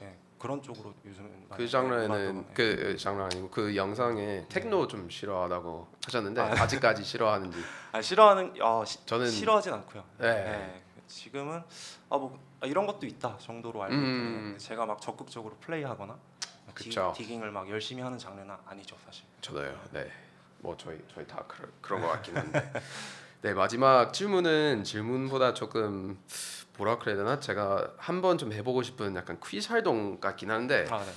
예, 0.00 0.16
그런 0.38 0.62
쪽으로 0.62 0.92
요즘은 1.04 1.46
많이 1.48 1.62
그 1.62 1.68
장르에는 1.68 2.44
예. 2.50 2.54
그 2.54 2.96
장르 2.96 3.22
아니고 3.22 3.50
그 3.50 3.76
영상에 3.76 4.46
테크노 4.48 4.88
좀 4.88 5.08
싫어하다고 5.08 5.88
하셨는데 6.04 6.40
아. 6.40 6.46
아직까지 6.62 7.04
싫어하는지 7.04 7.58
아 7.92 8.02
싫어하는 8.02 8.54
아 8.60 8.84
시, 8.84 8.98
저는- 9.06 9.30
싫어하진 9.30 9.72
않고요. 9.74 10.04
네. 10.18 10.82
지금은 11.06 11.62
아뭐 12.08 12.38
아, 12.60 12.66
이런 12.66 12.86
것도 12.86 13.06
있다 13.06 13.36
정도로 13.38 13.82
알고 13.82 13.94
음. 13.94 14.00
있는데 14.02 14.58
제가 14.58 14.86
막 14.86 15.00
적극적으로 15.00 15.54
플레이하거나 15.60 16.18
디, 16.76 16.84
그쵸. 16.88 17.12
디깅을 17.14 17.50
막 17.52 17.68
열심히 17.68 18.02
하는 18.02 18.18
장르는 18.18 18.52
아니죠 18.66 18.96
사실. 19.04 19.24
저도요. 19.42 19.78
네. 19.92 20.10
뭐 20.60 20.74
저희 20.78 20.98
저희 21.14 21.26
다 21.26 21.44
그런 21.46 21.70
그런 21.82 22.00
것 22.00 22.08
같긴 22.08 22.36
한데. 22.38 22.72
네 23.44 23.52
마지막 23.52 24.14
질문은 24.14 24.84
질문보다 24.84 25.52
조금 25.52 26.18
뭐라 26.78 26.96
그래야 26.96 27.14
되나 27.18 27.40
제가 27.40 27.92
한번 27.98 28.38
좀 28.38 28.54
해보고 28.54 28.82
싶은 28.82 29.14
약간 29.16 29.38
퀴즈 29.44 29.68
활동 29.70 30.18
같긴 30.18 30.50
한데 30.50 30.86
아, 30.88 31.04
네. 31.04 31.12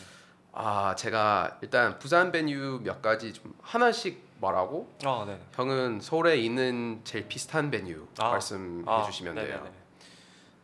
아 0.52 0.94
제가 0.96 1.58
일단 1.62 1.98
부산 2.00 2.34
베뉴 2.34 2.82
몇 2.84 3.02
가지 3.02 3.32
좀 3.32 3.56
하나씩 3.62 4.22
말하고 4.42 4.94
아, 5.06 5.24
네. 5.26 5.40
형은 5.54 6.02
서울에 6.02 6.36
있는 6.36 7.00
제일 7.06 7.30
비슷한 7.30 7.72
베뉴 7.72 8.06
아, 8.20 8.32
말씀해 8.32 8.84
아, 8.86 9.04
주시면 9.04 9.36
돼요. 9.36 9.48
네네네. 9.48 9.72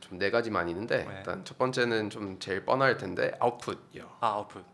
좀네 0.02 0.32
가지만 0.32 0.68
있는데 0.68 1.06
네. 1.06 1.16
일단 1.16 1.46
첫 1.46 1.58
번째는 1.58 2.10
좀 2.10 2.40
제일 2.40 2.66
뻔할 2.66 2.98
텐데 2.98 3.32
아웃풋이요. 3.40 4.18
아 4.20 4.28
아웃풋. 4.28 4.66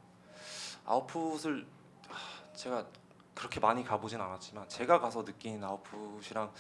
아웃풋을 0.88 1.68
아, 2.10 2.16
제가 2.56 2.88
그렇게 3.40 3.62
많이 3.62 3.86
가보진 3.86 4.20
않았지만 4.20 4.68
제가 4.68 5.00
가서 5.00 5.24
느낀 5.24 5.64
아웃풋이랑 5.64 6.52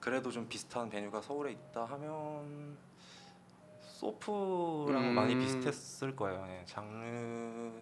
그래도 0.00 0.32
좀 0.32 0.48
비슷한 0.48 0.90
베뉴가 0.90 1.22
서울에 1.22 1.52
있다 1.52 1.84
하면 1.84 2.76
소프랑 3.82 5.00
음. 5.00 5.14
많이 5.14 5.36
비슷했을 5.36 6.16
거예요. 6.16 6.44
예, 6.48 6.64
장르도 6.66 7.80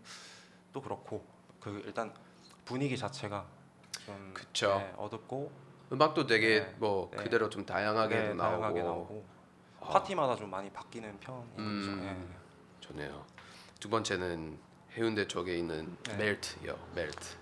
그렇고 0.83 1.25
그 1.61 1.83
일단 1.87 2.13
분위기 2.67 2.99
자체가 2.99 3.47
좀 4.05 4.33
그쵸. 4.35 4.67
예, 4.69 4.93
어둡고 4.99 5.51
음악도 5.93 6.27
되게 6.27 6.61
네, 6.61 6.75
뭐 6.79 7.11
네. 7.13 7.23
그대로 7.23 7.49
좀 7.49 7.65
다양하게도 7.65 8.21
네, 8.21 8.35
나오고. 8.35 8.39
다양하게 8.39 8.83
나오고 8.83 9.25
파티마다 9.81 10.37
좀 10.37 10.51
많이 10.51 10.71
바뀌는 10.71 11.19
편인 11.21 11.41
거죠. 11.53 11.57
예. 11.57 12.11
음, 12.11 12.37
좋네요. 12.81 13.25
두 13.81 13.89
번째는 13.89 14.59
해운대 14.93 15.27
쪽에 15.27 15.57
있는 15.57 15.97
네. 16.03 16.17
멜트요. 16.17 16.77
멜트. 16.95 17.40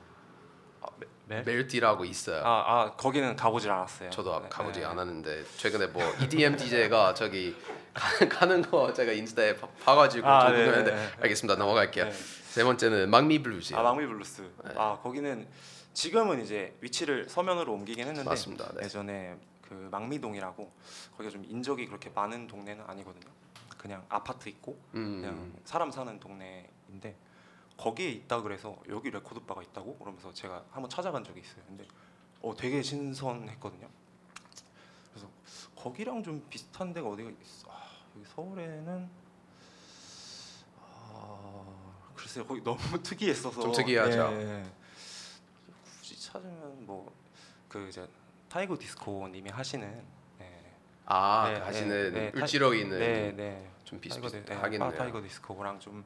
멜? 1.27 1.43
멜티라고 1.45 2.05
있어요. 2.07 2.43
아, 2.45 2.65
아 2.67 2.97
거기는 2.97 3.37
가보질 3.37 3.71
않았어요. 3.71 4.09
저도 4.11 4.41
네, 4.41 4.49
가보지 4.49 4.81
네. 4.81 4.87
않았는데 4.87 5.45
최근에 5.59 5.89
뭐 5.89 6.03
EDM 6.23 6.57
DJ가 6.57 7.13
저기 7.15 7.55
가- 7.93 8.29
가는 8.29 8.63
거 8.63 8.93
제가 8.93 9.13
인스타에 9.13 9.57
봐- 9.57 9.69
봐가지고 9.85 10.27
아, 10.27 10.47
좀 10.47 10.57
네, 10.57 10.65
궁금했는데 10.65 10.97
네, 10.97 11.07
네. 11.07 11.13
알겠습니다 11.23 11.59
넘어갈게요. 11.59 12.05
네. 12.07 12.11
세 12.13 12.65
번째는 12.65 13.11
막미 13.11 13.43
블루즈요. 13.43 13.77
아 13.79 13.83
망미 13.83 14.07
블루스. 14.07 14.51
아 14.77 14.99
거기는 15.03 15.47
지금은 15.93 16.41
이제 16.43 16.75
위치를 16.81 17.29
서면으로 17.29 17.75
옮기긴 17.75 18.07
했는데 18.07 18.29
맞습니다. 18.29 18.73
네. 18.77 18.85
예전에 18.85 19.37
그 19.61 19.75
망미동이라고 19.91 20.73
거기가 21.17 21.31
좀 21.31 21.45
인적이 21.47 21.87
그렇게 21.87 22.09
많은 22.15 22.47
동네는 22.47 22.85
아니거든요. 22.87 23.31
그냥 23.77 24.03
아파트 24.09 24.49
있고 24.49 24.79
음. 24.95 25.21
그냥 25.21 25.53
사람 25.65 25.91
사는 25.91 26.19
동네인데 26.19 27.15
거기에 27.79 28.11
있다 28.11 28.43
그래서 28.43 28.77
여기 28.91 29.11
레코드 29.11 29.41
바가 29.41 29.63
있다고 29.63 29.97
그러면서 29.97 30.33
제가 30.35 30.65
한번 30.71 30.91
찾아간 30.91 31.25
적이 31.25 31.41
있어요. 31.41 31.63
근데 31.67 31.87
어 32.43 32.55
되게 32.55 32.83
신선했거든요. 32.83 33.89
그래서 35.11 35.29
거기랑 35.75 36.23
좀 36.23 36.45
비슷한 36.51 36.93
데가 36.93 37.09
어디가 37.09 37.31
있어? 37.41 37.71
아, 37.71 37.89
여기 38.17 38.27
서울에는 38.35 39.09
아 40.81 41.65
글쎄요 42.15 42.47
거기 42.47 42.63
너무 42.63 42.79
특이했어서 43.03 43.61
좀 43.61 43.73
특이하죠. 43.73 44.29
예, 44.33 44.61
예. 44.61 44.65
굳이 46.01 46.21
찾으면 46.21 46.85
뭐 46.85 47.19
그 47.69 47.87
이제 47.89 48.09
타이거 48.49 48.77
디스코님이 48.79 49.51
하시는 49.51 50.03
예, 50.41 50.73
아, 51.05 51.51
네, 51.53 51.59
그 51.59 51.65
하시는 51.67 52.13
네, 52.15 52.31
네, 52.31 52.33
을지로에 52.35 52.81
있는 52.81 52.99
네, 52.99 53.33
네. 53.33 53.71
좀 53.85 54.01
비슷비슷하겠네요. 54.01 54.91
네, 54.91 54.97
타이거 54.97 55.21
디스코랑 55.21 55.79
좀 55.79 56.05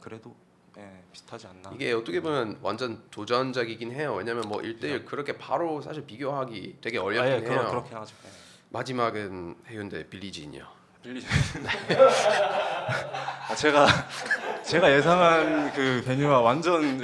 그래도 0.00 0.34
네, 0.76 1.04
비슷하지 1.12 1.46
않나. 1.46 1.70
이게 1.74 1.92
어떻게 1.92 2.20
보면 2.20 2.58
완전 2.62 3.02
도전적이긴 3.10 3.92
해요. 3.92 4.14
왜냐면 4.14 4.48
뭐 4.48 4.60
1대1 4.60 5.04
그렇게 5.06 5.38
바로 5.38 5.80
사실 5.80 6.04
비교하기 6.04 6.78
되게 6.80 6.98
어렵긴 6.98 7.22
아, 7.22 7.28
예, 7.28 7.40
해요. 7.40 7.44
그러- 7.48 7.70
그렇긴 7.70 7.96
하죠. 7.96 8.14
네. 8.24 8.30
마지막은 8.70 9.56
해운대 9.68 10.08
빌리진이요. 10.08 10.66
빌리진. 11.02 11.28
아, 13.48 13.54
제가 13.54 13.86
제가 14.64 14.90
예상한 14.92 15.72
그 15.74 16.02
베뉴와 16.04 16.40
완전 16.40 17.00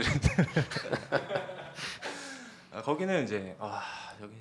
아, 2.73 2.83
거기는 2.83 3.23
이제 3.25 3.55
아 3.61 3.83
여기 4.23 4.35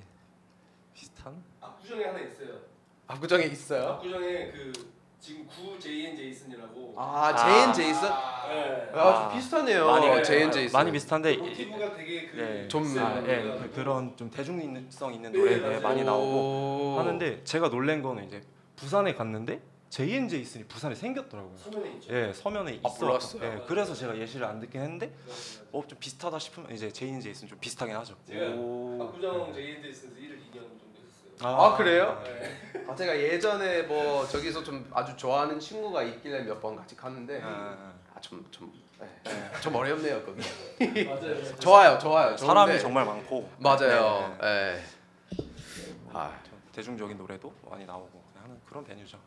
비슷한 0.93 1.43
압구정에 1.61 2.05
하나 2.05 2.19
있어요. 2.19 2.59
압구정에 3.07 3.43
있어요? 3.45 3.87
압구정에 3.93 4.51
그 4.51 4.71
지금 5.19 5.45
구 5.47 5.77
JN 5.77 6.15
제이슨이라고. 6.15 6.93
아, 6.97 7.35
제인 7.35 7.73
제이슨? 7.73 8.03
네. 8.09 8.89
아, 8.93 9.29
좀 9.29 9.37
비슷하네요. 9.37 9.85
많이, 9.85 10.23
제인 10.23 10.51
제이슨. 10.51 10.71
많이 10.77 10.91
비슷한데 10.91 11.37
모티브가 11.37 11.93
되게 11.95 12.27
그 12.27 12.35
네, 12.37 12.67
좀- 12.69 12.83
아, 12.97 13.21
예, 13.27 13.41
그- 13.41 13.71
그런 13.75 14.15
좀 14.15 14.31
대중성 14.31 15.13
있는 15.13 15.31
네, 15.31 15.37
노래 15.37 15.57
맞아요. 15.57 15.81
많이 15.81 16.03
나오고 16.03 16.95
오. 16.95 16.99
하는데 16.99 17.43
제가 17.43 17.69
놀란 17.69 18.01
거는 18.01 18.25
이제 18.27 18.41
부산에 18.77 19.13
갔는데 19.13 19.61
JN 19.89 20.29
제이슨이 20.29 20.65
부산에 20.65 20.95
생겼더라고요. 20.95 21.57
서면에 21.57 21.89
있죠. 21.95 22.13
예, 22.13 22.31
서면에 22.33 22.79
아, 22.83 22.87
있어. 22.87 23.05
몰랐어요. 23.05 23.43
예, 23.43 23.61
그래서 23.67 23.93
제가 23.93 24.17
예시를 24.17 24.45
안 24.45 24.59
듣긴 24.61 24.81
했는데 24.81 25.13
어 25.73 25.83
좀 25.85 25.97
비슷하다 25.99 26.39
싶으면 26.39 26.71
이제 26.71 26.89
제인 26.91 27.19
제이슨 27.19 27.47
좀 27.47 27.57
비슷하긴 27.59 27.95
하죠. 27.97 28.15
제가 28.25 28.51
오. 28.55 29.03
압구정 29.03 29.53
JN 29.53 29.81
제이슨에서 29.81 30.17
일을 30.19 30.37
2년 30.37 30.53
정도 30.53 30.75
했어요. 30.75 30.88
아, 31.41 31.75
그래요? 31.77 32.21
네. 32.25 32.83
아, 32.87 32.95
제가 32.95 33.17
예전에 33.17 33.83
뭐 33.83 34.27
저기서 34.27 34.63
좀 34.63 34.89
아주 34.93 35.15
좋아하는 35.15 35.59
친구가 35.59 36.03
있길래 36.03 36.41
몇 36.43 36.59
번 36.59 36.75
같이 36.75 36.95
갔는데 36.95 37.41
아, 37.43 37.93
아좀좀 38.15 38.71
네. 38.99 39.51
좀 39.61 39.75
어렵네요 39.75 40.21
거기. 40.25 40.41
맞아요. 41.05 41.55
좋아요, 41.59 41.97
좋아요. 41.99 42.35
사람이 42.35 42.73
좋은데- 42.73 42.81
정말 42.81 43.05
많고 43.05 43.49
맞아요. 43.59 44.37
네, 44.41 44.45
네. 44.47 44.83
예. 45.37 45.43
아 46.13 46.37
대중적인 46.73 47.17
노래도 47.17 47.53
많이 47.69 47.85
나오고 47.85 48.21
하는 48.41 48.59
그런 48.67 48.83
베뉴죠. 48.83 49.17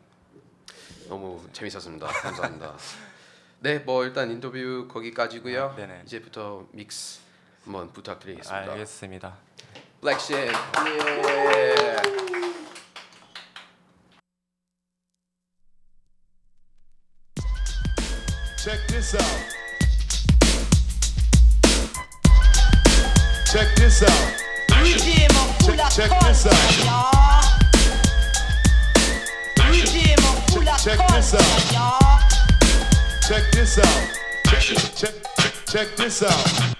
너무 1.09 1.41
재밌었습니다. 1.53 2.05
감사합니다. 2.07 2.75
네, 3.61 3.79
뭐 3.79 4.03
일단 4.03 4.29
인터뷰 4.29 4.87
거기까지고요. 4.91 5.63
아, 5.71 5.75
네네. 5.75 6.03
이제부터 6.05 6.65
믹스 6.71 7.21
한번 7.63 7.91
부탁드리겠습니다. 7.91 8.71
알겠습니다. 8.73 9.37
Black 10.03 10.19
Shed. 10.19 10.51
Yeah. 10.51 12.01
Check 18.57 18.79
this 18.89 19.15
out. 19.15 19.39
Check 23.45 23.75
this 23.77 24.03
out. 24.03 24.09
Check, 24.67 25.95
check 25.95 26.11
this 26.19 26.47
out. 26.47 26.83
Check, 30.79 30.83
check 30.83 30.99
this 31.07 31.33
out. 31.33 31.79
Check 33.21 33.51
this 33.53 33.79
out. 33.79 34.09
Check, 34.47 34.77
check, 34.97 35.13
check 35.65 35.95
this 35.95 36.23
out. 36.23 36.73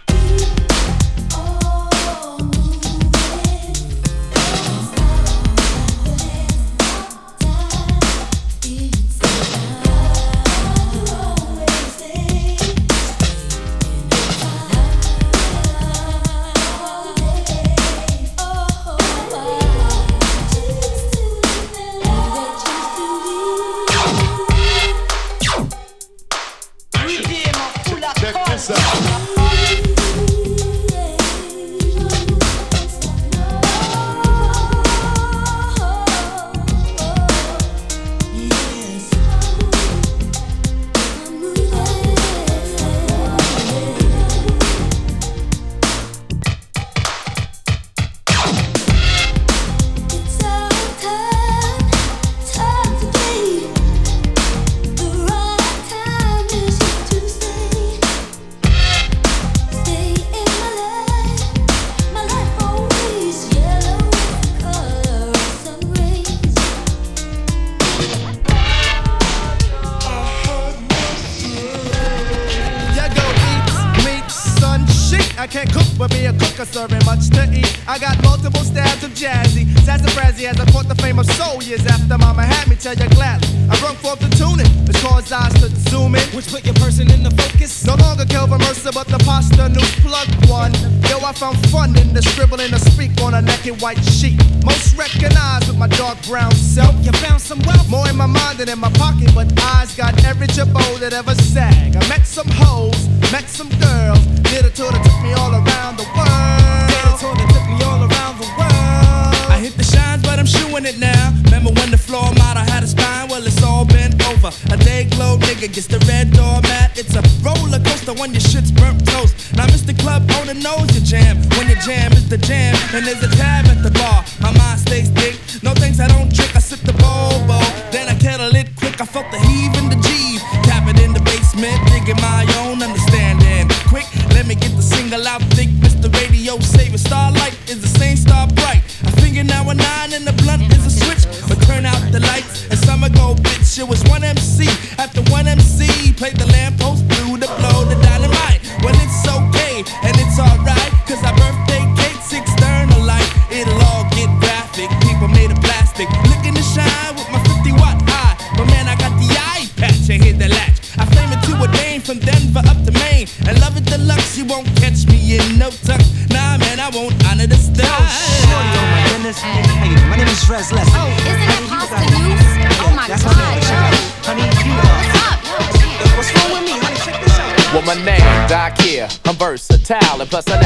And 180.24 180.30
plus 180.30 180.48
I 180.48 180.62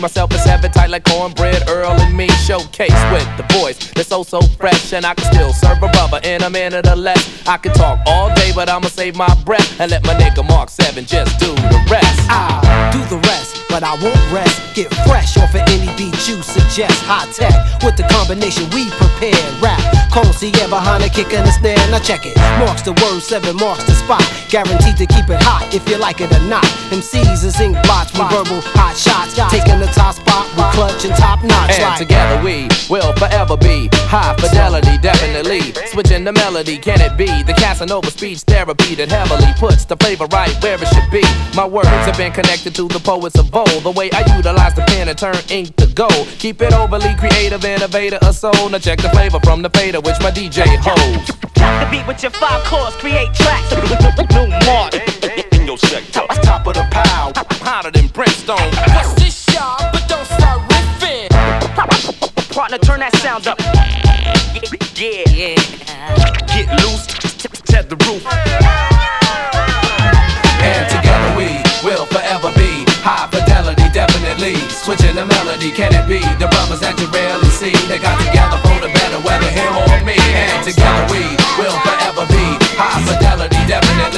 Myself 0.00 0.32
is 0.32 0.42
heaven 0.44 0.72
tight 0.72 0.88
like 0.88 1.04
cornbread, 1.04 1.68
Earl 1.68 1.92
and 1.92 2.16
me. 2.16 2.26
Showcase 2.46 3.02
with 3.12 3.28
the 3.36 3.44
voice 3.52 3.92
that's 3.92 4.08
so 4.08 4.22
so 4.22 4.40
fresh, 4.40 4.94
and 4.94 5.04
I 5.04 5.12
can 5.12 5.30
still 5.30 5.52
serve 5.52 5.82
a 5.82 5.88
rubber 5.88 6.20
in 6.24 6.42
a 6.42 6.48
minute 6.48 6.88
or 6.88 6.96
less. 6.96 7.46
I 7.46 7.58
can 7.58 7.72
talk 7.74 8.00
all 8.06 8.34
day, 8.34 8.50
but 8.54 8.70
I'ma 8.70 8.88
save 8.88 9.14
my 9.14 9.28
breath 9.44 9.78
and 9.78 9.90
let 9.90 10.02
my 10.04 10.14
nigga 10.14 10.46
Mark 10.48 10.70
7 10.70 11.04
just 11.04 11.38
do 11.38 11.54
the 11.54 11.80
rest. 11.90 12.20
I'll 12.30 12.92
do 12.92 13.04
the 13.12 13.20
rest, 13.28 13.60
but 13.68 13.82
I 13.82 13.92
won't 14.00 14.16
rest. 14.32 14.56
Get 14.74 14.88
fresh 15.04 15.36
off 15.36 15.54
of 15.54 15.60
any 15.68 15.92
beat 15.98 16.16
you 16.28 16.40
suggest. 16.40 16.96
High 17.04 17.28
tech 17.36 17.52
with 17.84 17.96
the 17.96 18.04
combination 18.08 18.70
we 18.70 18.88
prepare. 18.96 19.36
Rap, 19.60 19.80
Cole 20.10 20.32
Sierra 20.32 20.68
behind 20.68 21.04
the 21.04 21.10
kick 21.10 21.32
and 21.34 21.44
the 21.46 21.52
snare. 21.52 21.76
Now 21.90 22.00
check 22.00 22.24
it. 22.24 22.36
Marks 22.56 22.82
the 22.82 22.96
word, 23.04 23.20
seven 23.20 23.56
marks 23.56 23.84
the 23.84 23.92
spot. 23.92 24.24
Guaranteed 24.48 24.96
to 24.96 25.06
keep 25.06 25.28
it 25.28 25.42
hot 25.44 25.68
if 25.74 25.86
you 25.88 25.98
like 25.98 26.20
it 26.22 26.32
or 26.32 26.44
not. 26.48 26.64
MCs 26.88 27.44
is 27.44 27.60
ink 27.60 27.76
blots 27.84 28.10
verbal 28.16 28.64
hot 28.72 28.96
shots. 28.96 29.36
Taking 29.50 29.78
the 29.78 29.89
top 29.94 30.14
spot 30.14 30.46
with 30.56 30.66
clutch 30.74 31.04
and 31.04 31.14
top 31.14 31.42
notch. 31.42 31.70
And 31.70 31.82
like 31.82 31.98
together 31.98 32.42
we 32.42 32.68
will 32.88 33.12
forever 33.14 33.56
be 33.56 33.88
high 34.10 34.34
fidelity, 34.36 34.98
definitely. 34.98 35.72
Switching 35.86 36.24
the 36.24 36.32
melody, 36.32 36.78
can 36.78 37.00
it 37.00 37.16
be 37.16 37.42
the 37.42 37.54
Casanova 37.54 38.10
speech 38.10 38.40
therapy 38.40 38.94
that 38.96 39.10
heavily 39.10 39.52
puts 39.58 39.84
the 39.84 39.96
flavor 39.96 40.26
right 40.26 40.52
where 40.62 40.74
it 40.74 40.88
should 40.88 41.10
be? 41.10 41.22
My 41.54 41.66
words 41.66 41.88
have 41.88 42.16
been 42.16 42.32
connected 42.32 42.74
to 42.76 42.88
the 42.88 43.00
poets 43.00 43.38
of 43.38 43.54
old. 43.54 43.82
The 43.82 43.90
way 43.90 44.10
I 44.12 44.36
utilize 44.36 44.74
the 44.74 44.82
pen 44.82 45.08
and 45.08 45.18
turn 45.18 45.36
ink 45.48 45.76
to 45.76 45.86
gold. 45.94 46.26
Keep 46.38 46.62
it 46.62 46.72
overly 46.72 47.14
creative, 47.16 47.64
innovator, 47.64 48.18
a 48.22 48.32
soul. 48.32 48.68
Now 48.68 48.78
check 48.78 49.00
the 49.00 49.10
flavor 49.10 49.40
from 49.42 49.62
the 49.62 49.70
fader, 49.70 50.00
which 50.00 50.18
my 50.20 50.30
DJ 50.30 50.64
holds. 50.80 51.30
Rock 51.60 51.84
the 51.84 51.88
beat 51.90 52.06
with 52.06 52.22
your 52.22 52.32
five 52.32 52.64
chords, 52.64 52.96
create 52.96 53.32
tracks. 53.34 53.70
New 54.34 54.48
mark 54.66 55.49
in 55.60 55.66
your 55.66 55.78
sector. 55.78 56.22
Top 56.42 56.66
of 56.66 56.74
the 56.74 56.86
pile, 56.90 57.32
hotter 57.60 57.90
than 57.90 58.08
brimstone. 58.08 58.70
What's 58.94 59.14
this 59.14 59.54
y'all? 59.54 59.90
But 59.92 60.08
don't 60.08 60.26
start 60.26 60.60
riffing. 60.72 61.28
Partner, 62.52 62.78
turn 62.78 63.00
that 63.00 63.14
sound 63.16 63.46
up. 63.46 63.58
Yeah, 64.96 65.24
yeah. 65.30 65.56
Get 66.48 66.68
loose, 66.82 67.06
set 67.68 67.88
the 67.88 67.96
roof. 68.08 68.24
And 70.60 70.84
together 70.92 71.30
we 71.36 71.48
will 71.84 72.06
forever 72.06 72.52
be 72.56 72.84
high 73.00 73.28
fidelity, 73.30 73.88
definitely. 73.92 74.56
Switching 74.68 75.14
the 75.14 75.24
melody, 75.24 75.70
can 75.70 75.92
it 75.94 76.06
be 76.08 76.20
the 76.36 76.48
brothers 76.48 76.80
that 76.80 76.98
you 77.00 77.06
rarely 77.08 77.48
see? 77.48 77.72
They 77.88 77.98
got 77.98 78.16
together 78.20 78.58
for 78.64 78.76
the 78.80 78.92
better, 78.92 79.20
whether 79.24 79.48
him 79.48 79.72
or 79.76 80.04
me. 80.04 80.16
And 80.36 80.64
together 80.64 81.04
we 81.12 81.24
will 81.56 81.89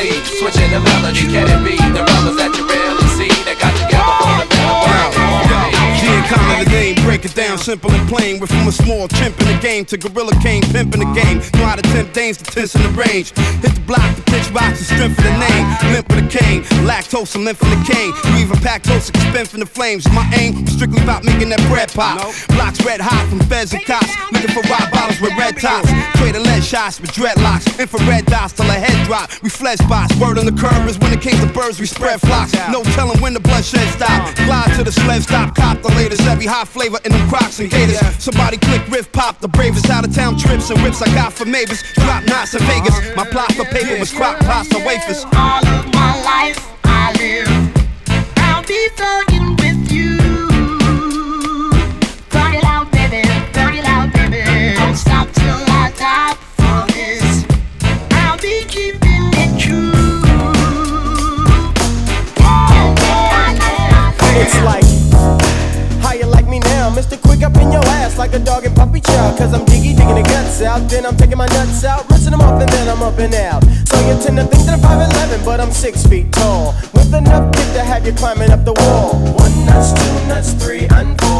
Switching 0.03 0.73
the 0.73 0.81
melody, 0.81 1.29
can 1.29 1.47
it 1.47 1.63
be 1.63 1.77
the 1.77 2.03
brothers 2.03 2.35
that 2.35 2.51
you 2.59 2.67
rarely 2.67 2.82
break 7.23 7.33
it 7.33 7.37
down 7.37 7.59
simple 7.59 7.91
and 7.91 8.09
plain. 8.09 8.41
We're 8.41 8.47
from 8.47 8.67
a 8.67 8.73
small 8.73 9.07
chimp 9.09 9.39
in 9.41 9.47
the 9.47 9.59
game 9.61 9.85
to 9.87 9.97
Gorilla 9.97 10.33
King, 10.43 10.63
pimp 10.63 10.95
in 10.95 11.01
the 11.01 11.13
game. 11.15 11.39
Know 11.55 11.67
how 11.67 11.77
to 11.77 11.83
tempt 11.83 12.15
dames 12.15 12.37
to 12.39 12.45
tense 12.45 12.75
in 12.75 12.83
the 12.83 12.89
range. 12.91 13.31
Hit 13.63 13.75
the 13.75 13.83
block, 13.87 14.17
the 14.17 14.23
pitch 14.23 14.51
rocks, 14.51 14.79
the 14.79 14.85
strength 14.85 15.19
of 15.19 15.25
the 15.25 15.37
name. 15.39 15.65
Limp 15.93 16.09
with 16.09 16.25
a 16.25 16.29
cane, 16.29 16.63
lactose 16.83 17.35
and 17.35 17.45
limp 17.45 17.63
in 17.63 17.71
the 17.71 17.83
cane. 17.87 18.13
You 18.27 18.45
even 18.45 18.59
pack 18.59 18.83
toast, 18.83 19.13
can 19.13 19.23
spin 19.31 19.47
from 19.47 19.61
the 19.61 19.67
flames. 19.67 20.09
My 20.11 20.27
aim 20.35 20.65
was 20.65 20.75
strictly 20.75 21.03
about 21.03 21.23
making 21.25 21.51
that 21.51 21.63
bread 21.69 21.93
pop. 21.93 22.19
Blocks 22.49 22.83
red 22.85 23.01
hot 23.01 23.29
from 23.29 23.41
feds 23.47 23.73
and 23.73 23.85
cops. 23.85 24.11
Looking 24.33 24.51
for 24.51 24.63
rock 24.67 24.91
bottles 24.91 25.21
with 25.21 25.37
red 25.39 25.57
tops. 25.59 25.91
Trade 26.19 26.37
lead 26.37 26.65
shots 26.65 27.01
with 27.01 27.13
dreadlocks. 27.13 27.67
Infrared 27.79 28.27
dots 28.27 28.55
till 28.55 28.67
a 28.67 28.75
head 28.75 28.99
drop. 29.07 29.31
We 29.43 29.51
flesh 29.51 29.79
spots. 29.79 30.15
Word 30.19 30.39
on 30.39 30.47
the 30.47 30.57
curve 30.59 30.89
is 30.89 30.99
when 30.99 31.13
it 31.13 31.21
came 31.21 31.39
to 31.39 31.47
birds, 31.53 31.79
we 31.79 31.87
spread 31.87 32.21
flocks. 32.21 32.53
No 32.71 32.83
telling 32.99 33.21
when 33.21 33.35
the 33.35 33.41
bloodshed 33.41 33.87
stop. 33.95 34.35
Glide 34.47 34.75
to 34.77 34.83
the 34.83 34.93
sled 34.93 35.23
stop, 35.23 35.55
cop 35.55 35.83
the 35.83 35.93
latest. 35.95 36.23
Every 36.23 36.47
hot 36.47 36.67
flavor 36.67 36.99
in 37.05 37.12
them 37.13 37.29
crocs 37.29 37.61
and 37.61 37.71
gators. 37.71 37.99
Somebody 38.19 38.57
click 38.57 38.87
riff 38.89 39.11
pop. 39.13 39.39
The 39.41 39.49
bravest 39.49 39.89
out 39.91 40.05
of 40.07 40.15
town 40.15 40.37
trips 40.39 40.71
and 40.71 40.81
rips 40.83 41.03
I 41.03 41.07
got 41.15 41.33
for 41.33 41.45
Mavis. 41.45 41.83
Drop 41.95 42.25
knots 42.25 42.55
in 42.55 42.63
Vegas. 42.63 42.97
Uh-huh. 42.97 43.15
My 43.17 43.25
plot 43.27 43.53
for 43.53 43.65
paper 43.65 43.99
was 43.99 44.13
crock 44.13 44.39
pasta 44.41 44.79
wafers. 44.87 45.25
All 45.37 45.67
of 45.67 45.87
my 45.93 46.23
life 46.23 46.61
I 46.85 47.13
live. 47.19 47.49
I'll 48.37 48.63
be 48.65 48.89
thugging 48.97 49.57
with 49.61 49.91
you. 49.93 50.19
Thug 52.31 52.55
it 52.55 52.65
out, 52.65 52.91
baby. 52.93 53.23
Thug 53.53 53.75
it 53.75 53.85
out, 53.85 54.13
baby. 54.13 54.43
Don't 54.79 54.97
stop 54.97 55.29
till 55.33 55.61
I 55.83 55.93
die 55.97 56.35
for 56.57 56.87
this. 56.93 57.45
I'll 58.13 58.39
be 58.39 58.65
keeping 58.67 59.31
it 59.35 59.61
true. 59.61 59.93
It's 64.35 64.59
like, 64.65 64.85
Mr. 67.03 67.21
Quick 67.21 67.43
up 67.43 67.57
in 67.57 67.73
your 67.73 67.85
ass 67.99 68.17
like 68.17 68.33
a 68.33 68.39
dog 68.39 68.65
and 68.65 68.77
puppy 68.77 69.01
chow. 69.01 69.37
Cause 69.37 69.53
I'm 69.53 69.67
diggy 69.67 69.97
digging 69.97 70.15
the 70.15 70.23
guts 70.23 70.63
out. 70.63 70.89
Then 70.89 71.05
I'm 71.05 71.17
taking 71.17 71.37
my 71.37 71.47
nuts 71.47 71.85
out, 71.85 72.09
rinsing 72.09 72.31
them 72.31 72.41
off, 72.41 72.63
and 72.63 72.71
then 72.71 72.89
I'm 72.89 73.03
up 73.03 73.19
and 73.19 73.35
out. 73.35 73.65
So 73.89 73.99
you 74.07 74.15
tend 74.23 74.37
to 74.39 74.45
think 74.45 74.65
that 74.67 74.79
I'm 74.79 75.39
5'11, 75.39 75.45
but 75.45 75.61
I'm 75.61 75.73
6 75.73 76.07
feet 76.07 76.31
tall. 76.33 76.75
With 76.95 77.13
enough 77.13 77.53
dick 77.53 77.67
to 77.75 77.83
have 77.83 78.07
you 78.07 78.13
climbing 78.13 78.51
up 78.51 78.65
the 78.65 78.75
wall. 78.75 79.15
One 79.35 79.67
nuts, 79.67 79.93
two 79.93 80.29
nuts, 80.29 80.53
three, 80.53 80.87
and 80.91 81.21
four. 81.21 81.32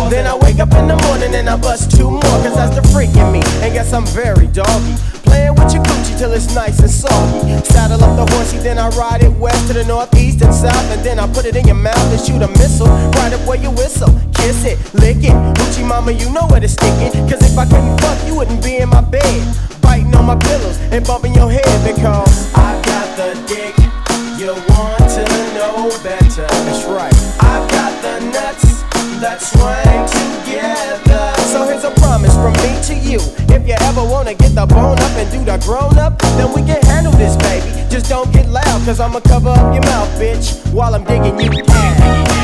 I 1.53 1.57
bust 1.61 1.95
two 1.95 2.11
more. 2.11 2.39
Cause 2.41 2.57
that's 2.57 2.75
the 2.75 2.81
freak 2.97 3.13
in 3.13 3.31
me. 3.31 3.45
And 3.61 3.75
guess 3.75 3.93
I'm 3.93 4.07
very 4.17 4.47
doggy. 4.47 4.97
Playing 5.29 5.53
with 5.53 5.75
your 5.75 5.85
Gucci 5.85 6.17
till 6.17 6.33
it's 6.33 6.55
nice 6.55 6.81
and 6.81 6.89
soggy. 6.89 7.61
Saddle 7.69 8.03
up 8.03 8.17
the 8.17 8.25
horsey, 8.33 8.57
then 8.57 8.79
I 8.79 8.89
ride 8.97 9.23
it 9.23 9.33
west 9.37 9.67
to 9.69 9.75
the 9.75 9.85
northeast 9.85 10.41
and 10.41 10.55
south. 10.55 10.89
And 10.97 11.05
then 11.05 11.19
I 11.19 11.31
put 11.31 11.45
it 11.45 11.55
in 11.55 11.67
your 11.67 11.77
mouth 11.77 12.09
and 12.09 12.19
shoot 12.19 12.41
a 12.41 12.49
missile. 12.57 12.89
Right 13.21 13.35
up 13.35 13.47
where 13.47 13.61
you 13.61 13.71
whistle. 13.71 14.09
Kiss 14.33 14.65
it, 14.65 14.79
lick 14.95 15.19
it. 15.19 15.37
Gucci 15.61 15.87
mama, 15.87 16.13
you 16.13 16.33
know 16.33 16.47
where 16.49 16.61
to 16.61 16.69
stick 16.69 16.97
it. 17.05 17.13
Cause 17.29 17.45
if 17.45 17.59
I 17.59 17.67
couldn't 17.67 18.01
fuck, 18.01 18.17
you 18.27 18.35
wouldn't 18.35 18.65
be 18.65 18.79
in 18.79 18.89
my 18.89 19.03
bed. 19.03 19.45
Biting 19.83 20.17
on 20.17 20.25
my 20.25 20.37
pillows 20.37 20.79
and 20.89 21.05
bumping 21.05 21.35
your 21.35 21.51
head 21.51 21.77
because 21.85 22.49
I 22.55 22.81
got 22.81 23.13
the 23.21 23.37
dick. 23.45 23.77
You 24.41 24.57
want 24.73 25.05
to 25.21 25.25
know 25.53 25.93
better. 26.01 26.49
That's 26.49 26.89
right. 26.89 27.13
I've 27.45 27.69
got 27.69 27.93
the 28.01 28.25
nuts 28.33 28.81
that 29.21 29.43
swing 29.43 29.92
If 33.53 33.69
you 33.69 33.75
ever 33.81 34.03
wanna 34.03 34.35
get 34.35 34.55
the 34.55 34.67
bone 34.67 34.99
up 34.99 35.13
and 35.21 35.31
do 35.31 35.45
the 35.45 35.59
grown 35.59 35.99
up, 35.99 36.19
then 36.39 36.53
we 36.55 36.63
can 36.63 36.81
handle 36.87 37.13
this, 37.13 37.37
baby. 37.37 37.69
Just 37.91 38.09
don't 38.09 38.33
get 38.33 38.49
loud, 38.49 38.85
cause 38.85 38.99
I'ma 38.99 39.21
cover 39.21 39.51
up 39.51 39.75
your 39.75 39.85
mouth, 39.85 40.09
bitch, 40.19 40.73
while 40.73 40.95
I'm 40.95 41.05
digging 41.05 41.39
you 41.39 41.63
out. 41.69 42.42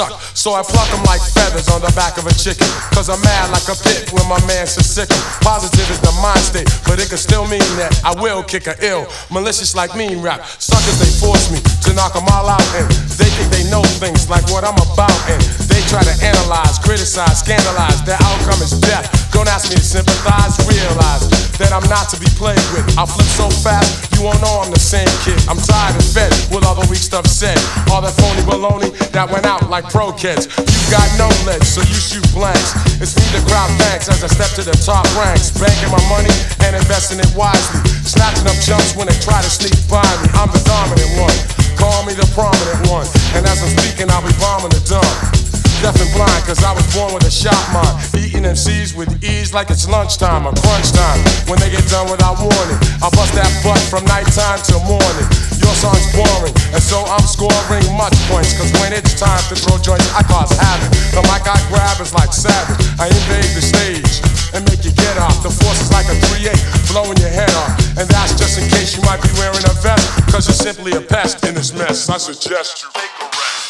suck. 0.00 0.20
So 0.32 0.56
I 0.56 0.62
pluck 0.64 0.88
them 0.88 1.04
like 1.04 1.20
feathers 1.20 1.68
on 1.68 1.84
the 1.84 1.92
back 1.92 2.16
of 2.16 2.24
a 2.24 2.32
chicken. 2.32 2.68
Cause 2.96 3.12
I'm 3.12 3.20
mad 3.20 3.52
like 3.52 3.68
a 3.68 3.76
pit 3.76 4.08
when 4.16 4.24
my 4.28 4.40
man's 4.48 4.72
so 4.72 4.80
sick. 4.80 5.08
Positive 5.44 5.84
is 5.92 6.00
the 6.00 6.12
mind 6.24 6.40
state, 6.40 6.68
but 6.88 6.96
it 6.96 7.12
could 7.12 7.20
still 7.20 7.44
mean 7.44 7.64
that 7.76 7.92
I 8.00 8.16
will 8.16 8.42
kick 8.42 8.66
a 8.66 8.76
ill. 8.80 9.04
Malicious 9.28 9.76
like 9.76 9.92
mean 9.92 10.24
rap. 10.24 10.46
Suckers, 10.56 10.96
they 10.96 11.12
force 11.20 11.52
me 11.52 11.60
to 11.84 11.90
knock 11.92 12.16
them 12.16 12.24
all 12.32 12.48
out. 12.48 12.64
And 12.80 12.88
they 13.20 13.28
think 13.36 13.52
they 13.52 13.64
know 13.68 13.84
things 14.00 14.30
like 14.32 14.48
what 14.48 14.64
I'm 14.64 14.78
about. 14.80 15.18
And 15.28 15.40
they 15.68 15.82
try 15.92 16.00
to 16.00 16.14
analyze, 16.24 16.80
criticize, 16.80 17.44
scandalize. 17.44 18.00
Their 18.08 18.20
outcome 18.24 18.60
is 18.64 18.72
death. 18.80 19.10
Don't 19.36 19.48
ask 19.48 19.68
me 19.68 19.76
to 19.76 19.84
sympathize, 19.84 20.56
realize 20.64 21.28
that 21.60 21.76
I'm 21.76 21.84
not 21.92 22.08
to 22.10 22.16
be 22.16 22.30
played 22.40 22.62
with. 22.72 22.88
I'll 22.96 23.10
you 24.16 24.28
won't 24.28 24.40
know 24.44 24.60
I'm 24.60 24.68
the 24.68 24.80
same 24.80 25.08
kid. 25.24 25.38
I'm 25.48 25.56
tired 25.56 25.96
and 25.96 26.04
fed 26.04 26.28
with 26.52 26.64
all 26.66 26.76
the 26.76 26.86
weak 26.92 27.00
stuff 27.00 27.26
said. 27.26 27.56
All 27.88 28.02
that 28.04 28.12
phony 28.18 28.44
baloney 28.44 28.90
that 29.16 29.30
went 29.30 29.46
out 29.46 29.68
like 29.70 29.88
pro 29.88 30.12
kids. 30.12 30.50
You 30.60 30.86
got 30.92 31.06
no 31.16 31.28
legs, 31.48 31.72
so 31.72 31.80
you 31.80 31.96
shoot 31.96 32.24
blanks. 32.36 32.76
It's 33.00 33.16
me 33.16 33.24
the 33.32 33.40
crowd 33.48 33.70
thanks 33.80 34.12
as 34.12 34.20
I 34.20 34.28
step 34.28 34.52
to 34.58 34.62
the 34.66 34.76
top 34.84 35.06
ranks. 35.16 35.54
Banking 35.56 35.88
my 35.88 36.02
money 36.12 36.32
and 36.66 36.76
investing 36.76 37.22
it 37.22 37.30
wisely. 37.32 37.80
Snatching 38.04 38.44
up 38.44 38.58
chumps 38.60 38.92
when 38.92 39.08
they 39.08 39.16
try 39.24 39.40
to 39.40 39.50
sneak 39.50 39.74
by 39.88 40.04
me. 40.20 40.28
I'm 40.36 40.50
the 40.50 40.62
dominant 40.66 41.12
one. 41.16 41.36
Call 41.80 42.04
me 42.04 42.12
the 42.12 42.28
prominent 42.36 42.92
one. 42.92 43.08
And 43.32 43.46
as 43.46 43.62
I'm 43.62 43.72
speaking, 43.72 44.10
I'll 44.12 44.20
be 44.20 44.34
bombing 44.36 44.74
the 44.74 44.82
dump. 44.84 45.39
Deaf 45.80 45.96
and 45.96 46.12
blind, 46.12 46.44
cause 46.44 46.60
I 46.60 46.76
was 46.76 46.84
born 46.92 47.16
with 47.16 47.24
a 47.24 47.32
shot 47.32 47.56
mind. 47.72 47.96
Eating 48.12 48.44
MCs 48.44 48.92
with 48.92 49.08
ease 49.24 49.56
like 49.56 49.72
it's 49.72 49.88
lunchtime 49.88 50.44
or 50.44 50.52
crunch 50.60 50.92
time. 50.92 51.16
When 51.48 51.56
they 51.56 51.72
get 51.72 51.88
done 51.88 52.04
without 52.12 52.36
warning, 52.36 52.76
I 53.00 53.08
bust 53.16 53.32
that 53.32 53.48
butt 53.64 53.80
from 53.88 54.04
nighttime 54.04 54.60
till 54.60 54.84
morning. 54.84 55.26
Your 55.56 55.72
song's 55.72 56.04
boring, 56.12 56.52
and 56.76 56.84
so 56.84 57.00
I'm 57.08 57.24
scoring 57.24 57.80
much 57.96 58.12
points. 58.28 58.52
Cause 58.60 58.68
when 58.76 58.92
it's 58.92 59.16
time 59.16 59.40
to 59.48 59.56
throw 59.56 59.80
joints, 59.80 60.04
I 60.12 60.20
cause 60.28 60.52
havoc. 60.52 60.92
The 61.16 61.24
mic 61.32 61.48
I 61.48 61.56
grab 61.72 61.96
is 61.96 62.12
like 62.12 62.36
savage. 62.36 62.76
I 63.00 63.08
invade 63.08 63.48
the 63.56 63.64
stage 63.64 64.20
and 64.52 64.60
make 64.68 64.84
you 64.84 64.92
get 64.92 65.16
off. 65.16 65.40
The 65.40 65.48
force 65.48 65.80
is 65.80 65.88
like 65.96 66.12
a 66.12 66.16
3-8, 66.28 66.92
blowing 66.92 67.16
your 67.24 67.32
head 67.32 67.56
off. 67.56 67.72
And 67.96 68.04
that's 68.04 68.36
just 68.36 68.60
in 68.60 68.68
case 68.68 69.00
you 69.00 69.02
might 69.08 69.24
be 69.24 69.32
wearing 69.40 69.64
a 69.64 69.72
vest. 69.80 70.04
Cause 70.28 70.44
you're 70.44 70.60
simply 70.60 70.92
a 70.92 71.00
pest 71.00 71.40
in 71.48 71.56
this 71.56 71.72
mess. 71.72 72.12
I 72.12 72.20
suggest 72.20 72.84
you 72.84 72.92
take 72.92 73.16
a 73.16 73.32
rest. 73.32 73.69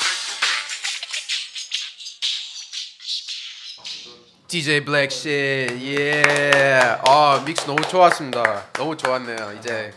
DJ 4.50 4.84
블랙 4.84 5.12
씨 5.12 5.28
예. 5.30 6.80
아 7.06 7.40
믹스 7.46 7.66
너무 7.66 7.80
좋았습니다. 7.82 8.72
너무 8.72 8.96
좋았네요. 8.96 9.52
이제 9.56 9.92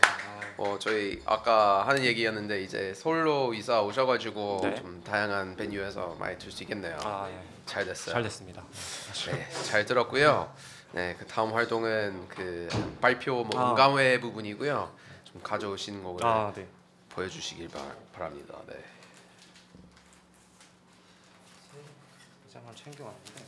뭐 0.56 0.78
저희 0.78 1.20
아까 1.26 1.84
하는 1.88 2.04
얘기였는데 2.04 2.62
이제 2.62 2.94
서울로 2.94 3.52
이사 3.52 3.82
오셔가지고 3.82 4.60
네. 4.62 4.76
좀 4.76 5.02
다양한 5.02 5.56
베뉴에서 5.56 6.14
많이 6.20 6.38
들 6.38 6.52
수 6.52 6.62
있겠네요. 6.62 6.96
아, 7.02 7.28
예. 7.28 7.36
잘 7.66 7.84
됐어요. 7.84 8.12
잘 8.12 8.22
됐습니다. 8.22 8.62
네, 9.26 9.48
잘 9.64 9.84
들었고요. 9.84 10.54
네, 10.92 11.16
그 11.18 11.26
다음 11.26 11.52
활동은 11.52 12.28
그 12.28 12.68
발표 13.00 13.42
뭐 13.42 13.60
아. 13.60 13.70
음감회 13.70 14.20
부분이고요. 14.20 14.88
좀 15.24 15.42
가져오신 15.42 16.04
곡을 16.04 16.24
아, 16.24 16.52
네. 16.54 16.64
보여주시길 17.08 17.70
바, 17.70 17.80
바랍니다. 18.12 18.54
네. 18.68 18.74
장을 22.52 22.72
챙겨왔는데 22.76 23.32
네. 23.34 23.44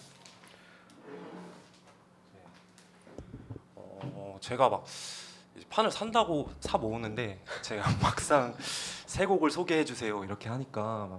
어, 4.37 4.41
제가 4.41 4.69
막 4.69 4.85
판을 5.71 5.91
산다고 5.91 6.51
사 6.61 6.77
모으는데 6.77 7.43
제가 7.63 7.83
막상 8.03 8.55
새 8.59 9.25
곡을 9.25 9.51
소개해 9.51 9.85
주세요 9.85 10.23
이렇게 10.25 10.49
하니까 10.49 11.19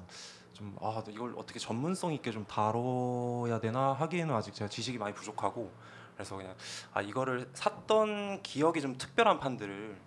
좀아 0.54 1.04
이걸 1.10 1.34
어떻게 1.38 1.60
전문성 1.60 2.14
있게 2.14 2.32
좀 2.32 2.46
다뤄야 2.46 3.60
되나 3.60 3.94
하기에는 3.94 4.34
아직 4.36 4.54
제가 4.54 4.70
지식이 4.70 4.98
많이 5.00 5.14
부족하고 5.14 5.72
그래서 6.14 6.36
그냥 6.36 6.56
아 6.94 7.02
이거를 7.02 7.50
샀던 7.54 8.44
기억이 8.44 8.82
좀 8.82 8.98
특별한 8.98 9.40
판들을 9.40 9.98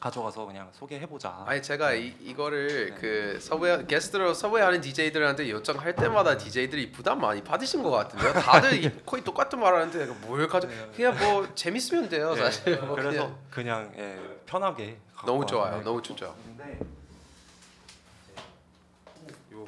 가져가서 0.00 0.46
그냥 0.46 0.68
소개해 0.72 1.06
보자. 1.06 1.42
아니 1.46 1.60
제가 1.60 1.92
이, 1.94 2.14
이거를 2.20 2.94
그 3.00 3.38
서브웨어 3.40 3.84
게스트로 3.86 4.32
서브웨어하는 4.32 4.80
DJ들한테 4.80 5.50
요청할 5.50 5.96
때마다 5.96 6.36
DJ들이 6.36 6.92
부담 6.92 7.20
많이 7.20 7.42
받으신 7.42 7.82
것 7.82 7.90
같은데요. 7.90 8.32
다들 8.34 8.84
이- 8.84 8.90
거의 9.04 9.24
똑같은 9.24 9.58
말하는데 9.58 10.06
뭘 10.26 10.46
가져? 10.46 10.68
그냥 10.94 11.18
뭐 11.18 11.52
재밌으면 11.54 12.08
돼요 12.08 12.34
네, 12.34 12.40
사실. 12.42 12.80
뭐 12.80 12.94
그래서 12.94 13.34
그냥. 13.50 13.90
그냥, 13.90 13.92
예, 13.96 14.40
편하게 14.46 14.98
갖고 15.14 15.26
너무 15.26 15.38
와서, 15.40 15.46
좋아요. 15.48 15.76
네, 15.78 15.82
너무 15.82 16.00
좋죠. 16.00 16.34
있는데 16.46 16.78
요 19.52 19.66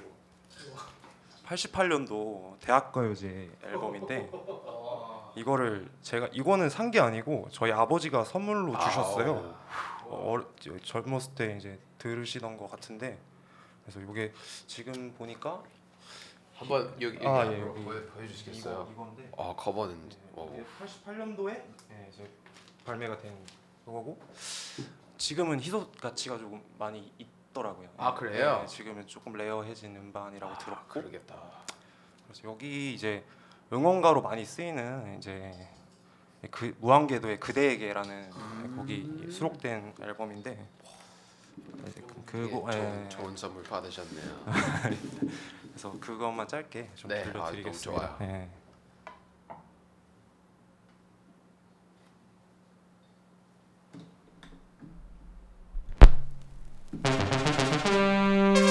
88년도 1.46 2.60
대학가요제 2.60 3.50
앨범인데 3.64 4.30
이거를 5.36 5.88
제가 6.02 6.28
이거는 6.32 6.68
산 6.70 6.90
게 6.90 6.98
아니고 7.00 7.48
저희 7.52 7.72
아버지가 7.72 8.24
선물로 8.24 8.78
주셨어요. 8.78 9.54
어, 10.10 10.36
젊었을 10.82 11.34
때 11.34 11.56
이제 11.56 11.78
들으시던 11.98 12.56
것 12.56 12.70
같은데 12.70 13.18
그래서 13.84 14.00
이게 14.00 14.32
지금 14.66 15.12
보니까 15.14 15.62
한번 16.54 16.92
여기, 17.00 17.16
여기 17.16 17.26
아, 17.26 17.46
예, 17.50 17.60
여기 17.60 17.82
보여- 17.84 18.04
보여주시겠어요? 18.08 18.88
이거, 18.92 18.92
이건데 18.92 19.30
아 19.38 19.54
커버는 19.56 19.96
어. 20.34 20.50
이게 20.52 20.64
88년도에 20.84 21.50
예, 21.92 22.08
이제 22.12 22.28
발매가 22.84 23.16
된 23.18 23.34
그거고 23.84 24.20
지금은 25.16 25.60
희소 25.60 25.90
가치가 25.92 26.36
조금 26.38 26.62
많이 26.78 27.12
있더라고요. 27.18 27.88
아, 27.96 28.14
그래요? 28.14 28.60
네, 28.60 28.66
지금은 28.66 29.06
조금 29.06 29.34
레어해진 29.34 29.94
음반이라고 29.96 30.58
들었고. 30.58 30.88
그러겠다. 30.88 31.36
그래서 32.26 32.48
여기 32.48 32.94
이제 32.94 33.24
응원가로 33.72 34.22
많이 34.22 34.44
쓰이는 34.44 35.16
이제 35.18 35.52
그 36.50 36.74
무한궤도의 36.80 37.38
그대에게라는 37.40 38.30
음. 38.34 38.74
곡이 38.78 39.30
수록된 39.30 39.94
앨범인데 40.00 40.66
그- 41.94 42.22
그거 42.24 42.66
예, 42.68 42.72
좋은, 42.72 43.04
예. 43.04 43.08
좋은 43.08 43.36
선물 43.36 43.62
받으셨네요. 43.64 44.44
그래서 45.70 45.92
그것만 46.00 46.46
짧게 46.48 46.90
좀 46.94 47.08
네, 47.10 47.20
아, 47.20 47.24
들려드리겠습니다. 47.24 48.16
좋아요. 48.18 48.30
예. 48.32 48.48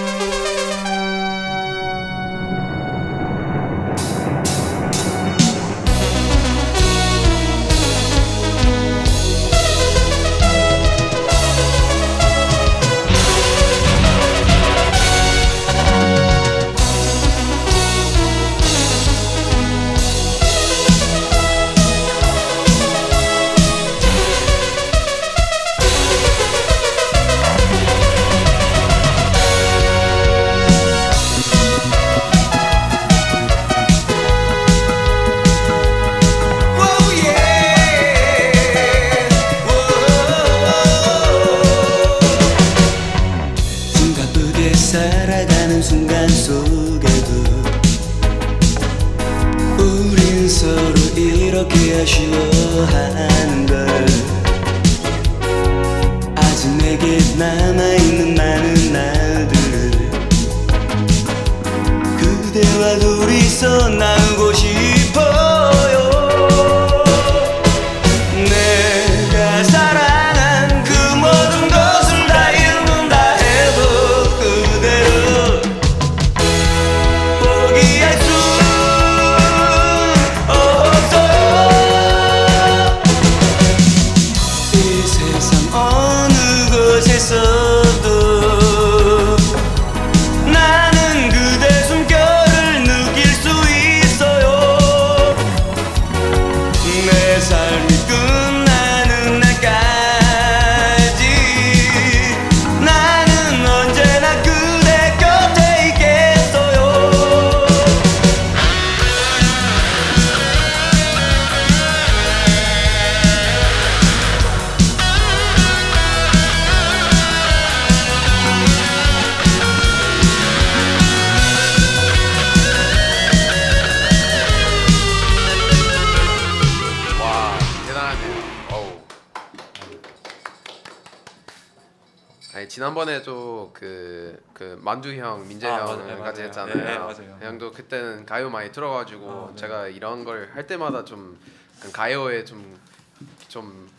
가요 138.40 138.49
많이 138.49 138.72
들어가지고 138.72 139.30
아, 139.32 139.48
네. 139.52 139.56
제가 139.57 139.88
이런 139.88 140.24
걸 140.24 140.49
할 140.53 140.66
때마다 140.66 141.03
좀 141.03 141.38
약간 141.78 141.91
가요에 141.91 142.45
좀좀 142.45 143.90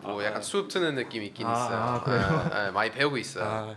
뭐 0.00 0.24
약간 0.24 0.40
수업 0.42 0.68
트는 0.68 0.94
느낌이 0.94 1.26
있긴 1.26 1.46
아, 1.46 1.52
있어요. 1.52 1.78
아, 1.78 2.00
그래요? 2.02 2.50
예, 2.54 2.66
예, 2.66 2.70
많이 2.70 2.90
배우고 2.90 3.18
있어요. 3.18 3.44
아, 3.44 3.76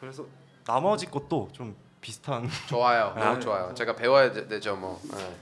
그래서 0.00 0.24
나머지 0.64 1.06
것도 1.06 1.50
좀 1.52 1.76
비슷한. 2.00 2.48
좋아요, 2.68 3.12
너무 3.18 3.22
아, 3.22 3.38
좋아요. 3.38 3.74
제가 3.74 3.94
배워야 3.94 4.32
되- 4.32 4.48
되죠, 4.48 4.74
뭐. 4.76 5.00
예. 5.14 5.36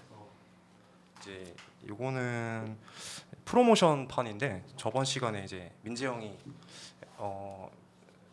이제 1.21 1.55
요거는 1.89 2.77
프로모션 3.45 4.09
판인데 4.09 4.65
저번 4.77 5.05
시간에 5.05 5.45
이제 5.45 5.71
민재 5.83 6.07
형이 6.07 6.37
어 7.17 7.71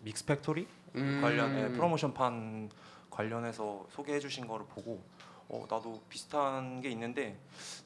믹스 0.02 0.26
팩토리 0.26 0.68
음. 0.96 1.20
관련해 1.22 1.72
프로모션 1.74 2.14
판 2.14 2.70
관련해서 3.10 3.86
소개해 3.92 4.20
주신 4.20 4.46
거를 4.48 4.66
보고 4.68 5.02
어 5.48 5.66
나도 5.70 6.02
비슷한 6.10 6.82
게 6.82 6.90
있는데 6.90 7.38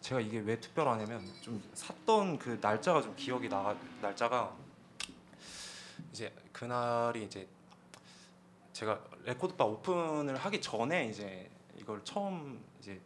제가 0.01 0.21
이게 0.21 0.39
왜 0.39 0.59
특별하냐면 0.59 1.21
좀 1.41 1.61
샀던 1.73 2.39
그 2.39 2.57
날짜가 2.61 3.01
좀 3.01 3.15
기억이 3.15 3.49
나 3.49 3.75
날짜가 4.01 4.55
이제 6.11 6.33
그날이 6.53 7.25
이제 7.25 7.47
제가 8.71 8.99
레코드바 9.25 9.65
오픈을 9.65 10.37
하기 10.37 10.61
전에 10.61 11.07
이제 11.07 11.49
이걸 11.75 12.01
처음 12.05 12.63
이제 12.79 12.99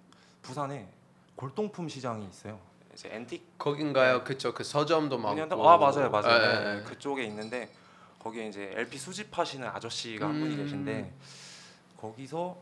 부산에 0.44 0.88
골동품 1.36 1.90
시장이 1.90 2.28
있어요. 2.28 2.60
이제 2.94 3.10
앤틱 3.12 3.58
거긴가요? 3.58 4.24
그쵸, 4.24 4.54
그 4.54 4.64
서점도 4.64 5.18
많고. 5.18 5.68
아 5.68 5.78
맞아요 5.78 6.12
맞아요 6.12 6.44
예, 6.44 6.64
네, 6.64 6.80
예. 6.80 6.84
그쪽에 6.84 7.24
있는데 7.26 7.72
거기에 8.20 8.48
이제 8.48 8.72
LP 8.76 9.00
수집하시는 9.00 9.68
아저씨가 9.68 10.28
한 10.28 10.40
분이 10.40 10.56
음. 10.56 10.64
계신데 10.64 11.12
거기서 11.98 12.56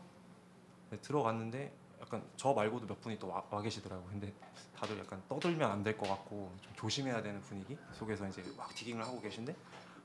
네, 0.90 0.98
들어갔는데 1.02 1.70
약간 2.12 2.22
저 2.36 2.52
말고도 2.52 2.86
몇 2.86 3.00
분이 3.00 3.18
또와 3.18 3.42
계시더라고요 3.62 4.06
근데 4.10 4.34
다들 4.76 4.98
약간 4.98 5.22
떠들면 5.30 5.70
안 5.70 5.82
될 5.82 5.96
것 5.96 6.06
같고 6.08 6.52
좀 6.60 6.72
조심해야 6.76 7.22
되는 7.22 7.40
분위기 7.40 7.78
속에서 7.94 8.28
이제 8.28 8.44
막 8.54 8.68
디깅을 8.74 9.02
하고 9.02 9.18
계신데 9.18 9.56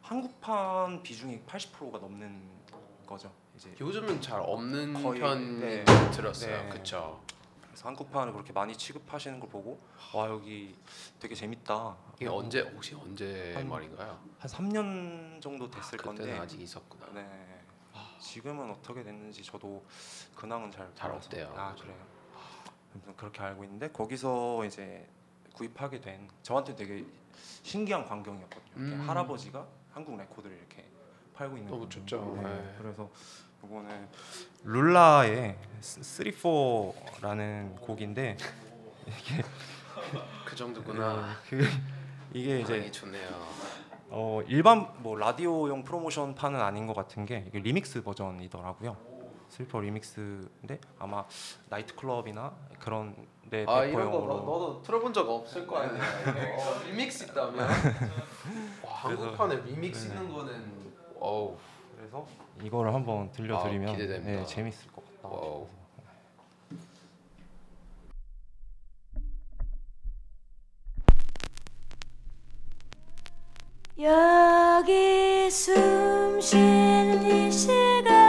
한국판 0.02 1.04
비중이 1.04 1.42
80%가 1.46 1.98
넘는 2.00 2.42
거죠 3.06 3.34
이제 3.58 3.76
요즘은 3.80 4.22
잘 4.22 4.40
없는 4.40 4.94
거의- 5.04 5.20
편 5.20 5.60
네. 5.60 5.84
들었어요. 6.12 6.64
네. 6.64 6.70
그쵸. 6.70 7.22
그래서 7.68 7.88
한국판을 7.90 8.32
그렇게 8.32 8.54
많이 8.54 8.76
취급하시는 8.76 9.40
걸 9.42 9.50
보고 9.50 9.80
와 10.14 10.30
여기 10.30 10.76
되게 11.20 11.36
재밌다. 11.36 11.98
이게 12.16 12.28
언제 12.28 12.62
혹시 12.62 12.96
언제 12.96 13.54
한- 13.56 13.68
말인가요? 13.68 14.18
한 14.40 14.50
3년 14.50 15.42
정도 15.42 15.70
됐을 15.70 15.98
그때는 15.98 16.18
건데 16.22 16.38
아직 16.40 16.62
있었구나. 16.62 17.06
네. 17.14 17.47
지금은 18.20 18.72
어떻게 18.72 19.04
됐는지 19.04 19.44
저도 19.44 19.84
근황은 20.36 20.72
잘 20.72 20.90
잘 20.96 21.10
몰라서. 21.10 21.26
없대요. 21.28 21.54
아 21.58 21.76
그래요. 21.76 21.96
아무튼 22.94 23.16
그렇게 23.16 23.42
알고 23.42 23.64
있는데 23.66 23.90
거기서 23.90 24.66
이제 24.66 25.08
구입하게 25.54 26.02
된 26.02 26.28
저한테 26.44 26.76
되게 26.76 27.06
신기한 27.64 28.06
광경이었거든요. 28.06 28.72
이렇게 28.88 28.96
음. 29.04 29.10
할아버지가 29.10 29.66
한국 29.94 30.18
레코드를 30.18 30.56
이렇게 30.58 30.86
팔고 31.36 31.58
있는 31.58 31.70
너무 31.70 31.82
거예요. 31.88 31.90
좋죠. 31.90 32.40
네. 32.42 32.50
네. 32.54 32.76
그래서 32.80 33.10
이거는 33.64 34.08
룰라의 34.64 35.58
34라는 35.82 37.80
곡인데 37.82 38.38
이게 39.08 39.44
그 40.46 40.56
정도구나. 40.56 41.28
네, 41.28 41.34
그 41.50 41.68
이게 42.34 42.60
이제 42.62 42.92
좋네요. 42.92 43.57
어 44.10 44.42
일반 44.48 44.88
뭐 45.00 45.16
라디오용 45.16 45.84
프로모션 45.84 46.36
판은 46.36 46.60
아닌 46.62 46.88
것 46.88 46.96
같은 46.96 47.26
게 47.26 47.46
이게 47.48 47.60
리믹스 47.60 48.04
버전이더라고요. 48.04 48.96
슬퍼 49.50 49.80
리믹스인데 49.80 50.80
아마 51.00 51.26
나이트 51.70 51.96
클럽이나 51.96 52.54
그런 52.80 53.16
데아 53.50 53.86
이런 53.86 54.12
거 54.12 54.20
배포용으로 54.20 54.34
너, 54.34 54.40
너도 54.40 54.82
들어본 54.82 55.14
적 55.14 55.30
없을 55.30 55.66
거 55.66 55.78
아니야. 55.78 56.04
이거. 56.22 56.84
리믹스 56.88 57.26
있다면. 57.26 57.58
와, 58.84 58.94
한국판에 58.94 59.56
리믹스 59.62 60.10
네. 60.10 60.16
있는 60.16 60.34
거는 60.34 60.94
어우. 61.20 61.58
그래서 61.96 62.28
이거를 62.62 62.94
한번 62.94 63.32
들려드리면 63.32 63.90
아, 63.90 63.92
기대됩니다. 63.94 64.32
네, 64.32 64.46
재밌을 64.46 64.92
것 64.92 65.04
같다. 65.06 65.30
와우. 65.30 65.68
여기 74.00 75.50
숨 75.50 76.40
쉬는 76.40 77.26
이 77.26 77.52
시간 77.52 78.27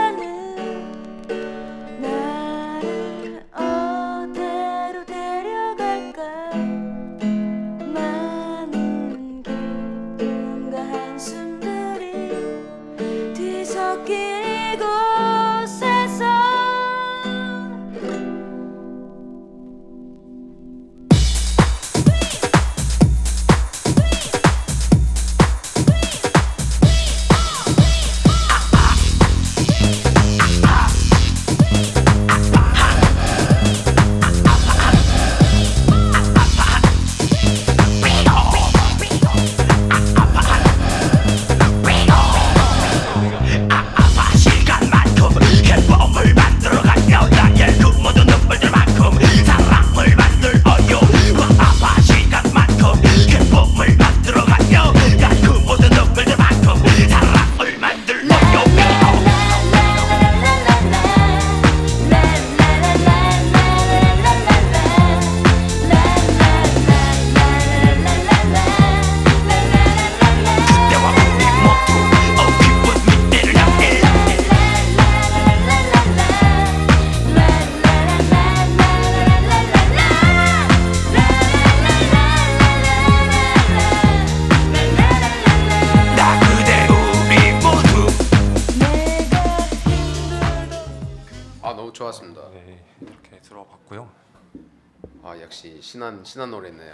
신한 96.39 96.51
노래네요. 96.51 96.93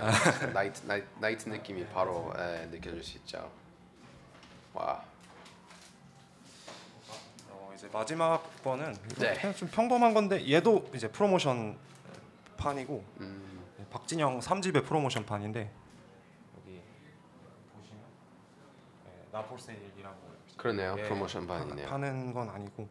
나이트 0.53 0.88
나이트, 0.88 1.07
나이트 1.19 1.49
느낌이 1.49 1.85
바로 1.89 2.34
예, 2.35 2.67
느껴질 2.72 3.03
수 3.03 3.17
있죠. 3.19 3.51
와. 4.73 5.03
어, 7.51 7.72
이제 7.76 7.88
마지막 7.93 8.41
거는 8.63 8.93
네. 9.19 9.35
그냥 9.35 9.55
좀 9.55 9.69
평범한 9.69 10.15
건데 10.15 10.51
얘도 10.51 10.89
이제 10.95 11.07
프로모션 11.07 11.77
판이고 12.57 13.03
음. 13.19 13.63
박진영 13.91 14.39
3집의 14.39 14.84
프로모션 14.84 15.27
판인데 15.27 15.72
여기 16.57 16.81
보시면 17.77 18.01
네, 19.05 19.27
나폴세일이라고 19.31 20.17
그러네요. 20.57 20.95
예, 20.97 21.03
프로모션 21.03 21.45
반이네요. 21.45 21.88
파는 21.88 22.34
건 22.34 22.49
아니고 22.49 22.89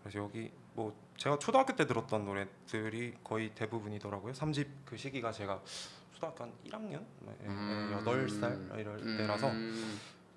그래서 0.00 0.20
여기 0.20 0.52
뭐 0.74 0.94
제가 1.16 1.38
초등학교 1.38 1.76
때 1.76 1.86
들었던 1.86 2.24
노래들이 2.24 3.14
거의 3.22 3.54
대부분이더라고요. 3.54 4.32
3집 4.32 4.68
그 4.84 4.96
시기가 4.96 5.32
제가 5.32 5.60
초등학교 6.14 6.44
한 6.44 6.52
1학년, 6.66 7.04
음. 7.42 7.90
여덟 7.92 8.28
살 8.28 8.52
이럴 8.78 8.98
음. 8.98 9.16
때라서 9.18 9.50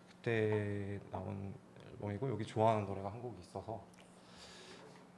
그때 0.10 1.00
나온 1.12 1.54
앨범이고 1.94 2.30
여기 2.30 2.46
좋아하는 2.46 2.86
노래가 2.86 3.12
한 3.12 3.22
곡이 3.22 3.40
있어서 3.42 3.84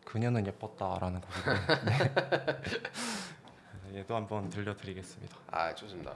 그녀는 0.05 0.45
예뻤다라는 0.47 1.21
곡인데 1.21 1.73
네. 1.83 1.97
그래서 3.71 3.95
얘도 3.95 4.15
한번 4.15 4.49
들려드리겠습니다. 4.49 5.37
아 5.51 5.73
좋습니다. 5.75 6.15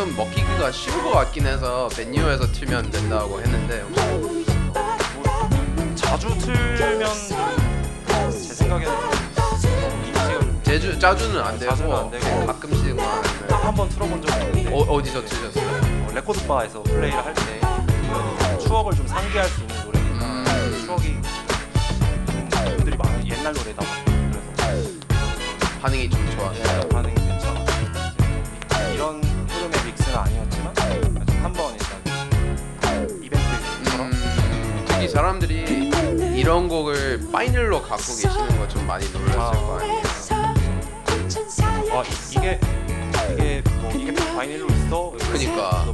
조금 0.00 0.16
먹히기가 0.16 0.72
쉬운 0.72 1.02
것 1.04 1.10
같긴 1.10 1.46
해서 1.46 1.86
베뉴에서 1.94 2.50
틀면 2.52 2.90
된다고 2.90 3.38
했는데 3.38 3.84
자주 5.94 6.26
틀면 6.38 7.12
제 8.30 8.54
생각에는 8.54 8.92
좀 10.40 10.60
제주 10.64 10.98
자주는 10.98 11.38
안 11.38 11.58
되고 11.58 11.70
자주는 11.70 11.94
안 11.94 12.10
되고 12.10 12.24
네, 12.24 12.46
가끔씩만 12.46 13.06
한번 13.50 13.90
틀어본 13.90 14.22
적이 14.22 14.46
있는데 14.46 14.74
어, 14.74 14.78
어디서 14.78 15.22
틀렸어요? 15.22 15.68
어, 16.08 16.12
레코드 16.14 16.46
바에서 16.46 16.82
플레이를 16.82 17.22
할 17.22 17.34
때 17.34 18.58
추억을 18.58 18.94
좀 18.94 19.06
상기할 19.06 19.46
수 19.48 19.60
있는 19.60 19.84
노래니까 19.84 20.24
음. 20.24 20.82
추억이 20.86 21.12
좀 21.12 22.76
분들이 22.76 22.96
많아요 22.96 23.22
옛날 23.26 23.52
노래다 23.52 23.82
보니까 23.82 24.30
그래서 24.62 24.90
반응이 25.82 26.08
좀 26.08 26.30
좋았어요. 26.38 26.80
네, 26.80 26.88
반응이 26.88 27.14
괜찮아 27.16 27.64
이런 28.94 29.29
믹스는 29.90 30.16
아니었지만 30.18 30.74
한번 31.42 31.72
일단 31.74 33.22
이벤트처럼 33.22 34.10
특히 34.86 35.08
사람들이 35.08 35.90
이런 36.38 36.68
곡을 36.68 37.28
파이널로 37.32 37.82
갖고 37.82 37.96
계시는 38.14 38.58
거 38.58 38.68
좀 38.68 38.86
많이 38.86 39.04
놀랐을 39.10 39.34
거 39.36 39.78
아니에요. 39.80 40.02
아 41.92 42.02
이- 42.04 42.36
이게 42.38 42.60
이게 43.34 43.62
뭐 43.80 43.90
이게 43.92 44.14
바이닐로 44.14 44.66
있어 44.68 45.12
그니까. 45.32 45.84
또 45.86 45.92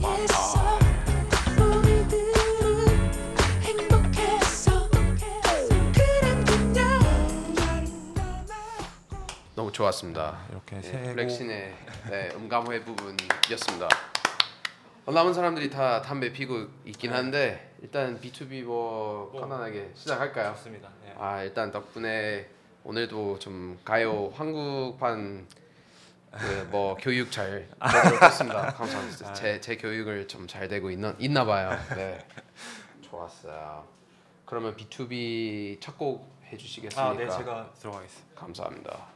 아, 9.66 9.68
너무 9.68 9.72
좋았습니다. 9.72 10.47
이렇게 10.51 10.76
네, 10.76 10.82
세 10.82 10.93
곡. 10.98 11.14
블랙신의 11.14 11.74
네, 12.09 12.28
음감회 12.36 12.84
부분이었습니다. 12.84 13.88
어, 15.06 15.12
남은 15.12 15.34
사람들이 15.34 15.70
다 15.70 16.01
담배 16.02 16.32
피고 16.32 16.68
있긴 16.84 17.12
한데 17.12 17.74
일단 17.82 18.20
B2B 18.20 18.62
뭐 18.62 19.32
편안하게 19.32 19.90
시작할까요? 19.94 20.52
좋습니다. 20.55 20.88
네. 21.02 21.14
아 21.18 21.43
일단 21.43 21.72
덕분에 21.72 22.48
오늘도 22.84 23.40
좀 23.40 23.80
가요 23.84 24.32
한국판 24.36 25.48
그뭐 26.30 26.97
교육 27.02 27.32
잘 27.32 27.66
했습니다. 28.22 28.72
감사합니다. 28.72 29.32
제, 29.32 29.60
제 29.60 29.76
교육을 29.76 30.28
좀 30.28 30.47
잘 30.47 30.68
되고 30.68 30.90
있나 30.93 31.12
있나 31.18 31.44
봐요. 31.44 31.70
네, 31.97 32.18
좋았어요. 33.02 33.84
그러면 34.44 34.76
B2B 34.76 35.80
첫 35.80 35.98
곡 35.98 36.36
해주시겠습니까? 36.52 37.10
아, 37.10 37.14
네, 37.14 37.28
제가 37.28 37.72
들어가겠습니다. 37.80 38.40
감사합니다. 38.40 39.15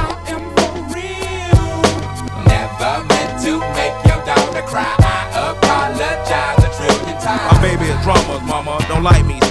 To. 2.81 3.59
My 3.59 3.93
baby 7.61 7.85
is 7.85 8.01
drama, 8.01 8.39
mama, 8.43 8.79
don't 8.87 9.03
like 9.03 9.23
me. 9.23 9.50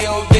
feel 0.00 0.24
this, 0.30 0.39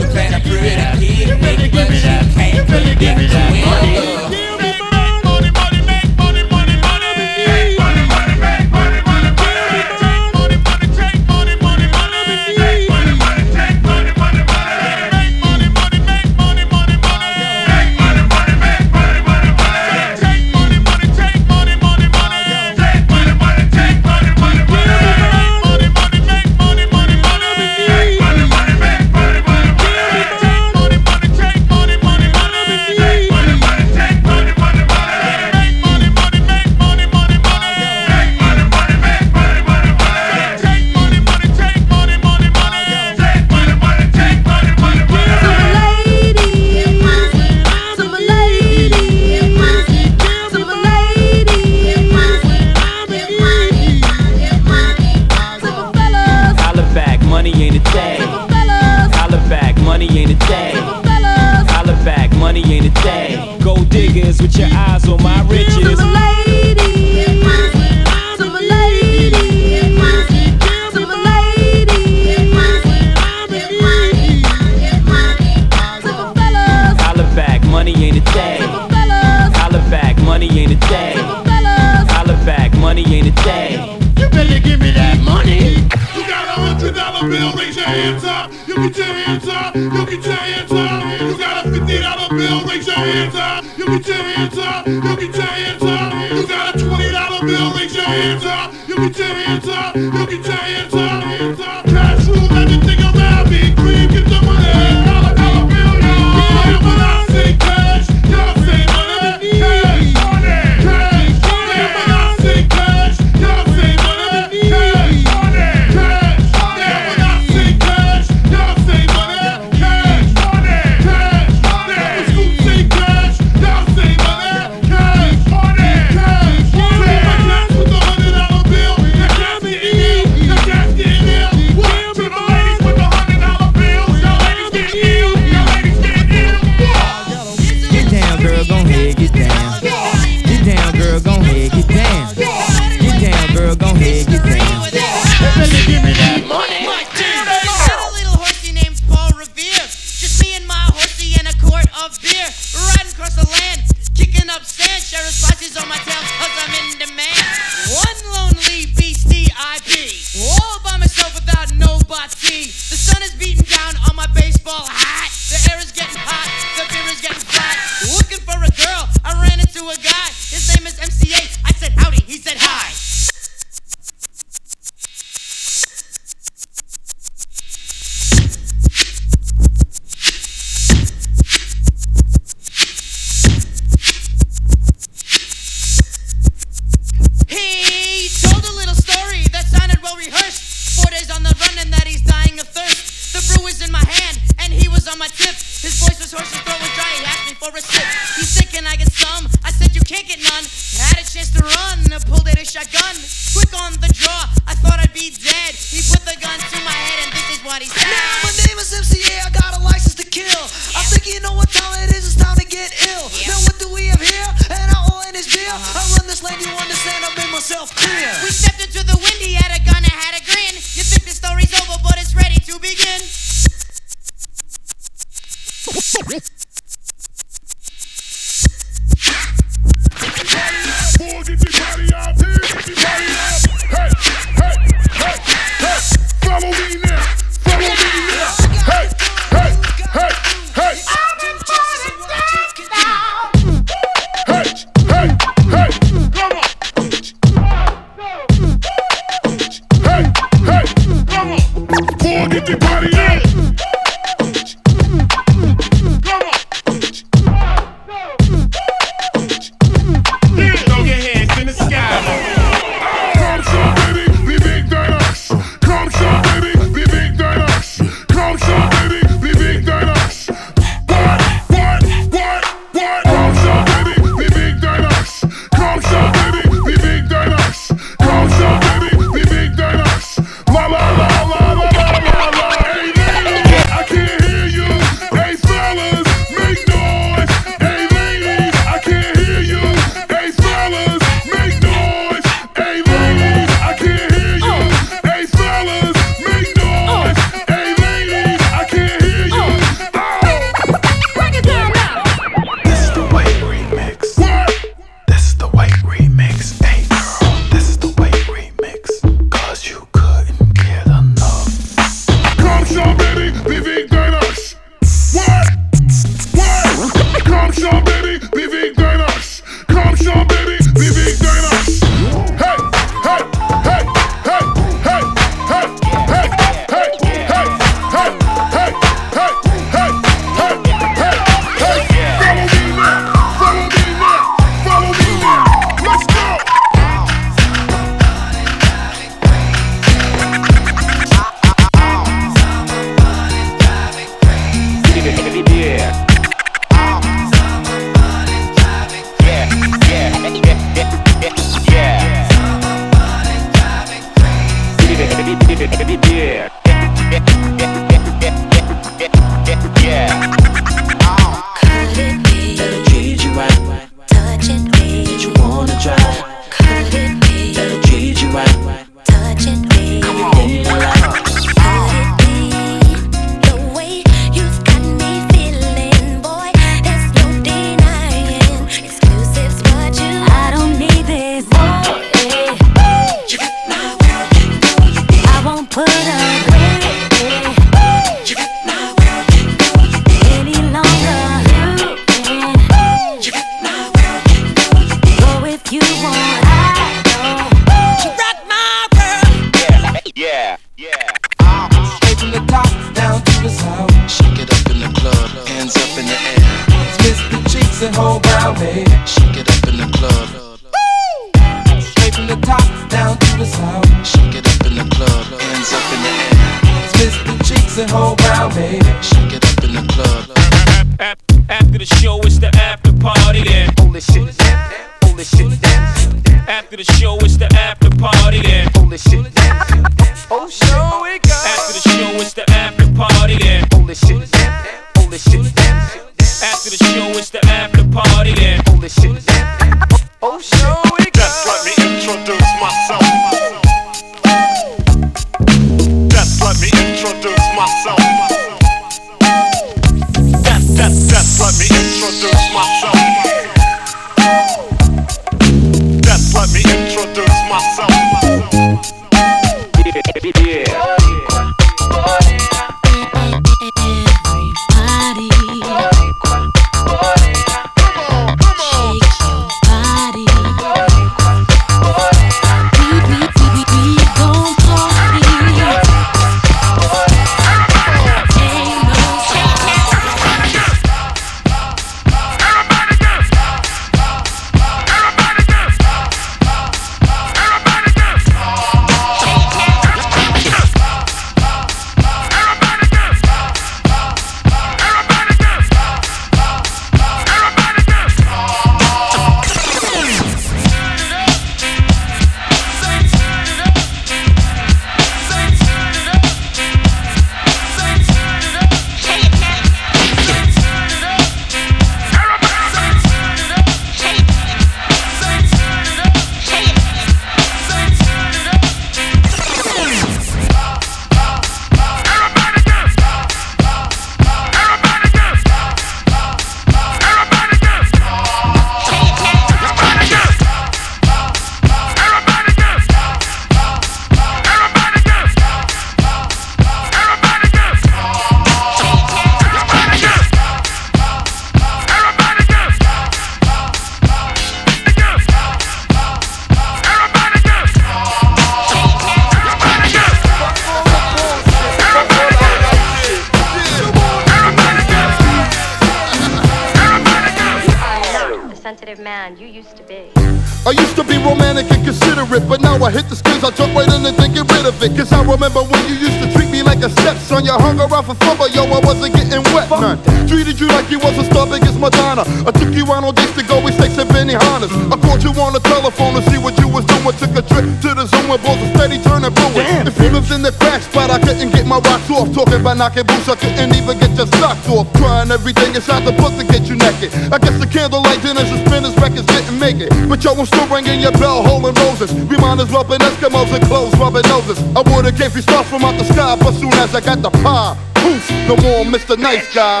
nice 599.55 599.67
guy. 599.67 600.00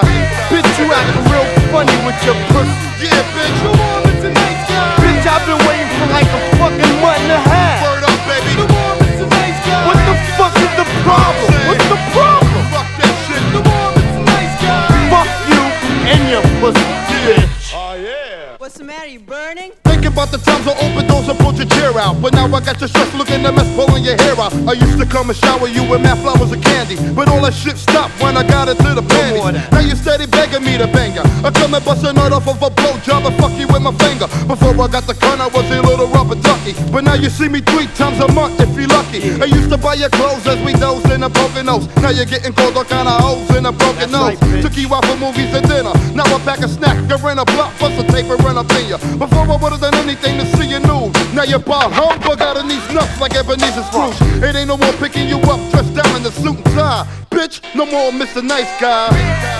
you're 42.11 42.25
getting 42.25 42.53
cold 42.53 42.75
on 42.77 42.85
kinda 42.85 43.11
hoes 43.11 43.49
and 43.55 43.67
a 43.67 43.71
broken 43.71 44.11
nose. 44.11 44.35
Right, 44.41 44.61
Took 44.61 44.77
you 44.77 44.93
out 44.93 45.05
for 45.05 45.17
movies 45.17 45.53
and 45.53 45.67
dinner. 45.67 45.93
Now 46.13 46.25
a 46.35 46.39
pack 46.39 46.61
of 46.61 46.69
snack, 46.69 46.97
you're 47.09 47.31
in 47.31 47.39
a 47.39 47.45
block, 47.45 47.77
bust 47.79 47.99
a 47.99 48.03
tape 48.11 48.29
and 48.29 48.43
run 48.43 48.57
up 48.57 48.71
in 48.73 48.87
ya. 48.89 48.97
Before 49.17 49.45
I 49.49 49.55
would've 49.55 49.79
done 49.79 49.95
anything 49.95 50.37
to 50.39 50.45
see 50.57 50.67
you 50.67 50.79
nude. 50.79 51.13
Now 51.33 51.43
you're 51.43 51.59
bar 51.59 51.89
humbug 51.89 52.41
out 52.41 52.57
in 52.57 52.67
these 52.67 52.87
nuts 52.93 53.19
like 53.19 53.35
Ebenezer 53.35 53.83
Scrooge. 53.83 54.19
It 54.43 54.55
ain't 54.55 54.67
no 54.67 54.77
more 54.77 54.93
picking 54.93 55.27
you 55.27 55.37
up, 55.37 55.59
dressed 55.71 55.95
down 55.95 56.15
in 56.15 56.23
the 56.23 56.31
suit 56.31 56.57
and 56.57 56.65
tie. 56.75 57.07
Bitch, 57.29 57.61
no 57.75 57.85
more 57.85 58.11
Mr. 58.11 58.43
Nice 58.43 58.71
Guy. 58.79 59.50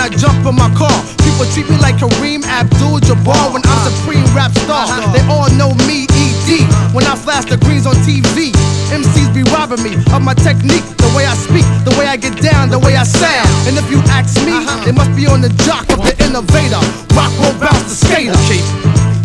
when 0.00 0.12
I 0.12 0.16
jump 0.16 0.40
in 0.48 0.56
my 0.56 0.72
car. 0.72 0.96
People 1.20 1.44
treat 1.52 1.68
me 1.68 1.76
like 1.76 2.00
Kareem 2.00 2.40
Abdul 2.44 3.04
Jabbar 3.04 3.52
when 3.52 3.62
I'm 3.68 3.92
supreme 3.92 4.24
rap 4.32 4.52
star. 4.56 4.88
Uh-huh. 4.88 5.12
They 5.12 5.20
all 5.28 5.50
know 5.60 5.76
me, 5.84 6.08
ED, 6.08 6.64
when 6.96 7.04
I 7.04 7.14
flash 7.16 7.44
the 7.44 7.58
greens 7.60 7.84
on 7.84 7.94
TV. 8.08 8.52
MCs 8.88 9.28
be 9.34 9.44
robbing 9.52 9.82
me 9.84 9.94
of 10.16 10.22
my 10.24 10.34
technique, 10.34 10.84
the 10.96 11.10
way 11.14 11.26
I 11.28 11.36
speak, 11.36 11.68
the 11.84 11.94
way 12.00 12.06
I 12.08 12.16
get 12.16 12.40
down, 12.40 12.70
the 12.70 12.78
way 12.78 12.96
I 12.96 13.04
sound. 13.04 13.48
And 13.68 13.76
if 13.76 13.86
you 13.92 14.00
ask 14.08 14.40
me, 14.40 14.56
uh-huh. 14.56 14.88
it 14.88 14.94
must 14.96 15.12
be 15.14 15.26
on 15.26 15.44
the 15.44 15.52
jock 15.68 15.84
of 15.92 16.00
the 16.00 16.16
innovator. 16.24 16.80
Rock 17.12 17.32
will 17.36 17.54
bounce 17.60 17.84
the 17.92 17.96
skater. 17.96 18.32
Okay, 18.48 18.64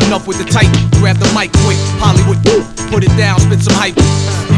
enough 0.06 0.28
with 0.28 0.44
the 0.44 0.48
tight. 0.48 0.70
Grab 1.00 1.16
the 1.18 1.30
mic 1.32 1.56
quick, 1.64 1.80
Hollywood, 2.04 2.44
put 2.92 3.04
it 3.04 3.16
down, 3.16 3.40
spit 3.40 3.64
some 3.64 3.76
hype. 3.80 3.96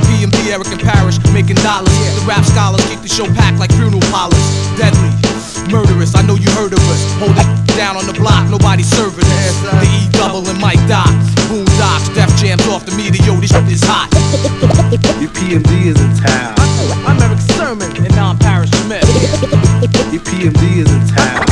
BMD, 0.10 0.50
Erick 0.50 0.74
and 0.74 0.82
Parrish, 0.82 1.22
making 1.30 1.62
dollars. 1.62 1.94
The 2.18 2.26
rap 2.26 2.44
scholars 2.44 2.82
keep 2.90 3.06
the 3.06 3.12
show 3.12 3.30
packed 3.38 3.60
like 3.60 3.72
funeral 3.78 4.02
parlors. 4.10 4.42
Deadly 4.82 5.14
murderous, 5.70 6.16
I 6.16 6.22
know 6.24 6.36
you 6.36 6.50
heard 6.52 6.74
of 6.74 6.80
us. 6.90 7.02
Hold 7.20 7.36
it 7.36 7.48
down 7.76 7.98
on 7.98 8.06
the 8.06 8.14
block, 8.14 8.50
nobody 8.50 8.84
serving 8.84 9.26
us. 9.26 9.56
The 9.62 9.88
E 9.88 10.10
double 10.12 10.48
and 10.48 10.60
Mike 10.60 10.82
Doc. 10.88 11.10
Boom 11.48 11.66
Docs, 11.80 12.10
Def 12.16 12.32
Jams 12.38 12.68
off 12.68 12.86
the 12.86 12.92
meter, 12.96 13.24
yo, 13.24 13.36
this 13.40 13.52
shit 13.52 13.68
is 13.72 13.84
hot. 13.84 14.10
EPMD 15.20 15.72
is 15.88 16.00
in 16.00 16.12
town. 16.20 16.56
I'm 17.08 17.20
Erick 17.22 17.40
Sermon. 17.56 17.90
And 18.04 18.14
now 18.16 18.30
I'm 18.32 18.40
Parrish 18.40 18.72
Smith. 18.72 19.04
EPMD 20.12 20.64
is 20.84 20.92
in 20.92 21.04
town. 21.16 21.46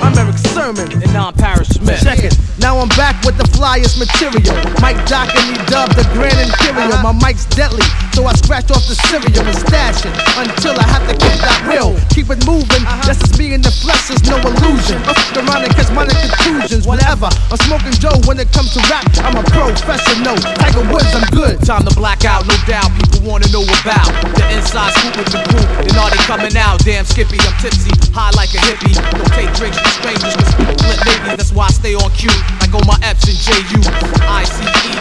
I'm 0.00 0.16
Erick 0.16 0.38
Sermon. 0.38 0.51
And 0.72 1.12
now 1.12 1.28
I'm 1.28 1.34
Parrish 1.36 1.68
Smith. 1.68 2.00
Check 2.00 2.24
it. 2.24 2.32
Now 2.56 2.78
I'm 2.80 2.88
back 2.96 3.20
with 3.28 3.36
the 3.36 3.44
flyest 3.52 4.00
material. 4.00 4.56
Mike 4.80 4.96
Doc 5.04 5.28
and 5.36 5.44
me 5.52 5.60
dub 5.68 5.92
the 5.92 6.06
Grand 6.16 6.32
Imperial. 6.38 6.96
Uh-huh. 6.96 7.12
My 7.12 7.14
mic's 7.20 7.44
deadly, 7.52 7.84
so 8.16 8.24
I 8.24 8.32
scratch 8.40 8.72
off 8.72 8.80
the 8.88 8.96
cereal 9.10 9.44
and 9.44 9.58
stash 9.68 10.06
it 10.08 10.14
until 10.40 10.72
I 10.80 10.86
have 10.88 11.04
to 11.10 11.14
keep 11.18 11.36
that 11.44 11.60
real. 11.68 11.92
Keep 12.08 12.32
it 12.32 12.40
moving. 12.48 12.88
Uh-huh. 12.88 13.04
That's 13.04 13.20
just 13.20 13.36
me 13.36 13.52
in 13.52 13.60
the 13.60 13.74
flesh, 13.84 14.08
there's 14.08 14.24
no 14.24 14.40
illusion. 14.40 14.96
I 15.04 15.12
fuck 15.12 15.44
around 15.44 15.60
and 15.60 15.72
catch 15.76 15.92
minor 15.92 16.16
conclusions. 16.16 16.88
Whatever. 16.88 17.28
I'm 17.52 17.60
smoking 17.68 17.92
Joe 18.00 18.16
when 18.24 18.40
it 18.40 18.48
comes 18.56 18.72
to 18.72 18.80
rap. 18.88 19.04
I'm 19.28 19.36
a 19.36 19.44
professional. 19.44 20.40
Tiger 20.40 20.88
Woods, 20.88 21.12
I'm 21.12 21.28
good. 21.36 21.60
Time 21.68 21.84
to 21.84 21.92
black 21.92 22.24
out, 22.24 22.48
no 22.48 22.56
doubt. 22.64 22.88
People 22.96 23.28
wanna 23.28 23.50
know 23.52 23.66
about 23.84 24.08
the 24.40 24.44
inside 24.56 24.96
scoop 24.96 25.20
with 25.20 25.36
the 25.36 25.42
group. 25.52 25.68
And 25.84 25.92
are 26.00 26.08
they 26.08 26.22
coming 26.24 26.56
out? 26.56 26.80
Damn 26.80 27.04
Skippy, 27.04 27.36
I'm 27.44 27.52
tipsy, 27.60 27.92
high 28.16 28.32
like 28.38 28.54
a 28.56 28.62
hippie. 28.64 28.96
Don't 29.12 29.28
take 29.36 29.52
drinks 29.52 29.76
from 29.76 29.92
strangers, 30.00 30.36
flip 30.66 30.98
ladies. 31.06 31.36
That's 31.36 31.52
why 31.52 31.66
I 31.66 31.72
stay 31.72 31.94
on 31.94 32.10
cue. 32.12 32.32
Like 32.60 32.74
on 32.74 32.84
my 32.86 32.98
Epps 33.02 33.26
and 33.28 33.38
JU. 33.38 33.80
ICE, 34.26 34.54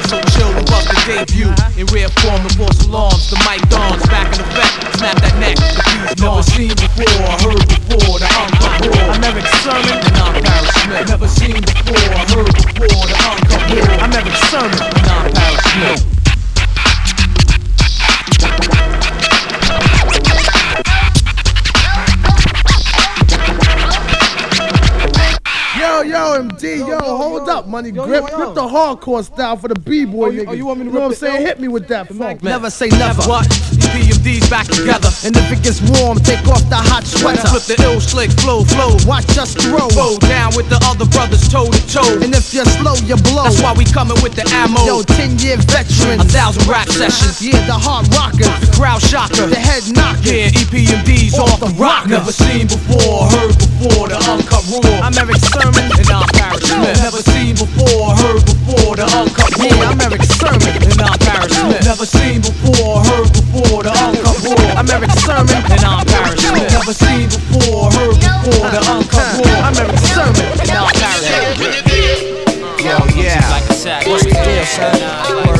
so 0.09 0.17
chill 0.33 0.51
bust 0.67 0.89
the 0.89 0.97
debut. 1.05 1.51
In 1.77 1.85
rare 1.93 2.09
form, 2.21 2.41
the 2.43 2.53
false 2.57 2.85
alarms, 2.85 3.29
the 3.29 3.37
mic 3.47 3.61
dawns, 3.69 4.03
back 4.07 4.27
in 4.33 4.41
effect. 4.41 4.97
Snap 4.97 5.15
that 5.21 5.35
neck, 5.39 5.57
the 5.57 5.83
keys 5.85 6.21
Never 6.21 6.43
seen 6.43 6.73
before, 6.75 7.27
heard 7.41 7.63
before, 7.67 8.19
the 8.19 8.27
raw. 8.29 8.47
I'm 9.13 9.23
Erick 9.23 9.47
Sermon. 9.61 9.97
And 10.05 10.17
I'm 10.17 10.35
Parrish 10.43 10.73
Smith. 10.83 11.07
Never 11.09 11.27
seen 11.27 11.61
before, 11.61 12.09
heard 12.31 12.51
before, 12.53 13.05
the 13.07 13.15
raw. 13.19 13.35
I'm 14.03 14.13
Erick 14.13 14.37
Sermon. 14.49 14.77
And 14.77 15.07
I'm 15.07 15.31
Parrish 15.33 15.65
Smith. 15.73 16.20
Yo, 25.81 26.03
yo, 26.03 26.37
MD, 26.37 26.77
yo, 26.77 26.99
hold 26.99 27.49
up, 27.49 27.65
money 27.65 27.89
grip. 27.89 28.05
Grip 28.05 28.53
the 28.53 28.61
hardcore 28.61 29.25
style 29.25 29.57
for 29.57 29.67
the 29.67 29.79
B-boy 29.79 30.29
nigga. 30.29 30.49
oh, 30.49 30.51
you 30.53 30.65
want 30.67 30.77
me 30.77 30.85
to 30.85 30.91
you 30.91 30.93
know 30.93 31.09
what 31.09 31.17
I'm 31.17 31.17
saying? 31.17 31.41
L? 31.41 31.45
Hit 31.47 31.59
me 31.59 31.67
with 31.69 31.87
that 31.87 32.07
funk. 32.07 32.43
Man. 32.43 32.51
Never 32.53 32.69
say 32.69 32.89
never. 32.89 33.23
What? 33.25 33.49
EPMD's 33.49 34.45
back 34.47 34.67
together. 34.69 35.09
And 35.25 35.33
if 35.33 35.49
it 35.49 35.65
gets 35.65 35.81
warm, 35.97 36.21
take 36.21 36.45
off 36.45 36.61
the 36.69 36.77
hot 36.77 37.01
sweater. 37.01 37.41
Flip 37.49 37.65
the 37.65 37.81
ill 37.81 37.97
slick, 37.99 38.29
flow, 38.37 38.61
flow. 38.63 38.93
Watch 39.09 39.33
us 39.41 39.57
grow. 39.57 39.89
Go 39.97 40.21
down 40.29 40.53
with 40.53 40.69
the 40.69 40.77
other 40.85 41.09
brothers 41.09 41.49
toe 41.49 41.65
to 41.65 41.81
toe. 41.89 42.21
And 42.21 42.29
if 42.29 42.53
you're 42.53 42.69
slow, 42.77 42.93
you 43.09 43.17
blow. 43.25 43.49
That's 43.49 43.57
why 43.65 43.73
we 43.73 43.85
coming 43.89 44.21
with 44.21 44.37
the 44.37 44.45
ammo. 44.53 44.85
Yo, 44.85 45.01
10 45.01 45.41
year 45.41 45.57
veteran. 45.65 46.21
A 46.21 46.29
thousand 46.29 46.69
rap 46.69 46.93
sessions. 46.93 47.41
Yeah, 47.41 47.57
the 47.65 47.73
hard 47.73 48.05
rockers. 48.13 48.45
The 48.61 48.69
crowd 48.77 49.01
shocker. 49.01 49.49
The 49.49 49.57
head 49.57 49.81
knockers. 49.97 50.29
Yeah, 50.29 50.53
EPMD's 50.61 51.41
off, 51.41 51.57
the 51.57 51.73
rock. 51.73 52.05
Never 52.05 52.31
seen 52.31 52.69
before, 52.69 53.33
heard 53.33 53.57
before, 53.57 54.13
the 54.13 54.21
uncut 54.29 54.61
raw. 54.69 55.09
I'm 55.09 55.17
Erick 55.17 55.41
Sermon. 55.41 55.70
And 55.77 56.09
I'm 56.09 56.27
Parrish 56.35 56.67
Smith. 56.67 56.97
Never 57.01 57.21
seen 57.21 57.55
before, 57.55 58.15
heard 58.15 58.43
before, 58.45 58.95
the 58.95 59.05
uncut 59.07 59.51
raw. 59.57 59.65
Yeah, 59.65 59.89
I'm 59.89 60.01
Erick 60.01 60.23
Sermon. 60.23 60.75
And 60.83 61.01
I'm 61.01 61.17
Parrish 61.19 61.53
Smith. 61.53 61.83
Never 61.85 62.05
seen 62.05 62.41
before, 62.41 63.03
heard 63.03 63.29
before, 63.31 63.83
the 63.83 63.91
uncut 63.91 64.37
raw. 64.43 64.79
I'm 64.79 64.89
Erick 64.89 65.13
Sermon. 65.21 65.61
And 65.71 65.83
I'm 65.83 66.05
Parrish 66.05 66.41
Smith. 66.41 66.71
Never 66.71 66.93
seen 66.93 67.27
before, 67.29 67.91
heard 67.91 68.17
before, 68.19 68.69
the 68.71 68.81
uncut 68.89 69.29
raw. 69.39 69.67
I'm 69.67 69.75
Erick 69.77 69.99
Sermon. 70.11 70.47
And 70.59 70.71
I'm 70.71 70.91
Parrish 70.95 71.29
Smith. 71.55 71.91
Yo, 72.81 72.97
yeah. 73.13 73.39
Like 73.51 73.69
attack. 73.69 74.07
What's 74.07 74.23
the 74.23 74.31
deal, 74.31 74.65
son? 74.65 75.50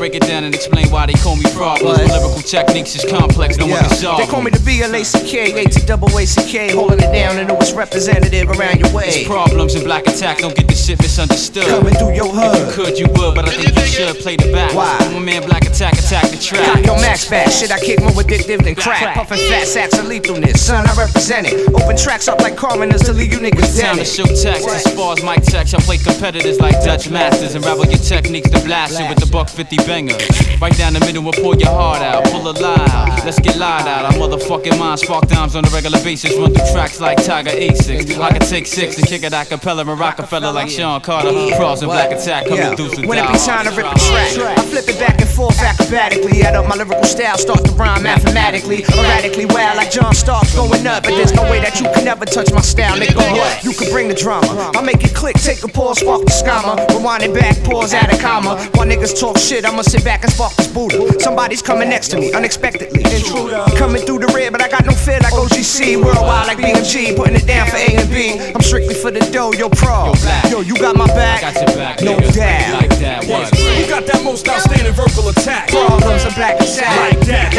Break 0.00 0.14
it 0.14 0.22
down 0.22 0.44
and 0.44 0.54
explain 0.54 0.88
why 0.88 1.04
they 1.04 1.12
call 1.12 1.36
me 1.36 1.44
problems. 1.52 1.98
My 2.08 2.16
lyrical 2.16 2.40
techniques 2.40 2.96
is 2.96 3.04
complex, 3.04 3.58
no 3.58 3.66
one 3.66 3.80
can 3.80 3.90
solve 3.90 4.16
They 4.16 4.26
call 4.26 4.40
me 4.40 4.50
the 4.50 4.64
B-L-A-C-K, 4.64 5.60
A-T 5.60 5.84
double 5.84 6.08
A-C-K, 6.08 6.72
holding 6.72 7.00
it 7.00 7.12
down 7.12 7.36
and 7.36 7.46
know 7.46 7.58
it's 7.60 7.74
representative 7.74 8.48
around 8.48 8.80
your 8.80 8.88
way. 8.96 9.12
It's 9.12 9.28
problems 9.28 9.74
and 9.74 9.84
black 9.84 10.06
attack, 10.06 10.38
don't 10.38 10.56
get 10.56 10.68
this 10.68 10.86
shit 10.86 10.98
misunderstood. 11.02 11.68
Coming 11.68 11.92
through 11.92 12.14
your 12.14 12.32
hood. 12.32 12.56
If 12.56 12.64
you 12.64 12.72
could, 12.72 12.98
you 12.98 13.06
would, 13.20 13.34
but 13.34 13.44
I 13.44 13.52
think 13.52 13.76
you 13.76 13.84
should 13.84 14.16
play 14.24 14.36
the 14.36 14.50
back. 14.56 14.72
Why? 14.72 14.96
My 15.12 15.18
man 15.20 15.44
Black 15.44 15.66
Attack 15.66 16.00
attack 16.00 16.30
the 16.30 16.40
track. 16.40 16.64
Cock 16.64 16.86
your 16.86 16.96
max 16.96 17.28
back, 17.28 17.52
shit 17.52 17.70
I 17.70 17.78
kick 17.78 18.00
more 18.00 18.16
addictive 18.16 18.64
than 18.64 18.76
crack. 18.76 19.14
Puffin' 19.14 19.36
fat 19.52 19.66
sacks 19.68 19.98
of 19.98 20.06
lethalness, 20.06 20.56
son 20.56 20.88
I 20.88 20.96
represent 20.96 21.46
it. 21.46 21.68
Open 21.76 21.96
tracks 21.96 22.26
up 22.26 22.40
like 22.40 22.56
coroners 22.56 23.02
to 23.04 23.12
leave 23.12 23.32
you 23.32 23.38
niggas 23.38 23.76
down. 23.76 23.96
time 23.96 23.98
to 23.98 24.08
show 24.08 24.24
text. 24.24 24.64
As 24.64 24.88
far 24.96 25.12
as 25.12 25.22
mic 25.22 25.42
text, 25.44 25.74
I 25.74 25.78
play 25.80 25.98
competitors 25.98 26.58
like 26.58 26.80
Dutch 26.80 27.10
masters 27.10 27.54
and 27.54 27.64
rival 27.66 27.84
your 27.84 28.00
techniques 28.00 28.48
to 28.48 28.64
blast 28.64 28.98
you 28.98 29.06
with 29.06 29.20
the 29.20 29.28
buck 29.30 29.50
50 29.50 29.76
banger. 29.90 30.14
Right 30.62 30.76
down 30.76 30.92
the 30.92 31.00
middle 31.00 31.26
and 31.26 31.34
pour 31.42 31.56
your 31.56 31.74
heart 31.74 32.02
out. 32.02 32.22
Pull 32.30 32.46
a 32.46 32.54
lie 32.62 32.86
out. 32.92 33.24
Let's 33.24 33.40
get 33.40 33.56
lied 33.56 33.88
out. 33.88 34.04
I 34.04 34.12
motherfucking 34.16 34.78
mind 34.78 35.00
spark 35.00 35.26
dimes 35.26 35.56
on 35.56 35.64
a 35.64 35.70
regular 35.70 35.98
basis. 36.04 36.36
Run 36.36 36.54
through 36.54 36.70
tracks 36.70 37.00
like 37.00 37.16
Tiger 37.24 37.50
86. 37.50 38.18
I 38.18 38.30
can 38.30 38.40
take 38.40 38.66
six 38.66 38.96
and 38.98 39.06
kick 39.06 39.24
it 39.24 39.32
a 39.32 39.44
cappella 39.44 39.82
and 39.82 39.98
Rockefeller 39.98 40.52
like 40.52 40.68
Sean 40.68 41.00
Carter. 41.00 41.32
Cross 41.56 41.82
and 41.82 41.90
Black 41.90 42.12
Attack 42.12 42.46
coming 42.46 42.76
through 42.76 42.90
some 42.94 43.06
When 43.06 43.18
it 43.18 43.26
be 43.32 43.38
time 43.38 43.64
to 43.66 43.72
rip 43.74 43.88
the 43.90 43.98
track, 43.98 44.58
I 44.58 44.62
flip 44.70 44.86
it 44.86 44.98
back 45.00 45.18
and 45.20 45.28
forth 45.28 45.56
acrobatically. 45.56 46.42
Add 46.42 46.54
up 46.54 46.68
my 46.68 46.76
lyrical 46.76 47.04
style, 47.04 47.38
start 47.38 47.64
to 47.64 47.72
rhyme 47.72 48.04
mathematically. 48.04 48.84
Erratically 48.94 49.46
wild 49.46 49.76
like 49.76 49.90
John 49.90 50.14
Starks 50.14 50.54
going 50.54 50.86
up. 50.86 51.02
But 51.02 51.16
there's 51.16 51.32
no 51.32 51.42
way 51.50 51.60
that 51.60 51.80
you 51.80 51.88
can 51.94 52.06
ever 52.06 52.26
touch 52.26 52.52
my 52.52 52.60
style, 52.60 52.96
nigga. 52.96 53.64
You 53.64 53.72
can 53.72 53.90
bring 53.90 54.08
the 54.08 54.14
drama. 54.14 54.70
I 54.76 54.82
make 54.82 55.02
it 55.02 55.14
click, 55.14 55.36
take 55.40 55.64
a 55.64 55.68
pause, 55.68 55.98
spark 56.00 56.22
the 56.22 56.30
scammer. 56.30 56.76
Rewind 56.94 57.24
it 57.24 57.34
back, 57.34 57.56
pause, 57.64 57.92
add 57.92 58.12
a 58.12 58.18
comma. 58.20 58.56
While 58.76 58.86
niggas 58.86 59.18
talk 59.18 59.38
shit, 59.38 59.64
I'ma 59.64 59.79
sit 59.82 60.04
back 60.04 60.22
and 60.22 60.32
spark 60.32 60.54
this 60.54 60.68
Buddha. 60.68 61.18
Somebody's 61.20 61.62
coming 61.62 61.88
next 61.88 62.08
to 62.08 62.16
me, 62.18 62.32
unexpectedly. 62.32 63.02
Intruder. 63.04 63.64
Coming 63.76 64.02
through 64.02 64.20
the 64.20 64.30
red, 64.34 64.52
but 64.52 64.62
I 64.62 64.68
got 64.68 64.84
no 64.84 64.92
fear 64.92 65.18
like 65.20 65.32
OGC. 65.32 65.96
Worldwide 66.02 66.46
like 66.46 66.58
BMG, 66.58 67.16
putting 67.16 67.36
it 67.36 67.46
down 67.46 67.66
for 67.68 67.76
A 67.76 67.88
and 67.96 68.10
B. 68.10 68.38
I'm 68.54 68.60
strictly 68.62 68.94
for 68.94 69.10
the 69.10 69.20
dough, 69.32 69.52
yo, 69.52 69.68
pro. 69.68 70.12
Yo, 70.50 70.60
you 70.60 70.76
got 70.76 70.96
my 70.96 71.06
back? 71.08 71.40
Got 71.40 71.54
your 71.54 71.76
back, 71.76 72.02
No 72.02 72.18
doubt. 72.18 72.82
Like 72.82 72.98
that, 72.98 73.24
what? 73.26 73.50
You 73.58 73.86
got 73.88 74.06
that 74.06 74.22
most 74.24 74.48
outstanding 74.48 74.92
verbal 74.92 75.28
attack. 75.30 75.68
Problems 75.68 76.24
and 76.24 76.34
black 76.34 76.60
attack. 76.60 77.16
Like 77.16 77.26
that. 77.26 77.52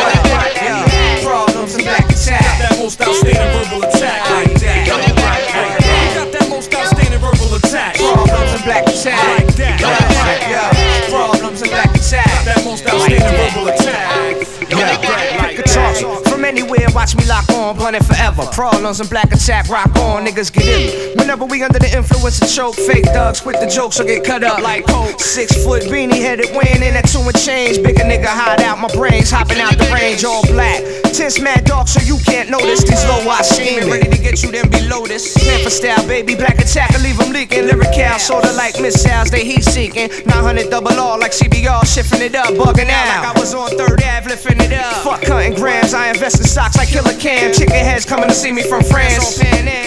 Problems 1.24 1.76
and 1.76 1.84
black 1.84 2.10
attack. 2.10 2.42
Got 2.42 2.70
that 2.70 2.78
most 2.80 3.02
outstanding 3.02 3.52
verbal 3.56 3.84
attack. 3.88 4.30
Like 4.30 4.60
that. 4.60 4.88
Got 4.88 6.32
that 6.32 6.50
most 6.50 6.74
outstanding 6.74 7.20
verbal 7.20 7.56
attack. 7.56 7.96
Problems 7.96 8.52
and 8.54 8.64
black 8.64 8.88
attack. 8.88 9.22
Like 9.38 9.56
that. 9.58 9.80
Problems 11.10 11.62
and 11.62 11.72
black 11.72 11.91
attack. 12.02 12.46
That 12.46 12.66
most 12.66 12.86
outstanding 12.88 13.22
verbal 13.22 13.68
attack. 13.70 14.36
Yeah. 14.70 15.46
Pick 15.48 15.60
a 15.60 16.31
anywhere. 16.52 16.88
Watch 16.94 17.16
me 17.16 17.24
lock 17.26 17.48
on, 17.50 17.78
blunted 17.78 18.06
forever. 18.06 18.44
Problems 18.52 19.00
and 19.00 19.10
black 19.10 19.32
attack. 19.32 19.70
Rock 19.70 19.96
on, 19.98 20.26
niggas 20.26 20.52
get 20.52 20.68
in. 20.68 21.18
Whenever 21.18 21.46
we 21.46 21.64
under 21.64 21.80
the 21.80 21.92
influence 21.96 22.42
of 22.42 22.50
choke, 22.52 22.76
fake 22.76 23.06
thugs 23.06 23.40
quit 23.40 23.60
the 23.60 23.68
jokes 23.68 24.00
or 24.00 24.04
get 24.04 24.24
cut 24.24 24.44
up 24.44 24.60
like 24.62 24.86
coke. 24.86 25.20
Six 25.20 25.64
foot 25.64 25.84
beanie 25.84 26.20
headed, 26.20 26.52
weighing 26.52 26.84
in 26.84 26.96
at 26.96 27.08
two 27.08 27.24
and 27.24 27.38
change. 27.40 27.82
Bigger 27.82 28.04
nigga 28.04 28.28
hide 28.28 28.62
out 28.62 28.80
my 28.80 28.92
brains, 28.94 29.32
hopping 29.32 29.60
out 29.60 29.78
the 29.78 29.88
range, 29.94 30.26
all 30.26 30.44
black. 30.48 30.84
Tense 31.16 31.40
mad 31.40 31.66
dog, 31.66 31.88
so 31.88 32.02
you 32.04 32.20
can't 32.26 32.50
notice 32.50 32.84
these 32.84 33.04
low 33.06 33.26
watch 33.26 33.46
scheming. 33.46 33.90
Ready 33.90 34.10
to 34.10 34.22
get 34.22 34.44
you, 34.44 34.52
then 34.52 34.70
below 34.70 35.08
this. 35.08 35.38
Panther 35.38 35.70
style, 35.70 36.06
baby, 36.08 36.36
black 36.36 36.60
attack, 36.60 36.94
and 36.94 37.04
leave 37.04 37.18
them 37.18 37.32
leaking. 37.32 37.66
Lyrical, 37.66 38.20
sorta 38.20 38.52
like 38.54 38.80
missiles, 38.82 39.32
they 39.32 39.46
heat 39.46 39.64
seeking. 39.64 40.10
900 40.26 40.70
double 40.70 41.00
R 41.00 41.18
like 41.18 41.32
CBR, 41.32 41.86
shifting 41.88 42.22
it 42.22 42.36
up, 42.36 42.52
bugging 42.60 42.92
out. 42.92 43.08
Like 43.24 43.36
I 43.36 43.40
was 43.40 43.54
on 43.54 43.70
third 43.78 44.04
Ave, 44.04 44.30
lifting 44.30 44.60
it 44.60 44.74
up. 44.74 45.04
Fuck 45.04 45.22
cutting 45.24 45.56
grams, 45.56 45.94
I 45.94 46.10
invest 46.10 46.41
in 46.42 46.48
stocks 46.48 46.78
like 46.78 46.90
Killer 46.90 47.14
Cam. 47.14 47.54
Chicken 47.54 47.86
heads 47.86 48.06
coming 48.06 48.28
to 48.28 48.34
see 48.36 48.52
me 48.52 48.64
from 48.64 48.84
France. 48.84 49.40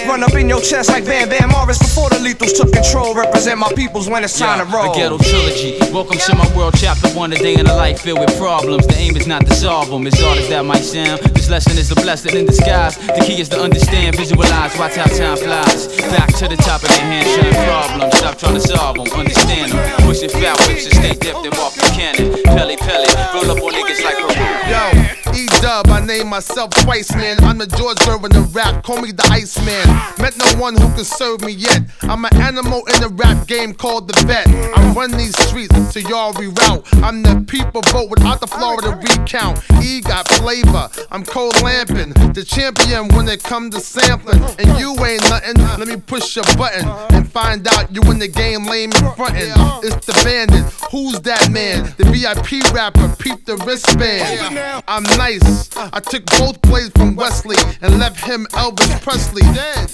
Run 0.06 0.22
up 0.22 0.34
in 0.34 0.48
your 0.48 0.60
chest 0.60 0.88
like 0.88 1.04
Bam 1.04 1.28
Bam 1.28 1.50
Morris 1.50 1.78
before 1.78 2.08
the 2.08 2.16
lethals 2.16 2.54
took 2.54 2.72
control. 2.72 3.14
Represent 3.14 3.58
my 3.58 3.70
peoples 3.74 4.08
when 4.08 4.22
it's 4.22 4.38
time 4.38 4.58
to 4.58 4.66
roll. 4.72 4.92
A 4.92 4.94
ghetto 4.94 5.18
trilogy. 5.18 5.78
Welcome 5.92 6.18
to 6.18 6.34
my 6.36 6.46
world, 6.56 6.74
chapter 6.76 7.08
one. 7.10 7.32
A 7.32 7.36
day 7.36 7.54
in 7.54 7.66
a 7.66 7.74
life 7.74 8.00
filled 8.00 8.20
with 8.20 8.36
problems. 8.38 8.86
The 8.86 8.94
aim 8.96 9.16
is 9.16 9.26
not 9.26 9.46
to 9.46 9.54
solve 9.54 9.90
them. 9.90 10.06
As 10.06 10.18
hard 10.20 10.38
as 10.38 10.48
that 10.48 10.64
might 10.64 10.84
sound, 10.84 11.20
This 11.34 11.50
lesson 11.50 11.76
is 11.76 11.90
a 11.90 11.96
blessing 11.96 12.36
in 12.36 12.46
disguise. 12.46 12.96
The 12.96 13.22
key 13.26 13.40
is 13.40 13.48
to 13.50 13.60
understand, 13.60 14.16
visualize, 14.16 14.78
watch 14.78 14.94
how 14.94 15.10
time 15.10 15.36
flies. 15.36 15.88
Back 16.14 16.32
to 16.38 16.48
the 16.48 16.56
top 16.56 16.82
of 16.82 16.88
the 16.88 17.00
hand, 17.02 17.26
shine 17.34 17.56
problems. 17.66 18.16
Stop 18.18 18.38
trying 18.38 18.54
to 18.54 18.60
solve 18.60 18.96
them, 18.96 19.08
understand 19.18 19.72
them. 19.72 20.00
Pushing 20.06 20.30
foul 20.30 20.56
whips 20.68 20.86
and 20.86 20.94
stay 20.94 21.14
dipped 21.18 21.44
and 21.44 21.54
walk 21.58 21.74
the 21.74 21.90
cannon. 21.96 22.32
Pelly, 22.44 22.76
pelly, 22.76 23.10
roll 23.34 23.50
up 23.50 23.62
on 23.62 23.72
niggas 23.72 24.04
like 24.04 24.18
a 24.20 24.34
Yo, 24.64 25.23
E 25.36 25.46
Dub, 25.60 25.88
I 25.88 26.04
name 26.04 26.28
myself 26.28 26.70
twice, 26.70 27.14
man. 27.14 27.42
I'm 27.42 27.58
the 27.58 27.66
George 27.66 27.98
Gervin 27.98 28.32
the 28.32 28.42
rap, 28.52 28.84
call 28.84 29.00
me 29.00 29.10
the 29.10 29.26
Iceman. 29.30 29.88
Met 30.20 30.36
no 30.38 30.60
one 30.60 30.74
who 30.74 30.88
can 30.94 31.04
serve 31.04 31.42
me 31.42 31.52
yet. 31.52 31.82
I'm 32.02 32.24
an 32.24 32.36
animal 32.40 32.82
in 32.94 33.00
the 33.00 33.08
rap 33.08 33.46
game 33.46 33.74
called 33.74 34.08
the 34.08 34.26
vet. 34.26 34.46
I 34.48 34.92
run 34.92 35.10
these 35.12 35.36
streets 35.46 35.74
so 35.92 36.00
y'all 36.00 36.32
reroute. 36.34 36.84
I'm 37.02 37.22
the 37.22 37.44
people 37.48 37.82
vote 37.88 38.10
without 38.10 38.40
the 38.40 38.46
Florida 38.46 38.96
recount. 38.96 39.58
E 39.82 40.00
got 40.00 40.28
flavor, 40.28 40.88
I'm 41.10 41.24
cold 41.24 41.60
lamping. 41.62 42.10
The 42.32 42.44
champion 42.44 43.08
when 43.14 43.28
it 43.28 43.42
come 43.42 43.70
to 43.70 43.80
sampling. 43.80 44.42
And 44.58 44.78
you 44.78 44.94
ain't 45.04 45.22
nothing, 45.28 45.56
let 45.78 45.88
me 45.88 45.96
push 45.96 46.36
your 46.36 46.44
button 46.56 46.88
and 47.14 47.30
find 47.30 47.66
out 47.68 47.92
you 47.92 48.02
in 48.10 48.18
the 48.18 48.28
game 48.28 48.64
lame 48.66 48.92
in 48.92 49.12
frontin'. 49.14 49.52
It's 49.82 50.06
the 50.06 50.12
bandit, 50.24 50.64
who's 50.90 51.20
that 51.22 51.50
man? 51.50 51.92
The 51.96 52.04
VIP 52.04 52.62
rapper, 52.72 53.08
peep 53.18 53.44
the 53.44 53.56
wristband. 53.66 54.82
I'm 54.86 55.02
nice, 55.24 55.74
I 55.76 56.00
took 56.00 56.26
both 56.38 56.60
blades 56.62 56.90
from 56.90 57.16
Wesley 57.16 57.56
and 57.80 57.98
left 57.98 58.22
him 58.22 58.46
Elvis 58.52 59.00
Presley. 59.00 59.42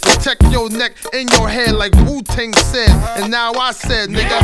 Protect 0.03 0.43
your 0.51 0.69
neck 0.71 0.97
and 1.13 1.31
your 1.33 1.49
head 1.49 1.73
like 1.73 1.95
Wu 2.07 2.23
Tang 2.23 2.53
said. 2.55 2.91
And 3.17 3.31
now 3.31 3.53
I 3.53 3.71
said, 3.71 4.09
nigga. 4.09 4.41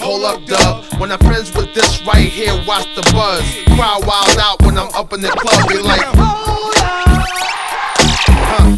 Hold 0.00 0.24
up, 0.24 0.44
dub. 0.46 1.00
When 1.00 1.12
I'm 1.12 1.18
friends 1.20 1.54
with 1.54 1.72
this 1.74 2.04
right 2.04 2.28
here, 2.28 2.54
watch 2.66 2.86
the 2.96 3.02
buzz. 3.12 3.44
Crowd 3.76 4.04
wild 4.04 4.38
out 4.38 4.62
when 4.62 4.76
I'm 4.76 4.92
up 4.94 5.12
in 5.12 5.20
the 5.20 5.28
club. 5.28 5.68
They 5.68 5.80
like, 5.80 6.41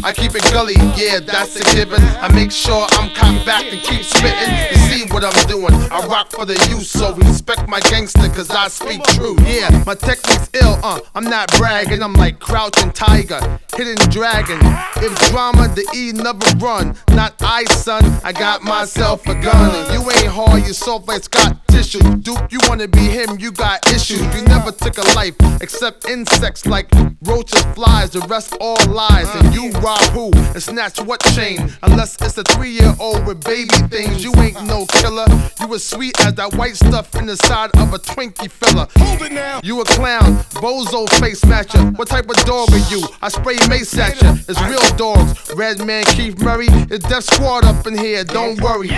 I 0.03 0.13
keep 0.13 0.35
it 0.35 0.43
gully, 0.51 0.75
yeah, 0.95 1.19
that's 1.19 1.55
a 1.55 1.63
given. 1.75 2.01
I 2.21 2.33
make 2.33 2.51
sure 2.51 2.85
I'm 2.91 3.09
cocked 3.11 3.45
back 3.45 3.63
and 3.71 3.81
keep 3.81 4.03
spitting. 4.03 4.53
You 4.71 4.77
see 4.89 5.13
what 5.13 5.23
I'm 5.23 5.47
doing? 5.47 5.73
I 5.91 6.05
rock 6.07 6.31
for 6.31 6.45
the 6.45 6.53
youth, 6.69 6.85
so 6.85 7.13
respect 7.15 7.67
my 7.67 7.79
gangster, 7.81 8.27
cause 8.29 8.49
I 8.49 8.67
speak 8.67 9.03
true. 9.03 9.35
Yeah, 9.45 9.83
my 9.85 9.95
technique's 9.95 10.49
ill, 10.53 10.79
uh, 10.83 10.99
I'm 11.13 11.25
not 11.25 11.51
bragging, 11.57 12.01
I'm 12.01 12.13
like 12.13 12.39
crouching 12.39 12.91
tiger, 12.91 13.59
hidden 13.75 13.97
dragon. 14.09 14.59
If 14.97 15.13
drama, 15.29 15.67
the 15.67 15.85
E 15.95 16.11
never 16.11 16.45
run. 16.57 16.95
Not 17.09 17.35
I, 17.41 17.65
son, 17.65 18.03
I 18.23 18.31
got 18.31 18.63
myself 18.63 19.27
a 19.27 19.35
gun. 19.35 19.75
And 19.75 19.93
you 19.93 20.11
ain't 20.11 20.27
hard, 20.27 20.65
you 20.67 20.73
soft 20.73 21.07
like 21.07 21.23
Scott 21.23 21.64
tissue. 21.75 22.15
Duke, 22.17 22.51
you 22.51 22.59
wanna 22.67 22.87
be 22.87 23.05
him, 23.17 23.37
you 23.39 23.51
got 23.51 23.85
issues. 23.91 24.21
You 24.35 24.41
never 24.43 24.71
took 24.71 24.97
a 24.97 25.07
life, 25.15 25.35
except 25.61 26.07
insects 26.09 26.65
like 26.65 26.87
roaches, 27.23 27.63
flies, 27.75 28.11
the 28.11 28.21
rest 28.21 28.55
all 28.61 28.77
lies. 28.87 29.27
And 29.35 29.53
you 29.53 29.71
rob 29.79 30.01
who 30.15 30.31
and 30.53 30.63
snatch 30.63 30.99
what 31.01 31.21
chain? 31.35 31.59
Unless 31.83 32.21
it's 32.21 32.37
a 32.37 32.43
three 32.43 32.71
year 32.71 32.93
old 32.99 33.25
with 33.25 33.43
baby 33.43 33.77
things, 33.89 34.23
you 34.23 34.33
ain't 34.37 34.63
no 34.63 34.85
killer. 34.85 35.25
You 35.59 35.73
as 35.73 35.83
sweet 35.83 36.19
as 36.25 36.33
that 36.35 36.55
white 36.55 36.75
stuff 36.75 37.13
in 37.15 37.25
the 37.25 37.37
side 37.37 37.71
of 37.75 37.93
a 37.93 37.99
Twinkie 37.99 38.49
filler. 38.49 38.87
Hold 38.97 39.21
it 39.21 39.31
now. 39.33 39.59
You 39.63 39.81
a 39.81 39.85
clown, 39.85 40.37
bozo 40.63 41.09
face 41.19 41.41
matcher. 41.41 41.97
What 41.97 42.07
type 42.07 42.29
of 42.29 42.37
dog 42.45 42.71
are 42.71 42.85
you? 42.89 43.03
I 43.21 43.29
spray 43.29 43.57
mace 43.67 43.97
at 43.97 44.21
ya. 44.21 44.35
It's 44.47 44.61
real 44.63 44.87
dogs. 44.97 45.53
Redman 45.55 46.05
Keith 46.05 46.39
Murray, 46.41 46.67
it's 46.69 47.07
Def 47.07 47.23
Squad 47.23 47.65
up 47.65 47.85
in 47.87 47.97
here. 47.97 48.23
Don't 48.23 48.61
worry. 48.61 48.89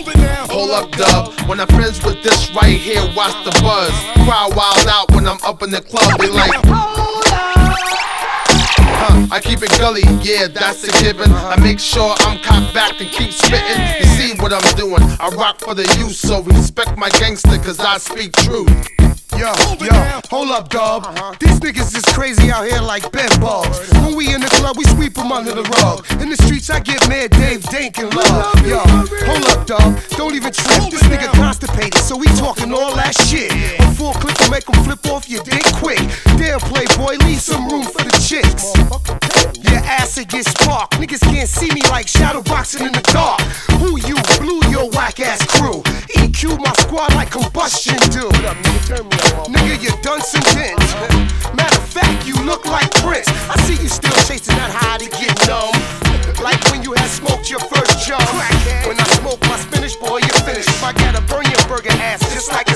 Hold 0.00 0.08
it 0.08 0.16
now. 0.16 0.46
Hold 0.48 0.70
up, 0.70 0.90
dub. 0.92 1.48
When 1.48 1.60
I'm 1.60 1.69
friends 1.74 2.02
with 2.04 2.22
this 2.22 2.50
right 2.54 2.76
here, 2.76 3.02
watch 3.16 3.34
the 3.44 3.50
buzz. 3.62 3.92
Crowd 4.24 4.56
wild 4.56 4.86
out 4.88 5.10
when 5.12 5.26
I'm 5.26 5.38
up 5.42 5.62
in 5.62 5.70
the 5.70 5.80
club. 5.80 6.18
They 6.20 6.28
like. 6.28 6.50
Huh, 9.02 9.26
I 9.32 9.40
keep 9.40 9.62
it 9.62 9.70
gully, 9.78 10.02
yeah, 10.22 10.46
that's 10.48 10.84
a 10.84 11.02
given. 11.02 11.32
I 11.32 11.58
make 11.60 11.80
sure 11.80 12.14
I'm 12.20 12.38
cocked 12.42 12.74
back 12.74 13.00
and 13.00 13.10
keep 13.10 13.32
spitting. 13.32 13.80
You 13.98 14.04
see 14.16 14.42
what 14.42 14.52
I'm 14.52 14.76
doing? 14.76 15.02
I 15.18 15.28
rock 15.36 15.60
for 15.60 15.74
the 15.74 15.84
youth, 15.98 16.16
so 16.16 16.42
respect 16.42 16.98
my 16.98 17.08
gangster, 17.10 17.56
cause 17.58 17.80
I 17.80 17.98
speak 17.98 18.32
true. 18.32 18.66
Yo, 19.32 19.52
yo, 19.80 20.20
hold 20.28 20.50
up, 20.50 20.68
dog. 20.68 21.04
These 21.38 21.60
niggas 21.60 21.96
is 21.96 22.04
crazy 22.14 22.50
out 22.50 22.66
here 22.66 22.80
like 22.80 23.10
bed 23.12 23.30
bugs. 23.40 23.78
When 24.02 24.16
we 24.16 24.34
in 24.34 24.40
the 24.40 24.48
club, 24.48 24.76
we 24.76 24.84
sweep 24.84 25.14
them 25.14 25.32
under 25.32 25.54
the 25.54 25.62
rug. 25.62 26.04
In 26.20 26.28
the 26.28 26.36
streets, 26.36 26.68
I 26.68 26.80
get 26.80 27.08
mad 27.08 27.30
Dave 27.30 27.62
Dank 27.64 27.98
and 27.98 28.14
love. 28.14 28.66
Yo, 28.66 28.78
hold 29.26 29.44
up, 29.50 29.66
dog. 29.66 29.98
Don't 30.10 30.34
even 30.34 30.52
trip. 30.52 30.90
This 30.90 31.02
nigga 31.04 31.32
constipated, 31.32 31.98
so 32.02 32.16
we 32.16 32.26
talking 32.36 32.72
all 32.72 32.94
that 32.96 33.14
shit. 33.26 33.52
A 33.80 33.90
full 33.94 34.12
clip 34.14 34.36
to 34.38 34.50
make 34.50 34.68
him 34.68 34.82
flip 34.84 35.06
off 35.06 35.28
your 35.28 35.42
dick 35.44 35.64
quick. 35.78 36.00
Damn, 36.40 36.58
playboy, 36.58 37.20
leave 37.26 37.38
some 37.38 37.68
room 37.68 37.82
for 37.82 38.00
the 38.00 38.16
chicks. 38.16 38.72
Your 39.60 39.84
acid 39.84 40.28
gets 40.28 40.48
sparked. 40.48 40.94
Niggas 40.94 41.20
can't 41.20 41.46
see 41.46 41.68
me 41.68 41.82
like 41.90 42.08
shadow 42.08 42.40
boxing 42.40 42.86
in 42.86 42.92
the 42.92 43.04
dark. 43.12 43.42
Who 43.76 44.00
you? 44.08 44.16
Blew 44.40 44.64
your 44.72 44.88
whack 44.96 45.20
ass 45.20 45.44
crew. 45.44 45.82
EQ 46.16 46.56
my 46.64 46.72
squad 46.80 47.12
like 47.12 47.30
combustion 47.30 48.00
do. 48.08 48.24
Nigga, 49.52 49.82
you 49.84 49.92
done 50.00 50.22
some 50.22 50.40
dents. 50.56 50.94
Matter 51.52 51.76
of 51.76 51.84
fact, 51.84 52.26
you 52.26 52.32
look 52.48 52.64
like 52.64 52.90
Prince. 53.04 53.28
I 53.52 53.60
see 53.68 53.76
you 53.76 53.90
still 53.90 54.16
chasing 54.24 54.56
that 54.56 54.72
high 54.72 54.96
to 54.96 55.12
get 55.20 55.36
numb. 55.44 55.76
Like 56.40 56.64
when 56.72 56.82
you 56.82 56.94
had 56.94 57.10
smoked 57.12 57.50
your 57.50 57.60
first 57.60 58.08
jump. 58.08 58.24
When 58.88 58.96
I 58.98 59.04
smoke 59.20 59.42
my 59.44 59.60
spinach, 59.60 60.00
boy, 60.00 60.24
you're 60.24 60.40
finished. 60.48 60.72
If 60.72 60.82
I 60.82 60.94
gotta 60.94 61.20
burn 61.20 61.44
your 61.44 61.60
burger 61.68 61.92
ass 62.00 62.24
just 62.32 62.48
like 62.48 62.69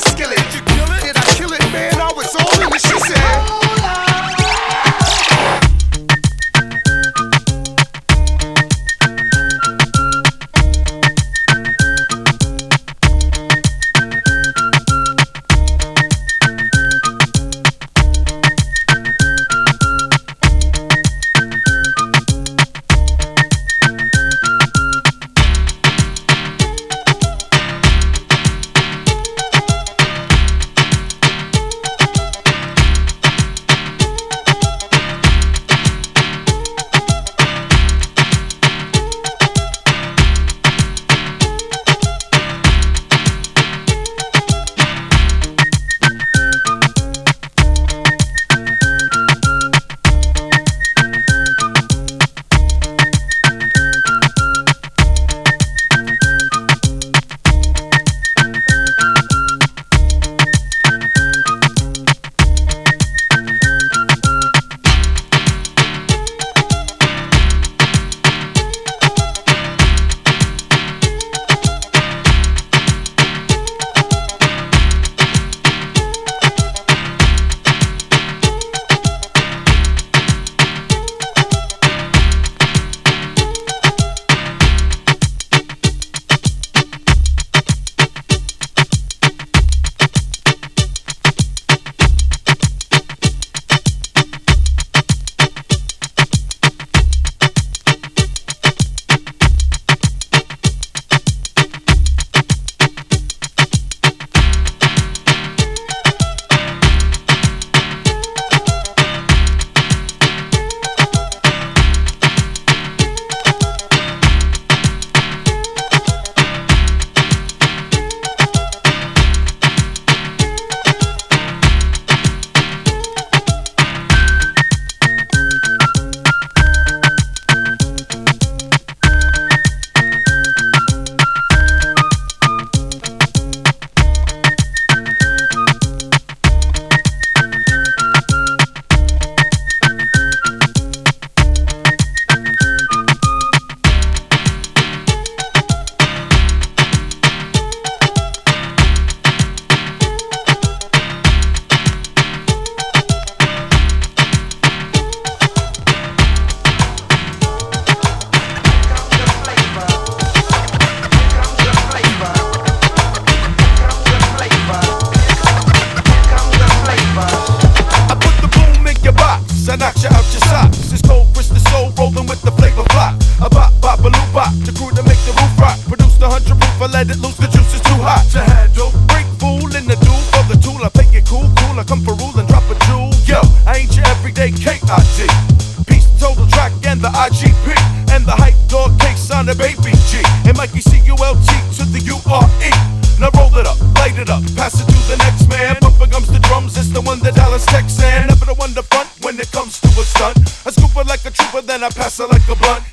I 201.85 201.91
pass 201.91 202.19
it 202.19 202.31
like 202.31 202.49
a 202.49 202.55
blunt. 202.55 202.84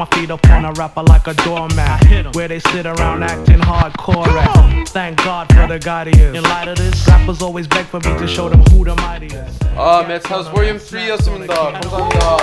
my 0.00 0.06
feet 0.16 0.30
up 0.30 0.44
on 0.48 0.64
a 0.64 0.72
rapper 0.72 1.02
like 1.02 1.26
a 1.26 1.34
doormat. 1.44 2.34
Where 2.34 2.48
they 2.48 2.58
sit 2.58 2.86
around 2.86 3.22
acting 3.22 3.58
hardcore 3.58 4.26
at. 4.26 4.88
Thank 4.88 5.18
God 5.18 5.52
for 5.52 5.66
the 5.66 5.78
God 5.78 6.06
he 6.06 6.18
is. 6.18 6.34
In 6.34 6.42
light 6.42 6.68
of 6.68 6.78
this, 6.78 7.06
rappers 7.06 7.42
always 7.42 7.66
beg 7.68 7.84
for 7.84 7.98
me 7.98 8.18
to 8.18 8.26
show 8.26 8.48
them 8.48 8.62
who 8.70 8.84
the 8.84 8.94
mighty 8.96 9.26
is. 9.26 9.58
아, 9.76 10.02
매트하우스 10.08 10.50
볼륨 10.52 10.78
3였습니다. 10.78 11.54
감사합니다. 11.72 12.36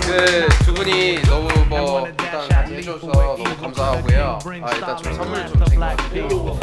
그두 0.00 0.74
분이 0.74 1.22
너무 1.24 1.48
뭐 1.68 2.06
일단 2.06 2.48
같이 2.48 2.82
너무 2.86 3.44
감사하고요. 3.60 4.38
아 4.62 4.72
일단 4.72 4.96
좀 4.96 5.12
선물 5.12 5.46
좀 5.46 5.64
챙겨가지고. 5.66 6.58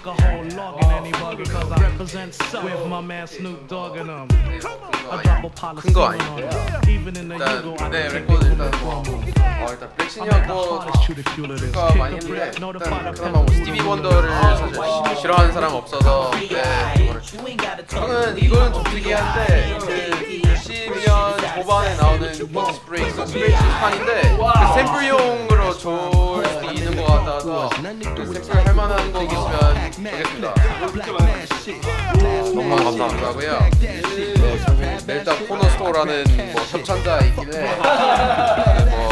a 0.00 0.14
whole 0.14 0.44
일단. 9.26 9.39
어 9.60 9.66
일단 9.72 9.90
백신이었고 9.96 10.80
축가 11.56 11.86
뭐 11.88 11.96
많이 11.96 12.14
했는데 12.16 12.50
일단 12.56 13.12
그나마 13.12 13.38
뭐 13.40 13.46
스티비 13.54 13.80
원더를 13.82 14.30
사실 14.30 15.16
싫어하는 15.20 15.52
사람 15.52 15.74
없어서 15.74 16.30
네 16.32 16.94
그거를 16.96 17.20
저는 17.86 18.38
이거는 18.38 18.72
좀 18.72 18.82
특이한데 18.84 19.78
그 19.80 20.30
90년 20.60 21.54
초반에 21.54 21.96
나오는 21.96 22.32
스프레이 22.72 23.10
스프레이 23.10 23.52
판인데 23.52 24.36
그 24.36 24.74
샘플용으로 24.74 25.78
저 25.78 25.90
있는 26.72 26.96
것 26.96 27.04
같아서 27.04 27.70
그 28.16 28.34
색깔 28.34 28.66
할 28.66 28.74
만한 28.74 29.12
거 29.12 29.22
있으면 29.22 29.92
보겠습니다. 30.00 30.54
정말 32.44 32.84
감사하고요. 32.84 33.70
일단 35.08 35.38
그 35.38 35.46
코너스토어라는 35.48 36.24
뭐 36.52 36.62
협찬자 36.62 37.18
있길래 37.26 37.76
뭐 38.90 39.08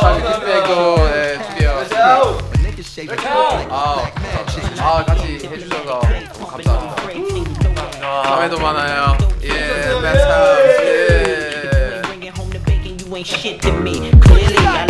다른 0.00 0.22
피드백도 0.22 0.96
준비해왔습니다. 1.44 2.48
예, 2.98 3.06
아, 3.70 4.02
아, 4.80 5.04
같이 5.04 5.48
해주셔서 5.48 6.00
감사합니다. 6.50 8.22
다음에도 8.22 8.58
만나요. 8.58 9.16
예, 9.42 9.48
렛츠 9.50 10.24
고. 10.26 10.32
예. 10.62 11.08
ain't 13.18 13.26
shit 13.26 13.60
to 13.62 13.72
me. 13.72 14.10
Clearly, 14.20 14.56
I 14.58 14.87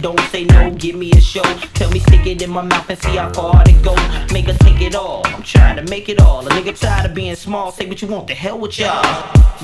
don't 0.00 0.20
say 0.30 0.44
no. 0.44 0.70
Give 0.70 0.96
me 0.96 1.10
a 1.12 1.20
show. 1.20 1.42
Tell 1.74 1.90
me 1.90 1.98
stick 1.98 2.26
it 2.26 2.40
in 2.40 2.50
my 2.50 2.62
mouth 2.62 2.88
and 2.88 2.98
see 2.98 3.16
how 3.16 3.32
far 3.32 3.64
to 3.64 3.72
go. 3.82 3.94
Make 4.32 4.46
her 4.46 4.54
take 4.54 4.80
it 4.80 4.94
all. 4.94 5.22
I'm 5.26 5.42
trying 5.42 5.76
to 5.76 5.90
make 5.90 6.08
it 6.08 6.20
all. 6.20 6.46
A 6.46 6.50
nigga 6.50 6.78
tired 6.78 7.10
of 7.10 7.14
being 7.14 7.34
small. 7.34 7.72
Say 7.72 7.86
what 7.86 8.00
you 8.00 8.08
want. 8.08 8.28
The 8.28 8.34
hell 8.34 8.58
with 8.58 8.78
y'all. 8.78 9.02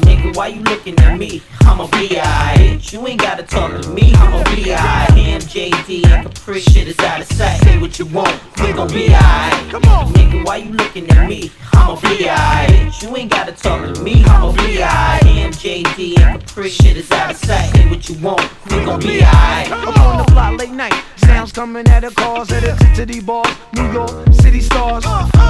Nigga, 0.01 0.37
why 0.37 0.49
you 0.49 0.61
looking 0.63 0.99
at 1.01 1.19
me? 1.19 1.43
I'm 1.63 1.81
a 1.81 1.89
B.I. 1.89 2.81
You 2.83 3.07
ain't 3.07 3.21
gotta 3.21 3.43
talk 3.43 3.81
to 3.81 3.89
me. 3.91 4.13
I'm 4.15 4.35
a 4.35 4.45
B.I. 4.57 5.13
Him, 5.13 5.41
JD, 5.41 6.07
and 6.07 6.27
Capri. 6.27 6.61
Shit 6.61 6.89
is 6.89 6.99
out 7.01 7.21
of 7.21 7.27
sight. 7.27 7.61
Say 7.61 7.79
what 7.79 7.99
you 7.99 8.07
want. 8.07 8.41
We 8.61 8.73
gon' 8.73 8.89
be 8.89 9.09
alright. 9.09 9.71
Come 9.71 9.85
on. 9.85 10.13
Nigga, 10.13 10.45
why 10.45 10.59
you 10.59 10.73
looking 10.73 11.09
at 11.11 11.29
me? 11.29 11.51
I'm 11.73 11.97
a 11.97 12.01
B.I. 12.01 12.93
You 13.01 13.17
ain't 13.17 13.31
gotta 13.31 13.53
talk 13.53 13.95
to 13.95 14.03
me. 14.03 14.25
I'm 14.25 14.49
a 14.49 14.53
B.I. 14.53 15.21
Him, 15.25 15.53
JD, 15.53 16.19
and 16.19 16.41
Capri. 16.41 16.71
Shit 16.71 16.97
is 16.97 17.11
out 17.13 17.31
of 17.31 17.37
sight. 17.37 17.71
Say 17.75 17.89
what 17.89 18.09
you 18.09 18.17
want. 18.19 18.43
We 18.67 18.85
gon' 18.85 19.01
be 19.01 19.23
alright. 19.23 19.71
I'm 19.71 19.89
on 20.01 20.18
the 20.19 20.33
block 20.33 20.59
late 20.59 20.71
night. 20.71 20.95
Sounds 21.17 21.53
coming 21.53 21.87
at 21.89 22.01
the 22.01 22.11
cars, 22.11 22.51
at 22.53 22.63
the 23.07 23.21
bars, 23.21 23.55
New 23.75 23.93
York 23.93 24.11
City 24.33 24.61
stars. 24.61 25.05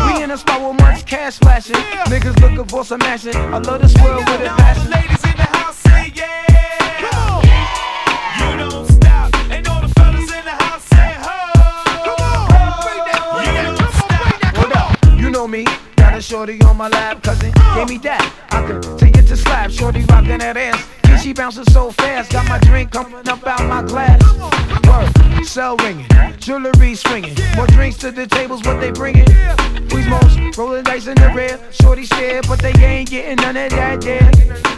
We 0.07 0.23
in 0.23 0.31
a 0.31 0.37
spot 0.37 0.61
with 0.61 0.81
much 0.81 1.07
cash 1.07 1.39
flashing. 1.39 1.77
Niggas 2.07 2.41
looking 2.41 2.65
for 2.67 2.85
some 2.85 3.03
action. 3.03 3.35
I 3.37 3.59
love 3.59 3.81
this 3.81 3.95
world 4.03 4.25
with 4.27 4.41
a 4.41 4.49
passion. 4.57 4.91
Ladies 4.91 5.25
in 5.25 5.37
the 5.37 5.49
house 5.57 5.77
say 5.77 6.13
yeah. 6.15 7.11
Come. 7.11 7.43
You 8.41 8.71
don't 8.71 8.87
stop. 8.87 9.35
And 9.51 9.67
all 9.69 9.81
the 9.81 9.89
fellas 9.95 10.31
in 10.39 10.45
the 10.45 10.57
house 10.65 10.85
say 10.85 11.15
ho. 11.27 11.37
You 13.45 13.53
don't 13.53 13.79
stop. 13.93 14.57
What 14.59 14.77
up? 14.77 15.21
You 15.21 15.31
know 15.31 15.47
me. 15.49 15.65
Got 15.97 16.19
a 16.19 16.23
shorty 16.23 16.61
on 16.63 16.77
my 16.77 16.89
lap, 16.89 17.23
cousin. 17.23 17.53
Gave 17.75 17.89
me 17.89 17.99
that. 17.99 18.23
I 18.51 18.67
could 18.67 18.99
take 18.99 19.17
it 19.17 19.27
to 19.29 19.37
slap. 19.37 19.71
Shorty 19.71 20.05
rockin' 20.05 20.39
that 20.39 20.57
ass. 20.57 20.98
She 21.23 21.33
bouncing 21.33 21.65
so 21.65 21.91
fast. 21.91 22.31
Got 22.31 22.49
my 22.49 22.59
drink 22.59 22.91
coming 22.93 23.29
up 23.29 23.47
out 23.47 23.65
my 23.69 23.83
glass. 23.83 24.23
Word, 24.87 25.45
cell 25.45 25.77
ringing, 25.79 26.07
jewelry 26.39 26.95
swinging. 26.95 27.37
More 27.57 27.67
drinks 27.67 27.99
to 27.99 28.11
the 28.11 28.27
tables, 28.27 28.63
what 28.65 28.81
they 28.81 28.91
bringing? 28.91 29.27
Quizmos, 29.89 30.57
rolling 30.57 30.85
dice 30.85 31.07
in 31.07 31.15
the 31.17 31.31
rear. 31.35 31.59
Shorty 31.73 32.05
scared, 32.05 32.47
but 32.47 32.61
they 32.61 32.73
ain't 32.85 33.11
getting 33.11 33.37
none 33.37 33.57
of 33.57 33.71
that 33.71 34.01
there. 34.01 34.31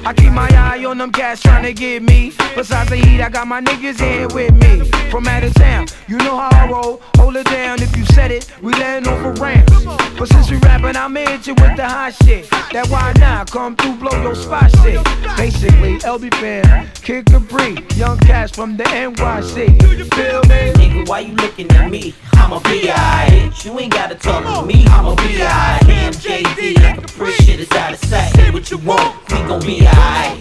I 0.04 0.14
keep 0.14 0.32
my 0.32 0.48
eye 0.48 0.84
on 0.84 0.98
them 0.98 1.12
cats 1.12 1.42
trying 1.42 1.64
to 1.64 1.74
get 1.74 2.02
me. 2.02 2.32
Besides 2.54 2.90
the 2.90 2.96
heat, 2.96 3.20
I 3.20 3.28
got 3.28 3.46
my 3.46 3.60
niggas 3.60 4.00
here 4.00 4.28
with 4.28 4.52
me. 4.54 4.88
From 5.10 5.26
out 5.28 5.44
of 5.44 5.54
town, 5.54 5.88
you 6.08 6.16
know 6.18 6.36
how 6.36 6.48
I 6.52 6.70
roll. 6.70 7.02
Hold 7.16 7.36
it 7.36 7.46
down 7.46 7.82
if 7.82 7.96
you 7.96 8.04
said 8.06 8.30
it. 8.30 8.50
We 8.62 8.72
letting 8.72 9.04
for 9.04 9.32
ramps. 9.34 9.84
But 10.18 10.28
since 10.28 10.50
we 10.50 10.56
rapping, 10.58 10.96
I'm 10.96 11.16
into 11.16 11.54
with 11.54 11.76
the 11.76 11.86
hot 11.86 12.14
shit. 12.24 12.48
That 12.72 12.88
why 12.88 13.12
not 13.18 13.50
come 13.50 13.76
through, 13.76 13.96
blow 13.96 14.22
your 14.22 14.34
spot 14.34 14.70
shit. 14.82 15.02
Basically, 15.36 15.98
LB 15.98 16.29
fan, 16.36 16.90
Kid 17.02 17.26
Capri, 17.26 17.76
young 17.96 18.18
cats 18.18 18.52
from 18.54 18.76
the 18.76 18.84
NYC. 18.84 19.78
Do 19.78 19.96
you 19.96 20.04
Feel 20.04 20.42
me? 20.42 20.72
Nigga, 20.74 21.08
why 21.08 21.20
you 21.20 21.34
looking 21.34 21.70
at 21.72 21.90
me? 21.90 22.14
I'm 22.34 22.52
a 22.52 22.60
B.I. 22.60 23.52
You 23.64 23.78
ain't 23.78 23.92
gotta 23.92 24.14
talk 24.14 24.44
to 24.44 24.66
me. 24.66 24.84
I'm 24.88 25.06
a 25.06 25.16
B.I. 25.16 25.78
Him, 25.84 26.12
JD, 26.12 26.78
and 26.80 27.00
Capri. 27.00 27.32
Shit 27.32 27.60
is 27.60 27.70
out 27.72 27.92
of 27.92 27.98
sight. 28.00 28.32
Say 28.34 28.50
what 28.50 28.70
you 28.70 28.78
want. 28.78 29.16
We 29.30 29.36
gon' 29.46 29.60
be 29.60 29.86
alright. 29.86 30.38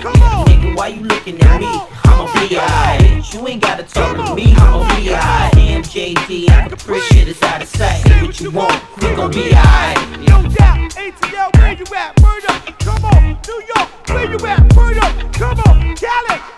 Nigga, 0.47 0.75
why 0.75 0.87
you 0.89 1.01
looking 1.03 1.39
at 1.41 1.59
me? 1.59 1.67
I'm 2.05 2.27
a 2.27 2.47
B.I. 2.49 3.23
You 3.31 3.47
ain't 3.47 3.61
gotta 3.61 3.83
talk 3.83 4.17
to 4.17 4.35
me. 4.35 4.53
I'm 4.57 4.81
a 4.81 4.95
B.I. 4.95 5.51
Him, 5.55 5.83
JD, 5.83 6.49
and 6.49 6.71
Capri. 6.71 6.99
Shit 7.01 7.27
is 7.27 7.41
out 7.43 7.61
of 7.61 7.67
sight. 7.67 8.01
Say 8.01 8.25
what 8.25 8.39
you 8.41 8.51
want. 8.51 8.81
We 8.97 9.15
gon' 9.15 9.31
be 9.31 9.53
alright. 9.53 10.19
No 10.27 10.41
doubt. 10.49 10.91
ATL, 10.95 11.55
where 11.57 11.73
you 11.73 11.85
at? 11.95 12.19
Word 12.21 12.45
up. 12.49 12.79
Come 12.79 13.05
on. 13.05 13.37
New 13.47 13.63
York, 13.75 14.09
where 14.09 14.29
you 14.29 14.47
at? 14.47 14.75
Word 14.75 14.97
up. 14.97 15.33
Come 15.33 15.59
on. 15.67 15.78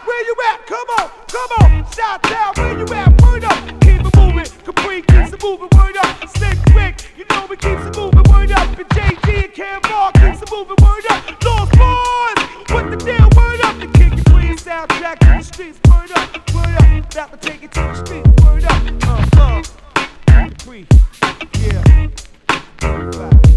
Where 0.06 0.26
you 0.26 0.36
at? 0.50 0.66
Come 0.68 0.90
on, 1.00 1.10
come 1.28 1.52
on. 1.62 1.86
Where 2.58 2.78
you 2.78 2.86
at? 2.94 3.22
Word 3.22 3.44
up. 3.44 3.58
Keep 3.82 4.06
it 4.06 4.16
moving. 4.16 4.46
Capri 4.66 5.02
keeps 5.02 5.34
it 5.34 5.44
moving. 5.44 5.70
Word 5.78 5.98
up. 5.98 6.22
You 7.18 7.26
know 7.30 7.48
keeps 7.58 7.86
it 7.86 7.96
moving. 7.98 8.24
Word 8.32 8.52
up. 8.52 8.78
And 8.78 8.90
and 9.48 10.14
keeps 10.14 10.42
it 10.42 10.50
moving. 10.52 10.78
Word 10.82 11.06
up. 11.10 11.22
What 12.72 12.90
the 12.90 12.98
deal? 12.98 13.30
Word 13.36 13.62
up. 13.62 13.80
The 13.80 13.88
the 15.38 15.44
streets. 15.44 15.80
Word 15.90 16.12
up, 16.12 16.54
word 16.54 16.76
up. 16.78 17.14
About 17.14 17.42
to 17.42 17.50
take 17.50 17.64
it 17.64 17.72
to 17.74 17.80
the 17.80 17.96
streets. 17.96 18.44
Word 18.44 18.64
up. 18.64 18.82
Uh-huh. 19.04 19.62
Capri, 20.26 20.88
yeah. 21.60 23.51